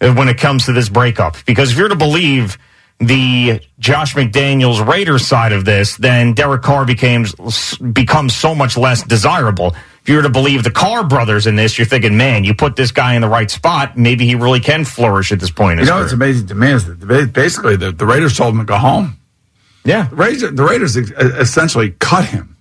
when 0.00 0.28
it 0.28 0.38
comes 0.38 0.66
to 0.66 0.72
this 0.72 0.88
breakup? 0.88 1.36
Because 1.46 1.72
if 1.72 1.78
you're 1.78 1.88
to 1.88 1.96
believe 1.96 2.58
the 3.00 3.60
Josh 3.80 4.14
McDaniels 4.14 4.86
Raiders 4.86 5.26
side 5.26 5.52
of 5.52 5.64
this, 5.64 5.96
then 5.96 6.34
Derek 6.34 6.62
Carr 6.62 6.84
becomes 6.84 7.34
becomes 7.78 8.36
so 8.36 8.54
much 8.54 8.76
less 8.76 9.02
desirable 9.02 9.74
if 10.04 10.10
you 10.10 10.16
were 10.16 10.22
to 10.22 10.28
believe 10.28 10.62
the 10.64 10.70
Carr 10.70 11.02
brothers 11.02 11.46
in 11.46 11.56
this, 11.56 11.78
you're 11.78 11.86
thinking, 11.86 12.18
man, 12.18 12.44
you 12.44 12.52
put 12.52 12.76
this 12.76 12.92
guy 12.92 13.14
in 13.14 13.22
the 13.22 13.28
right 13.28 13.50
spot, 13.50 13.96
maybe 13.96 14.26
he 14.26 14.34
really 14.34 14.60
can 14.60 14.84
flourish 14.84 15.32
at 15.32 15.40
this 15.40 15.50
point. 15.50 15.80
You 15.80 15.86
know, 15.86 16.02
it's 16.02 16.12
amazing 16.12 16.48
to 16.48 16.54
me 16.54 16.72
is 16.72 16.84
that 16.84 17.32
basically 17.32 17.76
the, 17.76 17.90
the 17.90 18.04
Raiders 18.04 18.36
told 18.36 18.52
him 18.52 18.60
to 18.60 18.66
go 18.66 18.76
home. 18.76 19.16
Yeah, 19.82 20.08
the 20.08 20.16
Raiders, 20.16 20.52
the 20.52 20.62
Raiders 20.62 20.96
essentially 20.98 21.92
cut 21.92 22.26
him. 22.26 22.54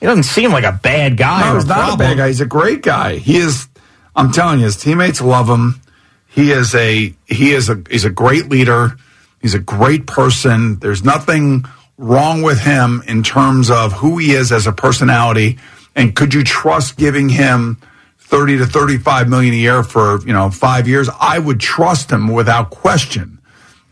He 0.00 0.06
doesn't 0.06 0.24
seem 0.24 0.50
like 0.50 0.64
a 0.64 0.72
bad 0.72 1.16
guy. 1.16 1.48
No, 1.48 1.54
he's 1.54 1.66
not 1.66 1.76
problem. 1.76 2.00
a 2.00 2.10
bad 2.10 2.16
guy. 2.16 2.26
He's 2.26 2.40
a 2.40 2.46
great 2.46 2.82
guy. 2.82 3.18
He 3.18 3.36
is. 3.36 3.68
I'm 4.16 4.32
telling 4.32 4.58
you, 4.58 4.64
his 4.64 4.76
teammates 4.76 5.20
love 5.20 5.48
him. 5.48 5.80
He 6.26 6.50
is 6.50 6.74
a 6.74 7.14
he 7.26 7.52
is 7.52 7.68
a 7.68 7.80
he's 7.88 8.04
a 8.04 8.10
great 8.10 8.48
leader. 8.48 8.96
He's 9.40 9.54
a 9.54 9.60
great 9.60 10.08
person. 10.08 10.80
There's 10.80 11.04
nothing 11.04 11.64
wrong 11.96 12.42
with 12.42 12.58
him 12.58 13.04
in 13.06 13.22
terms 13.22 13.70
of 13.70 13.92
who 13.92 14.18
he 14.18 14.32
is 14.32 14.50
as 14.50 14.66
a 14.66 14.72
personality 14.72 15.58
and 15.94 16.14
could 16.14 16.34
you 16.34 16.42
trust 16.42 16.96
giving 16.96 17.28
him 17.28 17.78
30 18.18 18.58
to 18.58 18.66
35 18.66 19.28
million 19.28 19.54
a 19.54 19.56
year 19.56 19.82
for, 19.82 20.20
you 20.26 20.32
know, 20.32 20.50
five 20.50 20.88
years? 20.88 21.08
I 21.20 21.38
would 21.38 21.60
trust 21.60 22.10
him 22.10 22.28
without 22.28 22.70
question. 22.70 23.40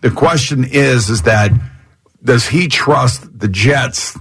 The 0.01 0.11
question 0.11 0.65
is, 0.65 1.11
is 1.11 1.23
that 1.23 1.51
does 2.23 2.47
he 2.49 2.69
trust 2.69 3.39
the 3.39 3.49
Jets 3.49 4.19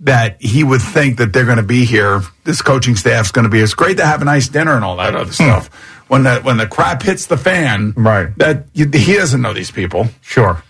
that 0.00 0.40
he 0.40 0.64
would 0.64 0.82
think 0.82 1.18
that 1.18 1.32
they're 1.32 1.44
going 1.44 1.58
to 1.58 1.62
be 1.62 1.84
here? 1.84 2.22
This 2.44 2.60
coaching 2.62 2.96
staff's 2.96 3.30
going 3.30 3.44
to 3.44 3.48
be. 3.48 3.60
It's 3.60 3.74
great 3.74 3.98
to 3.98 4.06
have 4.06 4.22
a 4.22 4.24
nice 4.24 4.48
dinner 4.48 4.74
and 4.74 4.84
all 4.84 4.96
that 4.96 5.14
other 5.14 5.26
hmm. 5.26 5.32
stuff. 5.32 5.68
When 6.08 6.24
the 6.24 6.40
when 6.40 6.58
the 6.58 6.66
crap 6.66 7.02
hits 7.02 7.26
the 7.26 7.38
fan, 7.38 7.94
right? 7.96 8.36
That 8.36 8.66
he 8.74 8.84
doesn't 8.84 9.40
know 9.40 9.54
these 9.54 9.70
people. 9.70 10.08
Sure. 10.20 10.62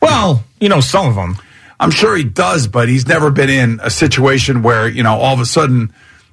Well, 0.00 0.44
you 0.60 0.68
know 0.68 0.80
some 0.80 1.08
of 1.08 1.16
them. 1.16 1.38
I'm 1.78 1.90
sure 1.90 2.16
he 2.16 2.24
does, 2.24 2.66
but 2.66 2.88
he's 2.88 3.06
never 3.06 3.30
been 3.30 3.50
in 3.50 3.80
a 3.82 3.90
situation 3.90 4.62
where, 4.62 4.88
you 4.88 5.02
know, 5.02 5.14
all 5.14 5.34
of 5.34 5.40
a 5.40 5.46
sudden, 5.46 5.92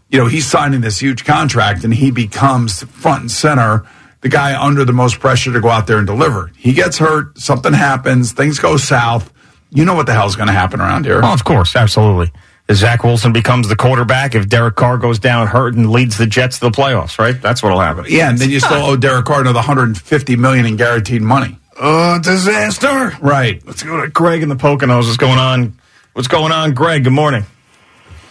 you 0.09 0.19
know, 0.19 0.27
he's 0.27 0.45
signing 0.45 0.81
this 0.81 0.99
huge 0.99 1.25
contract 1.25 1.83
and 1.83 1.93
he 1.93 2.11
becomes 2.11 2.83
front 2.83 3.21
and 3.21 3.31
center, 3.31 3.85
the 4.21 4.29
guy 4.29 4.59
under 4.59 4.85
the 4.85 4.93
most 4.93 5.19
pressure 5.19 5.51
to 5.51 5.59
go 5.59 5.69
out 5.69 5.87
there 5.87 5.97
and 5.97 6.07
deliver. 6.07 6.51
He 6.55 6.73
gets 6.73 6.97
hurt, 6.97 7.37
something 7.37 7.73
happens, 7.73 8.31
things 8.31 8.59
go 8.59 8.77
south. 8.77 9.33
You 9.69 9.85
know 9.85 9.95
what 9.95 10.05
the 10.05 10.13
hell's 10.13 10.35
going 10.35 10.47
to 10.47 10.53
happen 10.53 10.79
around 10.79 11.05
here. 11.05 11.19
Well, 11.21 11.33
of 11.33 11.43
course, 11.43 11.75
absolutely. 11.75 12.31
If 12.69 12.77
Zach 12.77 13.03
Wilson 13.03 13.33
becomes 13.33 13.67
the 13.67 13.75
quarterback, 13.75 14.35
if 14.35 14.47
Derek 14.47 14.75
Carr 14.75 14.97
goes 14.97 15.19
down 15.19 15.47
hurt 15.47 15.73
and 15.73 15.91
leads 15.91 16.17
the 16.17 16.25
Jets 16.25 16.59
to 16.59 16.69
the 16.69 16.71
playoffs, 16.71 17.19
right? 17.19 17.41
That's 17.41 17.61
what'll 17.61 17.81
happen. 17.81 18.05
Yeah, 18.07 18.29
and 18.29 18.37
then 18.37 18.49
you 18.49 18.61
still 18.61 18.83
owe 18.83 18.95
Derek 18.95 19.25
Carr 19.25 19.41
another 19.41 19.57
150 19.57 20.35
million 20.37 20.65
in 20.65 20.77
guaranteed 20.77 21.21
money. 21.21 21.59
Oh, 21.80 22.19
disaster. 22.19 23.17
Right. 23.21 23.65
Let's 23.65 23.84
go 23.84 24.01
to 24.01 24.09
Greg 24.09 24.43
in 24.43 24.49
the 24.49 24.55
Poconos. 24.55 25.05
What's 25.05 25.17
going 25.17 25.39
on? 25.39 25.78
What's 26.13 26.28
going 26.28 26.51
on, 26.51 26.74
Greg? 26.74 27.03
Good 27.03 27.13
morning. 27.13 27.45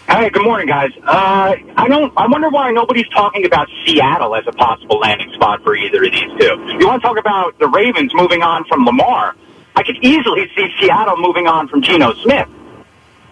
Hey, 0.09 0.31
good 0.31 0.45
morning, 0.45 0.67
guys. 0.67 0.91
Uh, 1.03 1.55
I 1.77 1.89
don't. 1.89 2.13
I 2.17 2.27
wonder 2.27 2.51
why 2.51 2.71
nobody's 2.71 3.09
talking 3.09 3.47
about 3.47 3.69
Seattle 3.85 4.35
as 4.37 4.45
a 4.47 4.53
possible 4.53 4.99
landing 4.99 5.33
spot 5.33 5.63
for 5.63 5.75
either 5.75 6.05
of 6.05 6.13
these 6.13 6.39
two. 6.39 6.77
You 6.79 6.87
want 6.87 7.03
to 7.03 7.09
talk 7.09 7.19
about 7.19 7.59
the 7.59 7.69
Ravens 7.69 8.13
moving 8.15 8.43
on 8.43 8.65
from 8.65 8.85
Lamar? 8.85 9.35
I 9.75 9.83
could 9.83 9.97
easily 10.05 10.51
see 10.55 10.69
Seattle 10.81 11.17
moving 11.17 11.47
on 11.47 11.69
from 11.69 11.83
Geno 11.83 12.15
Smith. 12.15 12.49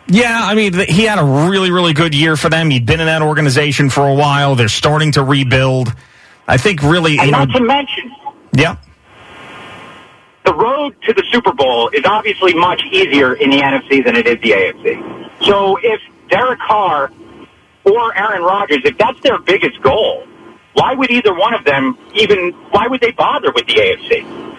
Yeah, 0.06 0.40
I 0.42 0.54
mean, 0.54 0.72
he 0.72 1.04
had 1.04 1.18
a 1.18 1.24
really, 1.48 1.70
really 1.70 1.92
good 1.92 2.14
year 2.14 2.36
for 2.36 2.48
them. 2.48 2.70
He'd 2.70 2.86
been 2.86 3.00
in 3.00 3.06
that 3.06 3.22
organization 3.22 3.90
for 3.90 4.08
a 4.08 4.14
while. 4.14 4.56
They're 4.56 4.68
starting 4.68 5.12
to 5.12 5.22
rebuild. 5.22 5.94
I 6.48 6.56
think 6.56 6.82
really, 6.82 7.18
and 7.18 7.26
you 7.26 7.32
not 7.32 7.48
know, 7.48 7.58
to 7.58 7.64
mention, 7.64 8.10
yeah, 8.52 8.76
the 10.44 10.54
road 10.54 10.94
to 11.02 11.12
the 11.12 11.24
Super 11.30 11.52
Bowl 11.52 11.88
is 11.90 12.04
obviously 12.04 12.54
much 12.54 12.82
easier 12.90 13.34
in 13.34 13.50
the 13.50 13.58
NFC 13.58 14.04
than 14.04 14.16
it 14.16 14.26
is 14.26 14.40
the 14.40 14.50
AFC. 14.50 15.46
So 15.46 15.78
if 15.82 16.00
Derek 16.28 16.60
Carr 16.60 17.10
or 17.84 18.16
Aaron 18.16 18.42
Rodgers, 18.42 18.80
if 18.84 18.96
that's 18.98 19.20
their 19.20 19.38
biggest 19.38 19.80
goal, 19.82 20.26
why 20.74 20.94
would 20.94 21.10
either 21.10 21.34
one 21.34 21.54
of 21.54 21.64
them 21.64 21.98
even, 22.14 22.52
why 22.70 22.86
would 22.86 23.00
they 23.00 23.10
bother 23.10 23.52
with 23.52 23.66
the 23.66 23.74
AFC? 23.74 24.56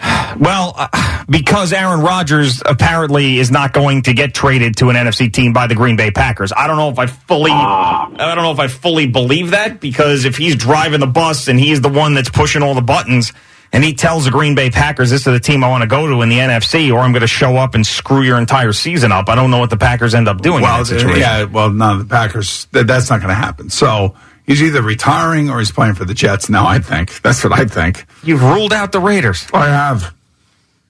Well, 0.38 0.72
uh, 0.76 1.24
because 1.28 1.74
Aaron 1.74 2.00
Rodgers 2.00 2.62
apparently 2.64 3.38
is 3.38 3.50
not 3.50 3.74
going 3.74 4.02
to 4.02 4.14
get 4.14 4.34
traded 4.34 4.76
to 4.78 4.88
an 4.88 4.96
NFC 4.96 5.30
team 5.30 5.52
by 5.52 5.66
the 5.66 5.74
Green 5.74 5.96
Bay 5.96 6.10
Packers. 6.10 6.52
I 6.56 6.66
don't 6.66 6.78
know 6.78 6.88
if 6.88 6.98
I 6.98 7.06
fully, 7.06 7.50
I 7.50 8.08
don't 8.16 8.42
know 8.42 8.50
if 8.50 8.58
I 8.58 8.66
fully 8.66 9.06
believe 9.06 9.50
that 9.50 9.78
because 9.78 10.24
if 10.24 10.38
he's 10.38 10.56
driving 10.56 11.00
the 11.00 11.06
bus 11.06 11.48
and 11.48 11.60
he's 11.60 11.82
the 11.82 11.90
one 11.90 12.14
that's 12.14 12.30
pushing 12.30 12.62
all 12.62 12.74
the 12.74 12.80
buttons, 12.80 13.32
and 13.72 13.82
he 13.82 13.94
tells 13.94 14.26
the 14.26 14.30
Green 14.30 14.54
Bay 14.54 14.70
Packers, 14.70 15.10
"This 15.10 15.26
is 15.26 15.32
the 15.32 15.40
team 15.40 15.64
I 15.64 15.68
want 15.68 15.82
to 15.82 15.88
go 15.88 16.06
to 16.06 16.22
in 16.22 16.28
the 16.28 16.38
NFC, 16.38 16.92
or 16.92 17.00
I'm 17.00 17.12
going 17.12 17.22
to 17.22 17.26
show 17.26 17.56
up 17.56 17.74
and 17.74 17.86
screw 17.86 18.22
your 18.22 18.38
entire 18.38 18.72
season 18.72 19.12
up." 19.12 19.28
I 19.28 19.34
don't 19.34 19.50
know 19.50 19.58
what 19.58 19.70
the 19.70 19.76
Packers 19.76 20.14
end 20.14 20.28
up 20.28 20.42
doing. 20.42 20.62
Well, 20.62 20.76
in 20.76 20.80
that 20.82 20.86
situation. 20.86 21.20
yeah, 21.20 21.44
well, 21.44 21.70
no, 21.70 21.98
the 21.98 22.04
Packers, 22.04 22.66
that, 22.72 22.86
that's 22.86 23.08
not 23.10 23.20
going 23.20 23.30
to 23.30 23.34
happen. 23.34 23.70
So 23.70 24.14
he's 24.46 24.62
either 24.62 24.82
retiring 24.82 25.50
or 25.50 25.58
he's 25.58 25.72
playing 25.72 25.94
for 25.94 26.04
the 26.04 26.14
Jets 26.14 26.48
now, 26.48 26.66
I 26.66 26.78
think. 26.78 27.22
That's 27.22 27.42
what 27.42 27.52
I 27.52 27.64
think. 27.64 28.04
You've 28.22 28.42
ruled 28.42 28.72
out 28.72 28.92
the 28.92 29.00
Raiders. 29.00 29.46
I 29.52 29.68
have. 29.68 30.14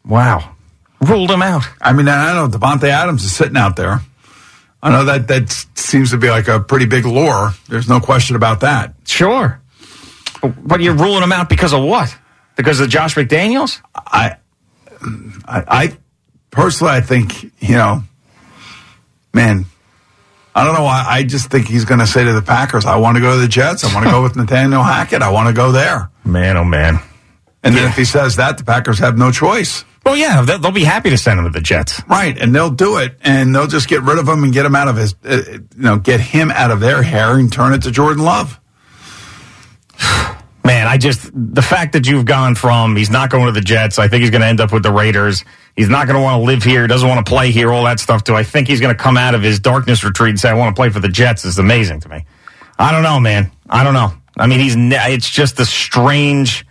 Wow. 0.05 0.57
Ruled 1.01 1.30
them 1.30 1.43
out. 1.43 1.64
I 1.80 1.93
mean, 1.93 2.09
I 2.09 2.35
know 2.35 2.49
Davante 2.49 2.85
Adams 2.85 3.24
is 3.24 3.33
sitting 3.35 3.57
out 3.57 3.76
there. 3.76 4.01
I 4.83 4.91
know 4.91 5.05
that 5.05 5.28
that 5.28 5.51
seems 5.74 6.11
to 6.11 6.18
be 6.18 6.28
like 6.28 6.49
a 6.49 6.59
pretty 6.59 6.87
big 6.87 7.07
lure. 7.07 7.53
There's 7.68 7.89
no 7.89 8.01
question 8.01 8.35
about 8.35 8.61
that. 8.61 8.95
Sure. 9.07 9.61
But 10.43 10.80
you're 10.80 10.95
ruling 10.95 11.20
them 11.20 11.30
out 11.30 11.49
because 11.49 11.72
of 11.72 11.85
what? 11.85 12.16
Because 12.57 12.81
of 12.81 12.89
Josh 12.89 13.15
McDaniels? 13.15 13.81
I, 13.95 14.37
I, 15.47 15.65
I 15.69 15.97
personally, 16.51 16.93
I 16.93 17.01
think 17.01 17.45
you 17.61 17.77
know, 17.77 18.03
man. 19.33 19.67
I 20.55 20.65
don't 20.65 20.75
know 20.75 20.83
why. 20.83 21.03
I 21.09 21.23
just 21.23 21.51
think 21.51 21.67
he's 21.67 21.87
going 21.87 22.01
to 22.01 22.07
say 22.07 22.25
to 22.25 22.33
the 22.35 22.43
Packers, 22.43 22.85
"I 22.85 22.97
want 22.97 23.17
to 23.17 23.23
go 23.23 23.35
to 23.35 23.41
the 23.41 23.49
Jets. 23.49 23.85
I 23.85 23.95
want 23.95 24.05
to 24.07 24.11
go 24.13 24.23
with 24.23 24.37
Nathaniel 24.37 24.83
Hackett. 24.83 25.23
I 25.23 25.31
want 25.31 25.49
to 25.49 25.55
go 25.55 25.73
there." 25.73 26.11
Man, 26.25 26.57
oh 26.57 26.65
man. 26.65 26.99
And 27.65 27.77
then 27.77 27.89
if 27.89 27.97
he 27.97 28.05
says 28.05 28.37
that, 28.37 28.59
the 28.59 28.65
Packers 28.65 28.99
have 28.99 29.17
no 29.17 29.31
choice. 29.31 29.85
Well, 30.05 30.17
yeah, 30.17 30.43
they'll, 30.43 30.59
they'll 30.59 30.73
be 30.73 30.83
happy 30.83 31.11
to 31.11 31.17
send 31.17 31.39
him 31.39 31.47
to 31.47 31.53
the 31.53 31.61
Jets. 31.61 32.03
Right, 32.09 32.37
and 32.37 32.53
they'll 32.53 32.71
do 32.71 32.99
it, 32.99 33.17
and 33.23 33.55
they'll 33.55 33.69
just 33.69 33.89
get 33.89 34.03
rid 34.03 34.19
of 34.19 34.29
him 34.29 34.43
and 34.43 34.53
get 34.53 34.67
him 34.67 34.75
out 34.75 34.89
of 34.89 34.97
his, 34.97 35.15
uh, 35.25 35.43
you 35.47 35.69
know, 35.77 35.99
get 35.99 36.21
him 36.21 36.51
out 36.51 36.73
of 36.73 36.81
their 36.81 37.03
hair 37.03 37.39
and 37.39 37.53
turn 37.53 37.73
it 37.73 37.83
to 37.83 37.93
Jordan 37.93 38.25
Love. 38.25 38.61
Man, 40.73 40.87
I 40.87 40.97
just 40.97 41.31
the 41.35 41.61
fact 41.61 41.93
that 41.93 42.07
you've 42.07 42.25
gone 42.25 42.55
from 42.55 42.97
he's 42.97 43.11
not 43.11 43.29
going 43.29 43.45
to 43.45 43.53
the 43.53 43.61
Jets, 43.61 43.99
I 43.99 44.09
think 44.09 44.23
he's 44.23 44.31
going 44.31 44.41
to 44.41 44.47
end 44.47 44.59
up 44.59 44.73
with 44.73 44.83
the 44.83 44.91
Raiders. 44.91 45.45
He's 45.77 45.91
not 45.91 46.07
going 46.07 46.16
to 46.16 46.23
want 46.23 46.41
to 46.41 46.47
live 46.47 46.62
here, 46.62 46.87
doesn't 46.87 47.07
want 47.07 47.27
to 47.27 47.31
play 47.31 47.51
here, 47.51 47.70
all 47.70 47.85
that 47.85 48.01
stuff. 48.01 48.25
Do 48.25 48.35
I 48.35 48.43
think 48.43 48.68
he's 48.68 48.81
going 48.81 48.97
to 48.97 48.99
come 48.99 49.18
out 49.18 49.35
of 49.35 49.43
his 49.43 49.61
darkness 49.61 50.03
retreat 50.03 50.31
and 50.31 50.41
say 50.41 50.49
I 50.49 50.55
want 50.55 50.75
to 50.75 50.81
play 50.81 50.89
for 50.89 50.99
the 50.99 51.11
Jets? 51.11 51.45
Is 51.45 51.59
amazing 51.59 52.01
to 52.01 52.09
me. 52.09 52.25
I 52.79 52.91
don't 52.91 53.03
know, 53.03 53.20
man. 53.20 53.53
I 53.68 53.85
don't 53.85 53.93
know. 53.93 54.14
I 54.39 54.47
mean, 54.47 54.61
he's 54.61 54.75
it's 54.75 55.29
just 55.29 55.61
a 55.61 55.66
strange 55.66 56.64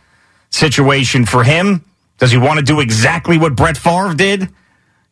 situation 0.50 1.28
for 1.28 1.44
him. 1.44 1.86
Does 2.18 2.32
he 2.32 2.40
want 2.40 2.58
to 2.58 2.66
do 2.66 2.80
exactly 2.80 3.38
what 3.38 3.56
Brett 3.56 3.78
Favre 3.78 4.16
did? 4.16 4.50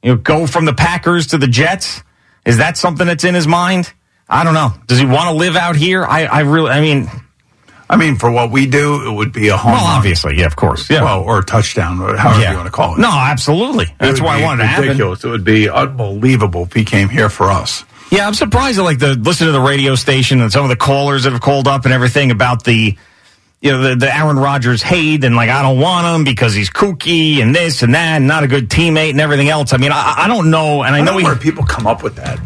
You 0.01 0.13
know, 0.13 0.15
go 0.15 0.47
from 0.47 0.65
the 0.65 0.73
Packers 0.73 1.27
to 1.27 1.37
the 1.37 1.47
Jets? 1.47 2.01
Is 2.43 2.57
that 2.57 2.75
something 2.75 3.05
that's 3.05 3.23
in 3.23 3.35
his 3.35 3.45
mind? 3.45 3.93
I 4.27 4.43
don't 4.43 4.55
know. 4.55 4.73
Does 4.87 4.97
he 4.97 5.05
want 5.05 5.29
to 5.29 5.35
live 5.35 5.55
out 5.55 5.75
here? 5.75 6.03
I, 6.03 6.25
I 6.25 6.39
really, 6.39 6.71
I 6.71 6.81
mean, 6.81 7.07
I 7.91 7.95
mean, 7.97 8.17
for 8.17 8.29
what 8.29 8.51
we 8.51 8.67
do, 8.67 9.07
it 9.09 9.11
would 9.11 9.33
be 9.33 9.47
a 9.47 9.57
home 9.57 9.71
Well, 9.71 9.83
run. 9.83 9.95
obviously, 9.97 10.37
yeah, 10.37 10.45
of 10.45 10.55
course, 10.55 10.89
yeah. 10.89 11.03
Well, 11.03 11.21
or 11.21 11.39
a 11.39 11.43
touchdown, 11.43 11.99
or 11.99 12.15
however 12.15 12.41
Yeah. 12.41 12.51
you 12.51 12.57
want 12.57 12.67
to 12.67 12.71
call 12.71 12.93
it. 12.93 12.99
No, 12.99 13.09
absolutely. 13.09 13.85
It 13.85 13.91
That's 13.97 14.21
why 14.21 14.39
I 14.39 14.43
wanted 14.43 14.61
to 14.63 14.67
happen. 14.67 14.89
ridiculous. 14.89 15.23
It 15.23 15.29
would 15.29 15.43
be 15.43 15.67
unbelievable 15.69 16.63
if 16.63 16.73
he 16.73 16.85
came 16.85 17.09
here 17.09 17.29
for 17.29 17.49
us. 17.49 17.83
Yeah, 18.11 18.27
I'm 18.27 18.35
surprised 18.35 18.77
at 18.79 18.83
like 18.83 18.99
the 18.99 19.15
listen 19.15 19.47
to 19.47 19.51
the 19.53 19.59
radio 19.59 19.95
station 19.95 20.39
and 20.41 20.51
some 20.51 20.63
of 20.63 20.69
the 20.69 20.75
callers 20.75 21.23
that 21.23 21.31
have 21.33 21.41
called 21.41 21.67
up 21.67 21.85
and 21.85 21.93
everything 21.93 22.29
about 22.31 22.63
the 22.63 22.95
you 23.61 23.71
know 23.71 23.81
the, 23.81 23.95
the 23.95 24.15
Aaron 24.15 24.37
Rodgers 24.37 24.81
hate 24.81 25.23
and 25.23 25.35
like 25.35 25.49
I 25.49 25.61
don't 25.63 25.79
want 25.79 26.05
him 26.15 26.23
because 26.23 26.53
he's 26.53 26.69
kooky 26.69 27.39
and 27.41 27.53
this 27.55 27.81
and 27.83 27.93
that 27.95 28.17
and 28.17 28.27
not 28.27 28.43
a 28.43 28.47
good 28.47 28.69
teammate 28.69 29.11
and 29.11 29.19
everything 29.21 29.49
else. 29.49 29.73
I 29.73 29.77
mean, 29.77 29.91
I, 29.91 30.13
I 30.19 30.27
don't 30.27 30.49
know, 30.49 30.81
and 30.83 30.95
I, 30.95 30.99
I 30.99 31.01
know 31.01 31.11
know 31.13 31.17
he, 31.19 31.23
where 31.23 31.35
people 31.35 31.63
come 31.65 31.85
up 31.85 32.01
with 32.03 32.15
that. 32.15 32.39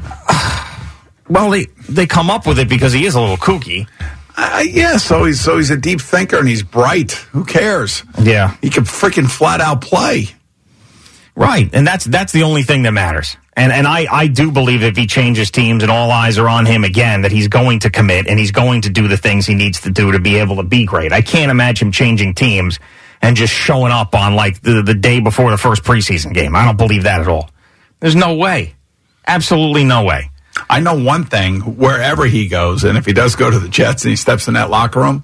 well 1.30 1.50
they 1.50 1.66
they 1.90 2.06
come 2.08 2.30
up 2.30 2.46
with 2.48 2.60
it 2.60 2.68
because 2.70 2.92
he 2.94 3.06
is 3.06 3.16
a 3.16 3.22
little 3.22 3.38
kooky. 3.38 3.88
Uh, 4.36 4.64
yeah, 4.68 4.98
so 4.98 5.26
he's 5.26 5.40
so 5.40 5.58
he's 5.58 5.70
a 5.70 5.78
deep 5.78 6.02
thinker 6.02 6.38
and 6.38 6.48
he's 6.48 6.64
bright. 6.64 7.12
Who 7.12 7.46
cares? 7.46 8.04
Yeah, 8.22 8.56
he 8.62 8.70
can 8.70 8.84
freaking 8.84 9.30
flat 9.30 9.62
out 9.62 9.82
play. 9.82 10.30
Right, 11.36 11.70
and 11.74 11.86
that's 11.86 12.06
that's 12.06 12.32
the 12.32 12.44
only 12.44 12.64
thing 12.64 12.84
that 12.84 12.92
matters. 12.92 13.38
And 13.56 13.72
and 13.72 13.86
I 13.88 14.08
I 14.12 14.28
do 14.28 14.52
believe 14.52 14.84
if 14.84 14.98
he 14.98 15.06
changes 15.06 15.52
teams 15.52 15.84
and 15.84 15.92
all 15.92 16.10
eyes 16.12 16.38
are 16.40 16.50
on 16.50 16.66
him 16.66 16.84
again, 16.84 17.22
that 17.22 17.32
he's 17.32 17.48
going 17.48 17.80
to 17.80 17.90
commit 17.90 18.28
and 18.28 18.40
he's 18.40 18.52
going 18.52 18.82
to 18.82 18.90
do 18.90 19.08
the 19.08 19.18
things 19.18 19.46
he 19.46 19.54
needs 19.54 19.82
to 19.82 19.92
do 19.92 20.12
to 20.12 20.20
be 20.20 20.38
able 20.38 20.56
to 20.58 20.64
be 20.64 20.86
great. 20.86 21.12
I 21.12 21.22
can't 21.22 21.52
imagine 21.52 21.92
changing 21.92 22.34
teams 22.34 22.80
and 23.22 23.36
just 23.36 23.54
showing 23.54 23.92
up 23.92 24.16
on 24.16 24.36
like 24.36 24.62
the 24.62 24.82
the 24.82 24.96
day 24.96 25.20
before 25.20 25.52
the 25.52 25.58
first 25.58 25.84
preseason 25.84 26.34
game. 26.34 26.56
I 26.56 26.66
don't 26.66 26.78
believe 26.78 27.04
that 27.04 27.22
at 27.22 27.28
all. 27.28 27.50
There's 28.00 28.16
no 28.16 28.36
way, 28.36 28.76
absolutely 29.28 29.84
no 29.86 30.04
way. 30.04 30.30
I 30.70 30.80
know 30.80 31.02
one 31.02 31.24
thing: 31.24 31.62
wherever 31.78 32.26
he 32.26 32.48
goes, 32.48 32.84
and 32.84 32.98
if 32.98 33.06
he 33.06 33.14
does 33.14 33.36
go 33.36 33.50
to 33.50 33.60
the 33.60 33.70
Jets 33.70 34.04
and 34.04 34.10
he 34.12 34.16
steps 34.16 34.48
in 34.48 34.54
that 34.54 34.70
locker 34.70 35.00
room, 35.00 35.24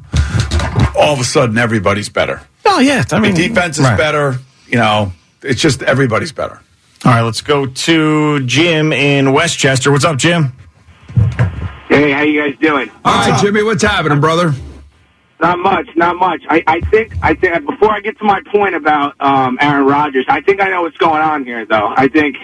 all 0.98 1.14
of 1.14 1.20
a 1.20 1.24
sudden 1.24 1.58
everybody's 1.58 2.10
better. 2.10 2.42
Oh 2.66 2.80
yeah, 2.80 3.04
I 3.12 3.20
mean 3.20 3.36
the 3.36 3.48
defense 3.48 3.78
is 3.78 3.86
right. 3.86 3.98
better. 3.98 4.38
You 4.68 4.78
know, 4.78 5.12
it's 5.42 5.62
just 5.62 5.82
everybody's 5.82 6.32
better. 6.32 6.62
All 7.06 7.12
right, 7.12 7.22
let's 7.22 7.42
go 7.42 7.66
to 7.66 8.46
Jim 8.46 8.92
in 8.92 9.32
Westchester. 9.32 9.92
What's 9.92 10.04
up, 10.04 10.18
Jim? 10.18 10.54
Hey, 11.88 12.12
how 12.12 12.22
you 12.22 12.42
guys 12.42 12.60
doing? 12.60 12.92
All 13.06 13.30
right, 13.30 13.40
Jimmy, 13.42 13.64
what's 13.64 13.84
happening, 13.84 14.20
brother? 14.20 14.54
Not 15.42 15.58
much, 15.60 15.88
not 15.96 16.18
much. 16.18 16.44
I, 16.50 16.64
I 16.68 16.82
think 16.82 17.14
I 17.22 17.34
think 17.34 17.66
before 17.66 17.92
I 17.92 18.02
get 18.02 18.18
to 18.20 18.26
my 18.26 18.42
point 18.52 18.76
about 18.76 19.16
um, 19.22 19.58
Aaron 19.62 19.86
Rodgers, 19.86 20.26
I 20.28 20.42
think 20.42 20.62
I 20.62 20.70
know 20.70 20.82
what's 20.82 20.98
going 20.98 21.22
on 21.22 21.46
here. 21.46 21.66
Though 21.66 21.94
I 21.96 22.10
think 22.10 22.36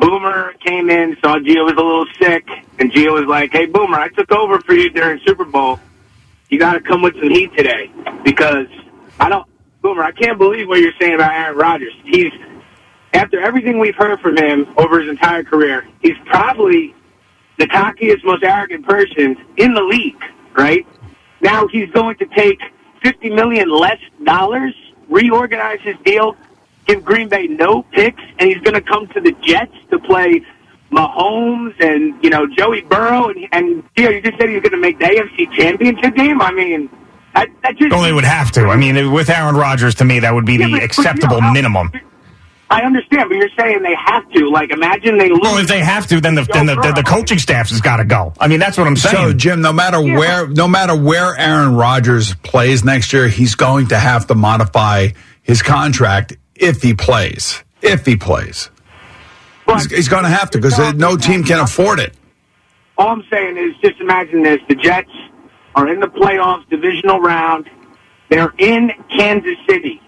Boomer 0.00 0.54
came 0.64 0.90
in, 0.90 1.16
saw 1.22 1.38
Gio 1.38 1.64
was 1.64 1.74
a 1.74 1.82
little 1.82 2.06
sick, 2.20 2.46
and 2.78 2.92
Gio 2.92 3.12
was 3.12 3.26
like, 3.26 3.52
"Hey, 3.52 3.66
Boomer, 3.66 3.98
I 3.98 4.08
took 4.08 4.30
over 4.32 4.60
for 4.60 4.74
you 4.74 4.90
during 4.90 5.20
Super 5.26 5.44
Bowl. 5.44 5.80
You 6.48 6.58
got 6.58 6.74
to 6.74 6.80
come 6.80 7.02
with 7.02 7.14
some 7.14 7.30
heat 7.30 7.54
today 7.56 7.90
because 8.24 8.66
I 9.18 9.28
don't, 9.28 9.46
Boomer. 9.80 10.02
I 10.02 10.12
can't 10.12 10.38
believe 10.38 10.68
what 10.68 10.80
you're 10.80 10.92
saying 11.00 11.14
about 11.14 11.32
Aaron 11.32 11.56
Rodgers. 11.56 11.94
He's 12.04 12.32
after 13.14 13.40
everything 13.40 13.78
we've 13.78 13.94
heard 13.94 14.20
from 14.20 14.36
him 14.36 14.66
over 14.76 15.00
his 15.00 15.10
entire 15.10 15.44
career, 15.44 15.86
he's 16.00 16.16
probably 16.26 16.94
the 17.58 17.66
cockiest, 17.66 18.24
most 18.24 18.42
arrogant 18.42 18.86
person 18.86 19.36
in 19.56 19.74
the 19.74 19.82
league, 19.82 20.22
right? 20.56 20.86
Now 21.40 21.66
he's 21.68 21.90
going 21.90 22.16
to 22.16 22.26
take 22.26 22.60
fifty 23.02 23.30
million 23.30 23.70
less 23.70 23.98
dollars, 24.24 24.74
reorganize 25.08 25.80
his 25.82 25.96
deal, 26.04 26.36
give 26.86 27.04
Green 27.04 27.28
Bay 27.28 27.46
no 27.46 27.82
picks, 27.82 28.22
and 28.38 28.48
he's 28.48 28.60
going 28.60 28.74
to 28.74 28.80
come 28.80 29.06
to 29.08 29.20
the 29.20 29.32
Jets 29.42 29.74
to 29.90 29.98
play 29.98 30.42
Mahomes 30.90 31.74
and 31.80 32.22
you 32.22 32.30
know 32.30 32.46
Joey 32.46 32.82
Burrow, 32.82 33.28
and 33.30 33.48
and 33.52 33.82
you, 33.96 34.04
know, 34.04 34.10
you 34.10 34.20
just 34.22 34.38
said 34.38 34.48
he 34.48 34.54
was 34.56 34.62
going 34.62 34.72
to 34.72 34.76
make 34.78 34.98
the 34.98 35.06
AFC 35.06 35.50
Championship 35.52 36.14
game. 36.14 36.40
I 36.40 36.52
mean, 36.52 36.90
that, 37.34 37.48
that 37.62 37.76
just 37.76 37.92
Only 37.92 38.12
would 38.12 38.24
have 38.24 38.50
to. 38.52 38.66
I 38.66 38.76
mean, 38.76 39.12
with 39.12 39.30
Aaron 39.30 39.56
Rodgers, 39.56 39.94
to 39.96 40.04
me, 40.04 40.20
that 40.20 40.34
would 40.34 40.44
be 40.44 40.54
Yeah, 40.54 40.66
the 40.66 40.72
but- 40.72 40.78
but, 40.80 40.84
acceptable 40.84 41.36
you 41.36 41.42
know, 41.42 41.52
minimum. 41.52 41.92
I 42.70 42.80
understand, 42.84 43.28
but 43.28 43.36
you're 43.36 43.50
saying 43.58 43.82
they 43.82 43.94
have 43.94 44.26
to. 44.30 44.48
Like, 44.48 44.70
imagine 44.70 45.18
they 45.18 45.28
lose. 45.28 45.40
Well, 45.42 45.58
if 45.58 45.68
they 45.68 45.80
have 45.80 46.06
to, 46.06 46.22
then 46.22 46.34
the 46.36 46.48
then 46.50 46.64
the, 46.64 46.74
the, 46.76 46.92
the 46.96 47.02
coaching 47.02 47.38
staff 47.38 47.68
has 47.68 47.82
got 47.82 47.98
to 47.98 48.04
go. 48.06 48.32
I 48.40 48.48
mean, 48.48 48.60
that's 48.60 48.78
what 48.78 48.86
I'm 48.86 48.96
saying. 48.96 49.14
So, 49.14 49.32
Jim, 49.34 49.60
no 49.60 49.74
matter 49.74 50.00
where, 50.00 50.48
no 50.48 50.66
matter 50.66 50.96
where 50.96 51.36
Aaron 51.38 51.74
Rodgers 51.76 52.34
plays 52.36 52.82
next 52.82 53.12
year, 53.12 53.28
he's 53.28 53.56
going 53.56 53.88
to 53.88 53.98
have 53.98 54.26
to 54.28 54.34
modify 54.34 55.08
his 55.42 55.60
contract 55.60 56.32
if 56.54 56.82
he 56.82 56.94
plays. 56.94 57.62
If 57.80 58.06
he 58.06 58.16
plays, 58.16 58.70
he's, 59.66 59.90
he's 59.90 60.08
going 60.08 60.22
to 60.22 60.28
have 60.28 60.50
to 60.50 60.58
because 60.58 60.94
no 60.94 61.16
team 61.16 61.42
can 61.42 61.58
afford 61.58 61.98
it. 61.98 62.14
All 62.96 63.08
I'm 63.08 63.24
saying 63.28 63.56
is 63.56 63.74
just 63.82 64.00
imagine 64.00 64.44
this. 64.44 64.60
The 64.68 64.76
Jets 64.76 65.10
are 65.74 65.88
in 65.88 65.98
the 65.98 66.06
playoffs, 66.06 66.68
divisional 66.68 67.20
round. 67.20 67.68
They're 68.28 68.54
in 68.58 68.92
Kansas 69.10 69.56
City, 69.68 70.00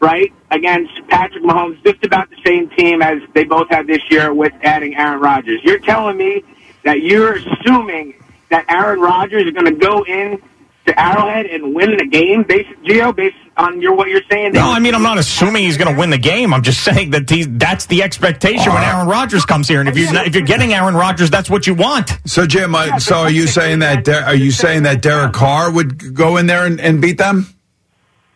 right? 0.00 0.32
Against 0.52 0.92
Patrick 1.08 1.42
Mahomes, 1.42 1.82
just 1.82 2.04
about 2.04 2.30
the 2.30 2.36
same 2.44 2.68
team 2.70 3.02
as 3.02 3.18
they 3.34 3.42
both 3.42 3.68
had 3.70 3.88
this 3.88 4.02
year 4.08 4.32
with 4.32 4.52
adding 4.62 4.94
Aaron 4.94 5.20
Rodgers. 5.20 5.60
You're 5.64 5.80
telling 5.80 6.16
me 6.16 6.44
that 6.84 7.00
you're 7.00 7.38
assuming 7.38 8.14
that 8.50 8.66
Aaron 8.68 9.00
Rodgers 9.00 9.46
is 9.46 9.52
going 9.52 9.66
to 9.66 9.72
go 9.72 10.04
in 10.04 10.40
to 10.86 11.00
Arrowhead 11.00 11.46
and 11.46 11.74
win 11.74 11.96
the 11.96 12.06
game, 12.06 12.44
based, 12.44 12.70
Gio, 12.84 13.14
based 13.14 13.36
on 13.56 13.80
your 13.80 13.94
what 13.94 14.08
you're 14.08 14.22
saying? 14.30 14.52
No, 14.52 14.70
I 14.70 14.78
mean 14.78 14.94
I'm 14.94 15.02
not 15.02 15.18
assuming 15.18 15.64
he's 15.64 15.76
going 15.76 15.92
to 15.92 15.98
win 15.98 16.10
the 16.10 16.18
game. 16.18 16.54
I'm 16.54 16.62
just 16.62 16.82
saying 16.84 17.10
that 17.10 17.28
he's, 17.28 17.46
that's 17.48 17.86
the 17.86 18.02
expectation 18.02 18.72
when 18.72 18.82
Aaron 18.82 19.08
Rodgers 19.08 19.44
comes 19.44 19.68
here. 19.68 19.80
And 19.80 19.88
if 19.88 19.96
you're 19.98 20.12
not, 20.12 20.26
if 20.26 20.34
you're 20.34 20.44
getting 20.44 20.72
Aaron 20.72 20.94
Rodgers, 20.94 21.30
that's 21.30 21.50
what 21.50 21.66
you 21.66 21.74
want. 21.74 22.10
So, 22.24 22.46
Jim, 22.46 22.74
uh, 22.74 22.98
so 22.98 23.16
are 23.16 23.30
you 23.30 23.46
saying 23.46 23.80
that? 23.80 24.04
Der- 24.04 24.24
Are 24.24 24.34
you 24.34 24.50
saying 24.50 24.84
that 24.84 25.02
Derek 25.02 25.32
Carr 25.32 25.70
would 25.72 26.14
go 26.14 26.36
in 26.36 26.46
there 26.46 26.64
and, 26.66 26.80
and 26.80 27.00
beat 27.00 27.18
them? 27.18 27.46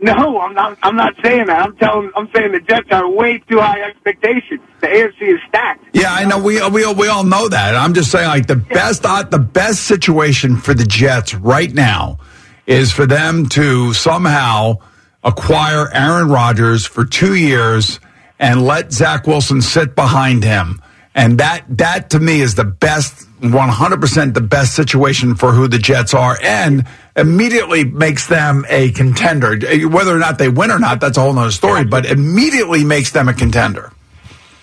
No, 0.03 0.41
I'm 0.41 0.55
not. 0.55 0.79
I'm 0.83 0.97
not 0.97 1.15
saying 1.23 1.47
that. 1.47 1.61
I'm 1.63 1.77
telling. 1.77 2.11
I'm 2.17 2.31
saying 2.35 2.53
the 2.53 2.61
Jets 2.61 2.89
are 2.91 3.07
way 3.09 3.39
too 3.39 3.61
high 3.61 3.83
expectations. 3.83 4.61
The 4.81 4.87
AFC 4.87 5.35
is 5.35 5.41
stacked. 5.47 5.85
Yeah, 5.93 6.11
I 6.11 6.25
know. 6.25 6.39
We 6.43 6.67
we 6.71 6.91
we 6.95 7.09
all 7.09 7.23
know 7.25 7.49
that. 7.49 7.75
I'm 7.77 7.93
just 7.93 8.11
saying, 8.11 8.27
like 8.27 8.47
the 8.47 8.57
best 8.57 9.05
uh, 9.05 9.25
the 9.25 9.39
best 9.39 9.85
situation 9.85 10.57
for 10.57 10.73
the 10.73 10.87
Jets 10.87 11.35
right 11.35 11.71
now 11.71 12.19
is 12.67 12.93
for 12.93 13.07
them 13.07 13.49
to 13.51 13.93
somehow 13.93 14.79
acquire 15.23 15.91
Aaron 15.93 16.29
Rodgers 16.29 16.87
for 16.87 17.05
two 17.05 17.35
years 17.35 18.01
and 18.39 18.65
let 18.65 18.93
Zach 18.93 19.27
Wilson 19.27 19.61
sit 19.61 19.95
behind 19.95 20.45
him. 20.45 20.81
And 21.15 21.39
that, 21.39 21.65
that 21.77 22.11
to 22.11 22.21
me 22.21 22.41
is 22.41 22.55
the 22.55 22.65
best, 22.65 23.27
100% 23.41 24.35
the 24.35 24.41
best 24.41 24.75
situation 24.75 25.35
for 25.35 25.53
who 25.53 25.67
the 25.69 25.79
Jets 25.79 26.15
are 26.15 26.39
and 26.43 26.87
immediately 27.17 27.85
makes 27.85 28.29
them 28.29 28.65
a 28.69 28.93
contender. 28.93 29.59
Whether 29.89 30.15
or 30.15 30.19
not 30.19 30.39
they 30.39 30.49
win 30.49 30.71
or 30.71 30.79
not, 30.79 31.01
that's 31.01 31.19
a 31.19 31.21
whole 31.21 31.33
nother 31.33 31.51
story, 31.51 31.85
but 31.85 32.07
immediately 32.07 32.85
makes 32.85 33.11
them 33.11 33.29
a 33.29 33.35
contender. 33.35 33.93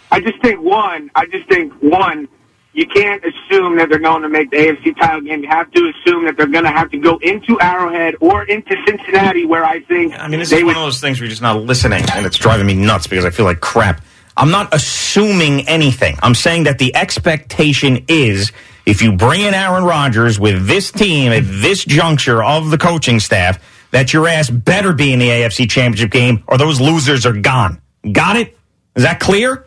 I 0.10 0.22
just 0.22 0.42
think 0.42 0.62
one. 0.62 1.12
I 1.16 1.26
just 1.26 1.48
think 1.50 1.74
one. 1.82 2.30
You 2.78 2.86
can't 2.86 3.24
assume 3.26 3.76
that 3.78 3.90
they're 3.90 3.98
going 3.98 4.22
to 4.22 4.30
make 4.30 4.52
the 4.52 4.58
AFC 4.58 4.96
title 5.00 5.22
game. 5.22 5.42
You 5.42 5.50
have 5.50 5.72
to 5.72 5.92
assume 5.92 6.26
that 6.26 6.38
they're 6.38 6.46
going 6.46 6.64
to 6.64 6.70
have 6.70 6.92
to 6.92 7.00
go 7.00 7.18
into 7.24 7.60
Arrowhead 7.60 8.14
or 8.22 8.44
into 8.44 8.76
Cincinnati, 8.86 9.48
where 9.48 9.66
I 9.66 9.80
think 9.80 10.14
I 10.14 10.28
mean, 10.28 10.40
this 10.40 10.52
they 10.52 10.58
is 10.58 10.64
would 10.64 10.76
one 10.76 10.84
of 10.84 10.84
those 10.84 11.02
things 11.02 11.20
where 11.20 11.26
you're 11.26 11.32
just 11.32 11.42
not 11.42 11.60
listening, 11.60 12.04
and 12.14 12.24
it's 12.24 12.38
driving 12.38 12.68
me 12.68 12.76
nuts 12.76 13.08
because 13.08 13.26
I 13.26 13.32
feel 13.32 13.46
like 13.46 13.62
crap. 13.62 14.04
I'm 14.38 14.52
not 14.52 14.76
assuming 14.76 15.68
anything. 15.68 16.18
I'm 16.22 16.36
saying 16.36 16.66
that 16.66 16.78
the 16.78 16.96
expectation 16.96 18.06
is 18.08 18.52
if 18.86 19.02
you 19.02 19.12
bring 19.12 19.42
in 19.42 19.56
Aaron 19.56 19.84
Rodgers 19.84 20.40
with 20.40 20.68
this 20.68 20.92
team 20.92 21.32
at 21.32 21.46
this 21.46 21.84
juncture 21.84 22.44
of 22.44 22.70
the 22.70 22.78
coaching 22.78 23.20
staff, 23.20 23.58
that 23.90 24.14
your 24.14 24.28
ass 24.28 24.52
better 24.52 24.94
be 24.94 25.14
in 25.14 25.18
the 25.18 25.30
AFC 25.30 25.68
Championship 25.68 26.12
game, 26.12 26.44
or 26.46 26.60
those 26.60 26.80
losers 26.80 27.26
are 27.26 27.34
gone. 27.34 27.82
Got 28.12 28.36
it? 28.36 28.56
Is 28.96 29.02
that 29.02 29.20
clear? 29.20 29.66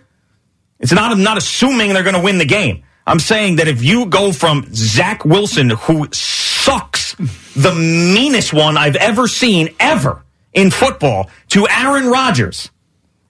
It's 0.78 0.92
not. 0.92 1.10
I'm 1.10 1.24
not 1.24 1.38
assuming 1.38 1.92
they're 1.92 2.04
going 2.04 2.14
to 2.14 2.22
win 2.22 2.38
the 2.38 2.44
game. 2.44 2.84
I'm 3.06 3.18
saying 3.18 3.56
that 3.56 3.68
if 3.68 3.82
you 3.82 4.06
go 4.06 4.32
from 4.32 4.66
Zach 4.72 5.24
Wilson, 5.24 5.70
who 5.70 6.08
sucks, 6.12 7.14
the 7.54 7.74
meanest 7.74 8.52
one 8.52 8.76
I've 8.76 8.96
ever 8.96 9.26
seen 9.26 9.70
ever 9.80 10.22
in 10.52 10.70
football, 10.70 11.30
to 11.48 11.66
Aaron 11.68 12.08
Rodgers, 12.08 12.70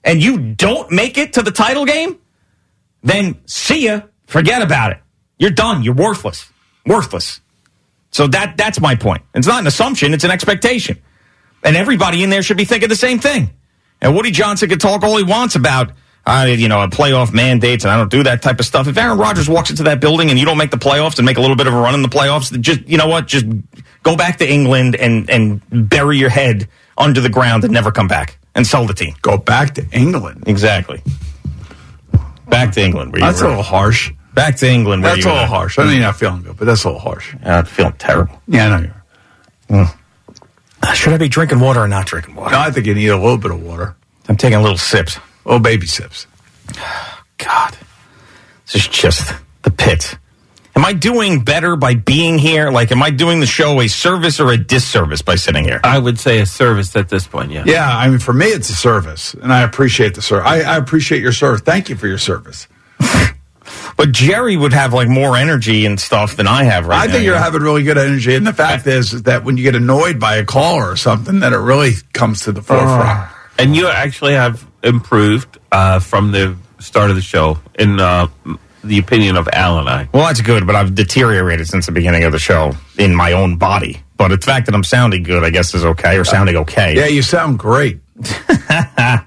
and 0.03 0.21
you 0.21 0.37
don't 0.39 0.91
make 0.91 1.17
it 1.17 1.33
to 1.33 1.41
the 1.41 1.51
title 1.51 1.85
game, 1.85 2.19
then 3.03 3.39
see 3.45 3.85
ya. 3.85 4.01
Forget 4.27 4.61
about 4.61 4.91
it. 4.93 4.99
You're 5.37 5.51
done. 5.51 5.83
You're 5.83 5.93
worthless. 5.93 6.49
Worthless. 6.85 7.41
So 8.11 8.27
that 8.27 8.57
that's 8.57 8.79
my 8.79 8.95
point. 8.95 9.23
It's 9.33 9.47
not 9.47 9.61
an 9.61 9.67
assumption. 9.67 10.13
It's 10.13 10.23
an 10.23 10.31
expectation, 10.31 11.01
and 11.63 11.75
everybody 11.75 12.23
in 12.23 12.29
there 12.29 12.43
should 12.43 12.57
be 12.57 12.65
thinking 12.65 12.89
the 12.89 12.95
same 12.95 13.19
thing. 13.19 13.51
And 14.01 14.15
Woody 14.15 14.31
Johnson 14.31 14.69
can 14.69 14.79
talk 14.79 15.03
all 15.03 15.17
he 15.17 15.23
wants 15.23 15.55
about 15.55 15.91
uh, 16.25 16.45
you 16.49 16.67
know, 16.67 16.81
a 16.81 16.87
playoff 16.87 17.33
mandates, 17.33 17.83
and 17.83 17.91
I 17.91 17.97
don't 17.97 18.11
do 18.11 18.23
that 18.23 18.41
type 18.41 18.59
of 18.59 18.65
stuff. 18.65 18.87
If 18.87 18.97
Aaron 18.97 19.17
Rodgers 19.17 19.49
walks 19.49 19.69
into 19.71 19.83
that 19.83 19.99
building 19.99 20.29
and 20.29 20.37
you 20.39 20.45
don't 20.45 20.57
make 20.57 20.71
the 20.71 20.77
playoffs 20.77 21.17
and 21.17 21.25
make 21.25 21.37
a 21.37 21.41
little 21.41 21.55
bit 21.55 21.67
of 21.67 21.73
a 21.73 21.77
run 21.77 21.93
in 21.95 22.01
the 22.01 22.09
playoffs, 22.09 22.57
just 22.61 22.87
you 22.87 22.97
know 22.97 23.07
what, 23.07 23.27
just 23.27 23.45
go 24.03 24.15
back 24.15 24.37
to 24.37 24.49
England 24.49 24.95
and 24.95 25.29
and 25.29 25.61
bury 25.89 26.17
your 26.17 26.29
head 26.29 26.67
under 26.97 27.21
the 27.21 27.29
ground 27.29 27.63
and 27.63 27.73
never 27.73 27.91
come 27.91 28.07
back 28.07 28.37
and 28.53 28.67
sell 28.67 28.85
the 28.85 28.93
team. 28.93 29.15
Go 29.21 29.37
back 29.37 29.73
to 29.75 29.85
England. 29.91 30.43
Exactly. 30.47 31.01
Back 32.47 32.73
to 32.73 32.83
England. 32.83 33.13
where 33.13 33.21
you 33.21 33.25
That's 33.27 33.41
a 33.41 33.47
little 33.47 33.63
harsh. 33.63 34.11
Back 34.33 34.57
to 34.57 34.69
England. 34.69 35.03
where 35.03 35.13
That's 35.15 35.25
you 35.25 35.31
a 35.31 35.33
little 35.33 35.47
were. 35.49 35.55
harsh. 35.55 35.79
I 35.79 35.85
know 35.85 35.91
you're 35.91 36.01
not 36.01 36.17
feeling 36.17 36.41
good, 36.43 36.57
but 36.57 36.65
that's 36.65 36.83
a 36.83 36.87
little 36.87 36.99
harsh. 37.01 37.33
Yeah, 37.41 37.59
I'm 37.59 37.65
feeling 37.65 37.93
terrible. 37.93 38.41
Yeah, 38.47 38.67
I 38.67 38.69
know 38.81 38.91
you're. 39.69 39.87
Should 40.93 41.13
I 41.13 41.17
be 41.17 41.29
drinking 41.29 41.59
water 41.59 41.79
or 41.79 41.87
not 41.87 42.05
drinking 42.07 42.35
water? 42.35 42.51
No, 42.51 42.59
I 42.59 42.71
think 42.71 42.85
you 42.85 42.93
need 42.93 43.07
a 43.07 43.17
little 43.17 43.37
bit 43.37 43.51
of 43.51 43.61
water. 43.63 43.95
I'm 44.27 44.35
taking 44.37 44.61
little 44.61 44.77
sips. 44.77 45.17
Little 45.45 45.59
baby 45.59 45.87
sips. 45.87 46.27
God, 47.37 47.77
this 48.65 48.75
is 48.75 48.87
just 48.87 49.33
the 49.63 49.71
pit. 49.71 50.17
Am 50.75 50.85
I 50.85 50.93
doing 50.93 51.43
better 51.43 51.75
by 51.75 51.95
being 51.95 52.37
here? 52.37 52.71
Like, 52.71 52.91
am 52.91 53.03
I 53.03 53.09
doing 53.09 53.39
the 53.39 53.45
show 53.45 53.81
a 53.81 53.87
service 53.87 54.39
or 54.39 54.51
a 54.51 54.57
disservice 54.57 55.21
by 55.21 55.35
sitting 55.35 55.65
here? 55.65 55.81
I 55.83 55.99
would 55.99 56.17
say 56.17 56.39
a 56.39 56.45
service 56.45 56.95
at 56.95 57.09
this 57.09 57.27
point, 57.27 57.51
yeah. 57.51 57.63
Yeah, 57.65 57.89
I 57.89 58.07
mean, 58.07 58.19
for 58.19 58.31
me, 58.31 58.45
it's 58.45 58.69
a 58.69 58.75
service, 58.75 59.33
and 59.33 59.51
I 59.51 59.63
appreciate 59.63 60.15
the 60.15 60.21
service. 60.21 60.47
I, 60.47 60.61
I 60.61 60.77
appreciate 60.77 61.21
your 61.21 61.33
service. 61.33 61.61
Thank 61.61 61.89
you 61.89 61.95
for 61.95 62.07
your 62.07 62.17
service. 62.17 62.67
But 63.97 64.13
Jerry 64.13 64.57
would 64.57 64.73
have 64.73 64.93
like 64.93 65.07
more 65.07 65.37
energy 65.37 65.85
and 65.85 65.99
stuff 65.99 66.35
than 66.35 66.47
I 66.47 66.63
have 66.63 66.87
right 66.87 66.97
I 66.97 67.05
now. 67.05 67.09
I 67.09 67.13
think 67.13 67.25
you're 67.25 67.35
you 67.35 67.39
know? 67.39 67.43
having 67.43 67.61
really 67.61 67.83
good 67.83 67.99
energy, 67.99 68.33
and 68.33 68.47
the 68.47 68.53
fact 68.53 68.87
is, 68.87 69.13
is 69.13 69.23
that 69.23 69.43
when 69.43 69.57
you 69.57 69.63
get 69.63 69.75
annoyed 69.75 70.19
by 70.19 70.37
a 70.37 70.45
caller 70.45 70.89
or 70.89 70.95
something, 70.95 71.41
that 71.41 71.53
it 71.53 71.57
really 71.57 71.91
comes 72.11 72.41
to 72.45 72.51
the 72.51 72.63
forefront. 72.63 73.01
Ah. 73.03 73.49
And 73.59 73.75
you 73.75 73.87
actually 73.87 74.33
have 74.33 74.65
improved 74.83 75.57
uh, 75.71 75.99
from 75.99 76.31
the 76.31 76.55
start 76.79 77.09
of 77.09 77.15
the 77.15 77.21
show, 77.21 77.59
in 77.77 77.99
uh, 77.99 78.27
the 78.83 78.97
opinion 78.97 79.37
of 79.37 79.47
Al 79.53 79.79
and 79.79 79.87
I. 79.89 80.09
Well, 80.13 80.25
that's 80.25 80.41
good, 80.41 80.65
but 80.65 80.75
I've 80.75 80.95
deteriorated 80.95 81.67
since 81.67 81.85
the 81.85 81.91
beginning 81.91 82.23
of 82.23 82.31
the 82.31 82.39
show 82.39 82.73
in 82.97 83.15
my 83.15 83.33
own 83.33 83.57
body. 83.57 84.01
But 84.17 84.29
the 84.29 84.37
fact 84.37 84.65
that 84.67 84.75
I'm 84.75 84.83
sounding 84.83 85.23
good, 85.23 85.43
I 85.43 85.49
guess, 85.49 85.73
is 85.73 85.85
okay, 85.85 86.17
or 86.17 86.25
sounding 86.25 86.55
okay. 86.57 86.95
Yeah, 86.95 87.07
you 87.07 87.21
sound 87.21 87.59
great. 87.59 87.99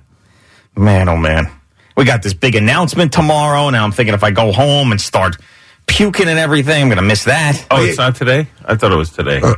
Man, 0.77 1.09
oh 1.09 1.17
man. 1.17 1.51
We 1.97 2.05
got 2.05 2.23
this 2.23 2.35
big 2.35 2.57
announcement 2.57 3.13
tomorrow. 3.13 3.71
Now 3.71 3.85
I'm 3.85 3.93
thinking 3.93 4.15
if 4.15 4.25
I 4.25 4.33
go 4.33 4.53
home 4.53 4.91
and 4.91 5.01
start 5.01 5.37
puking 5.87 6.29
and 6.29 6.39
everything, 6.39 6.83
I'm 6.83 6.89
going 6.89 6.97
to 6.97 7.03
miss 7.03 7.25
that. 7.25 7.65
Oh, 7.71 7.85
it's 7.85 7.99
not 7.99 8.17
today? 8.17 8.49
I 8.65 8.75
thought 8.75 8.93
it 8.93 8.97
was 8.97 9.11
today. 9.11 9.41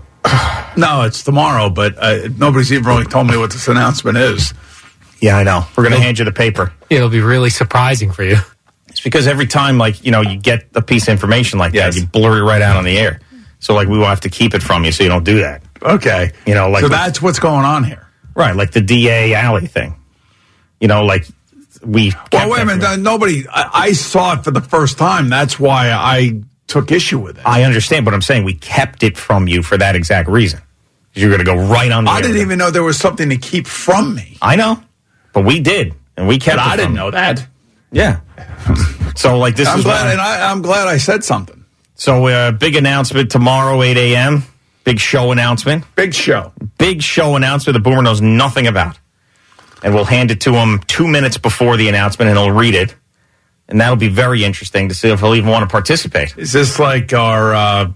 No, 0.77 1.05
it's 1.05 1.23
tomorrow, 1.23 1.71
but 1.71 1.97
uh, 1.97 2.29
nobody's 2.37 2.71
even 2.71 2.85
really 2.85 3.07
told 3.07 3.29
me 3.29 3.39
what 3.39 3.51
this 3.51 3.67
announcement 3.67 4.19
is. 4.19 4.53
Yeah, 5.21 5.37
I 5.37 5.43
know. 5.43 5.65
We're 5.77 5.85
going 5.85 5.95
to 5.97 6.01
hand 6.01 6.19
you 6.19 6.25
the 6.25 6.33
paper. 6.33 6.73
It'll 6.91 7.09
be 7.09 7.21
really 7.21 7.51
surprising 7.51 8.13
for 8.13 8.23
you. 8.23 8.37
It's 8.89 9.01
because 9.01 9.27
every 9.27 9.47
time, 9.47 9.79
like, 9.79 10.05
you 10.05 10.11
know, 10.11 10.21
you 10.23 10.39
get 10.39 10.67
a 10.75 10.83
piece 10.83 11.05
of 11.05 11.09
information 11.13 11.59
like 11.59 11.73
that, 11.73 11.95
you 11.97 12.07
blur 12.07 12.39
it 12.39 12.43
right 12.43 12.63
out 12.63 12.77
on 12.77 12.85
the 12.85 12.99
air. 12.99 13.21
So, 13.59 13.75
like, 13.75 13.89
we 13.89 13.99
will 13.99 14.07
have 14.07 14.21
to 14.21 14.31
keep 14.31 14.55
it 14.55 14.63
from 14.63 14.85
you 14.85 14.93
so 14.93 15.03
you 15.03 15.09
don't 15.09 15.25
do 15.25 15.41
that. 15.41 15.63
Okay. 15.83 16.33
You 16.47 16.55
know, 16.55 16.71
like. 16.71 16.83
so 16.83 16.89
that's 16.89 17.21
what's 17.21 17.39
going 17.39 17.65
on 17.65 17.85
here. 17.85 18.07
Right, 18.35 18.55
like 18.55 18.73
the 18.73 18.83
DA 18.83 19.35
Alley 19.35 19.67
thing. 19.67 19.97
You 20.81 20.89
know, 20.89 21.05
like, 21.05 21.27
we. 21.83 22.13
Well, 22.33 22.51
wait 22.51 22.63
a 22.63 22.65
minute. 22.67 22.85
uh, 22.85 22.97
Nobody, 22.97 23.47
I, 23.49 23.71
I 23.73 23.93
saw 23.93 24.35
it 24.35 24.45
for 24.45 24.51
the 24.51 24.61
first 24.61 24.99
time. 24.99 25.29
That's 25.31 25.59
why 25.59 25.91
I 25.91 26.43
took 26.67 26.91
issue 26.93 27.19
with 27.19 27.39
it. 27.39 27.47
I 27.47 27.63
understand, 27.63 28.05
but 28.05 28.13
I'm 28.13 28.23
saying 28.23 28.45
we 28.45 28.55
kept 28.55 29.03
it 29.03 29.17
from 29.17 29.49
you 29.49 29.63
for 29.63 29.79
that 29.79 29.97
exact 29.97 30.29
reason. 30.29 30.61
You're 31.15 31.31
going 31.31 31.39
to 31.39 31.47
go 31.47 31.57
right 31.57 31.91
on 31.91 32.05
the 32.05 32.11
I 32.11 32.17
air 32.17 32.23
didn't 32.23 32.35
with 32.37 32.43
even 32.43 32.59
know 32.59 32.71
there 32.71 32.83
was 32.83 32.99
something 32.99 33.31
to 33.31 33.39
keep 33.39 33.67
from 33.67 34.15
me. 34.15 34.37
I 34.43 34.57
know, 34.57 34.83
but 35.37 35.45
we 35.45 35.61
did, 35.61 35.95
and 36.17 36.27
we 36.27 36.39
kept. 36.39 36.57
But 36.57 36.67
it 36.67 36.71
I 36.71 36.77
didn't 36.77 36.93
you. 36.93 36.97
know 36.97 37.11
that. 37.11 37.47
Yeah. 37.93 38.21
so 39.15 39.39
like 39.39 39.55
this 39.55 39.69
I'm 39.69 39.81
is 39.81 39.85
glad, 39.85 40.07
why- 40.07 40.13
and 40.13 40.21
I, 40.21 40.51
I'm 40.51 40.63
glad 40.63 40.89
I 40.89 40.97
said 40.97 41.23
something. 41.25 41.63
So 41.95 42.27
uh, 42.27 42.53
big 42.53 42.75
announcement 42.75 43.31
tomorrow, 43.31 43.83
8 43.83 43.97
a.m. 43.99 44.45
Big 44.85 44.99
show 44.99 45.33
announcement. 45.33 45.85
Big 45.95 46.15
show. 46.15 46.53
Big 46.79 47.03
show 47.03 47.37
announcement 47.37 47.75
that 47.75 47.81
Boomer 47.83 48.01
knows 48.03 48.23
nothing 48.23 48.67
about. 48.67 48.99
And 49.83 49.95
we'll 49.95 50.05
hand 50.07 50.31
it 50.31 50.41
to 50.43 50.53
him 50.55 50.79
two 50.87 51.07
minutes 51.07 51.37
before 51.37 51.77
the 51.77 51.89
announcement 51.91 52.31
and 52.31 52.39
he'll 52.39 52.51
read 52.51 52.75
it. 52.75 52.95
And 53.69 53.79
that'll 53.81 53.97
be 53.97 54.09
very 54.09 54.43
interesting 54.43 54.89
to 54.89 54.95
see 54.95 55.11
if 55.11 55.21
he'll 55.21 55.35
even 55.35 55.51
want 55.51 55.65
to 55.65 55.71
participate. 55.71 56.37
Is 56.39 56.53
this 56.53 56.79
like 56.79 57.13
our 57.13 57.55
uh, 57.55 57.93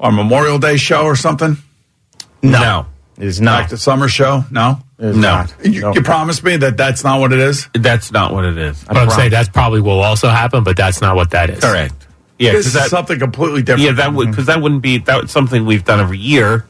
our 0.00 0.12
Memorial 0.12 0.58
Day 0.58 0.76
show 0.78 1.04
or 1.04 1.14
something? 1.16 1.56
No. 2.42 2.86
It 3.18 3.24
is 3.24 3.40
not. 3.40 3.60
Like 3.62 3.70
the 3.70 3.78
summer 3.78 4.08
show? 4.08 4.44
No? 4.50 4.78
No. 4.98 5.44
You, 5.62 5.92
you 5.94 6.02
promised 6.02 6.42
me 6.44 6.56
that 6.58 6.76
that's 6.76 7.04
not 7.04 7.20
what 7.20 7.32
it 7.32 7.40
is? 7.40 7.68
That's 7.74 8.10
not 8.12 8.32
what 8.32 8.44
it 8.44 8.56
is. 8.56 8.82
But 8.84 8.96
I'm 8.96 9.10
saying 9.10 9.30
that's 9.30 9.48
probably 9.48 9.80
will 9.80 10.00
also 10.00 10.28
happen, 10.28 10.64
but 10.64 10.76
that's 10.76 11.00
not 11.00 11.16
what 11.16 11.30
that 11.32 11.50
is. 11.50 11.60
Correct. 11.60 12.06
Yeah, 12.38 12.52
This 12.52 12.66
'cause 12.66 12.66
is 12.66 12.72
that, 12.74 12.90
something 12.90 13.18
completely 13.18 13.62
different. 13.62 13.84
yeah, 13.84 13.92
that 13.92 14.14
would 14.14 14.30
because 14.30 14.46
that 14.46 14.60
wouldn't 14.62 14.82
be 14.82 14.98
that 14.98 15.28
something 15.30 15.64
we've 15.66 15.84
done 15.84 16.00
every 16.00 16.18
year, 16.18 16.64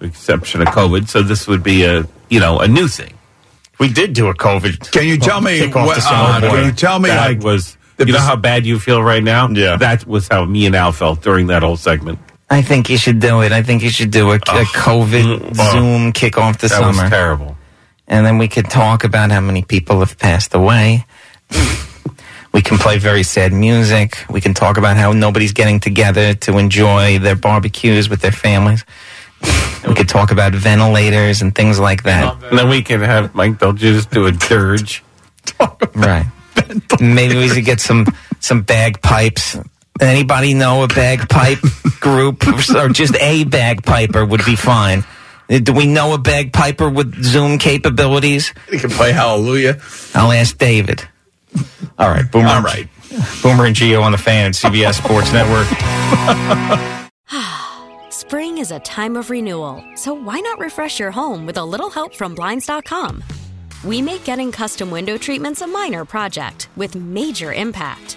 exception 0.00 0.62
of 0.62 0.68
COVID. 0.68 1.08
So 1.08 1.22
this 1.22 1.46
would 1.46 1.62
be 1.62 1.84
a 1.84 2.06
you 2.30 2.40
know 2.40 2.60
a 2.60 2.68
new 2.68 2.88
thing. 2.88 3.14
We 3.78 3.88
did 3.92 4.12
do 4.12 4.28
a 4.28 4.34
COVID. 4.34 4.90
Can 4.92 5.06
you 5.06 5.18
tell 5.18 5.40
me 5.40 5.66
what- 5.68 5.98
uh, 5.98 6.40
can 6.40 6.64
you 6.66 6.72
tell 6.72 6.98
me, 7.00 7.08
that 7.10 7.28
like, 7.36 7.42
was 7.42 7.76
you 7.98 8.06
know 8.12 8.18
how 8.20 8.36
bad 8.36 8.64
you 8.66 8.78
feel 8.78 9.02
right 9.02 9.22
now? 9.22 9.48
Yeah. 9.48 9.76
that 9.76 10.06
was 10.06 10.28
how 10.30 10.44
me 10.44 10.66
and 10.66 10.74
Al 10.76 10.92
felt 10.92 11.22
during 11.22 11.48
that 11.48 11.62
whole 11.62 11.76
segment. 11.76 12.18
I 12.50 12.62
think 12.62 12.88
you 12.90 12.98
should 12.98 13.20
do 13.20 13.40
it. 13.42 13.52
I 13.52 13.62
think 13.62 13.82
you 13.82 13.90
should 13.90 14.10
do 14.10 14.30
a, 14.30 14.36
a 14.36 14.38
COVID 14.38 15.54
oh. 15.58 15.72
Zoom 15.72 16.12
kick 16.12 16.38
off 16.38 16.58
the 16.58 16.68
That 16.68 16.78
summer. 16.78 17.02
was 17.02 17.10
terrible. 17.10 17.56
and 18.06 18.24
then 18.24 18.38
we 18.38 18.48
could 18.48 18.68
talk 18.70 19.04
about 19.04 19.30
how 19.30 19.40
many 19.40 19.62
people 19.62 20.00
have 20.00 20.18
passed 20.18 20.54
away. 20.54 21.06
we 22.52 22.62
can 22.62 22.78
play 22.78 22.98
very 22.98 23.22
sad 23.22 23.52
music. 23.52 24.24
We 24.30 24.40
can 24.40 24.54
talk 24.54 24.76
about 24.76 24.96
how 24.96 25.12
nobody's 25.12 25.52
getting 25.52 25.80
together 25.80 26.34
to 26.34 26.58
enjoy 26.58 27.18
their 27.18 27.34
barbecues 27.36 28.08
with 28.08 28.20
their 28.20 28.32
families. 28.32 28.84
we 29.88 29.94
could 29.94 30.08
talk 30.08 30.30
about 30.30 30.52
ventilators 30.54 31.42
and 31.42 31.54
things 31.54 31.78
like 31.80 32.04
that. 32.04 32.42
And 32.44 32.58
then 32.58 32.68
we 32.68 32.82
can 32.82 33.00
have 33.00 33.34
Mike 33.34 33.58
They'll 33.58 33.72
just 33.72 34.10
do 34.10 34.26
a 34.26 34.32
dirge. 34.32 35.02
Right. 35.94 36.26
Maybe 37.00 37.36
we 37.36 37.48
should 37.48 37.64
get 37.64 37.80
some 37.80 38.06
some 38.40 38.62
bagpipes. 38.62 39.58
Anybody 40.00 40.54
know 40.54 40.82
a 40.82 40.88
bagpipe 40.88 41.60
group 42.00 42.46
or 42.74 42.88
just 42.88 43.16
a 43.20 43.44
bagpiper 43.44 44.24
would 44.24 44.44
be 44.44 44.56
fine. 44.56 45.04
Do 45.48 45.72
we 45.72 45.86
know 45.86 46.14
a 46.14 46.18
bagpiper 46.18 46.88
with 46.88 47.22
Zoom 47.22 47.58
capabilities? 47.58 48.52
He 48.70 48.78
can 48.78 48.90
play 48.90 49.12
Hallelujah. 49.12 49.80
I'll 50.14 50.32
ask 50.32 50.56
David. 50.56 51.06
All 51.98 52.08
right, 52.08 52.30
Boomer. 52.30 52.48
All 52.48 52.62
right. 52.62 52.88
Boomer 53.42 53.66
and 53.66 53.76
Gio 53.76 54.02
on 54.02 54.12
the 54.12 54.18
fan, 54.18 54.52
CBS 54.52 54.94
Sports 54.94 55.32
Network. 55.32 55.68
Spring 58.10 58.58
is 58.58 58.72
a 58.72 58.80
time 58.80 59.16
of 59.16 59.30
renewal, 59.30 59.84
so 59.94 60.14
why 60.14 60.40
not 60.40 60.58
refresh 60.58 60.98
your 60.98 61.12
home 61.12 61.46
with 61.46 61.58
a 61.58 61.64
little 61.64 61.90
help 61.90 62.14
from 62.14 62.34
Blinds.com? 62.34 63.22
We 63.84 64.00
make 64.02 64.24
getting 64.24 64.50
custom 64.50 64.90
window 64.90 65.18
treatments 65.18 65.60
a 65.60 65.66
minor 65.66 66.04
project 66.04 66.68
with 66.74 66.96
major 66.96 67.52
impact. 67.52 68.16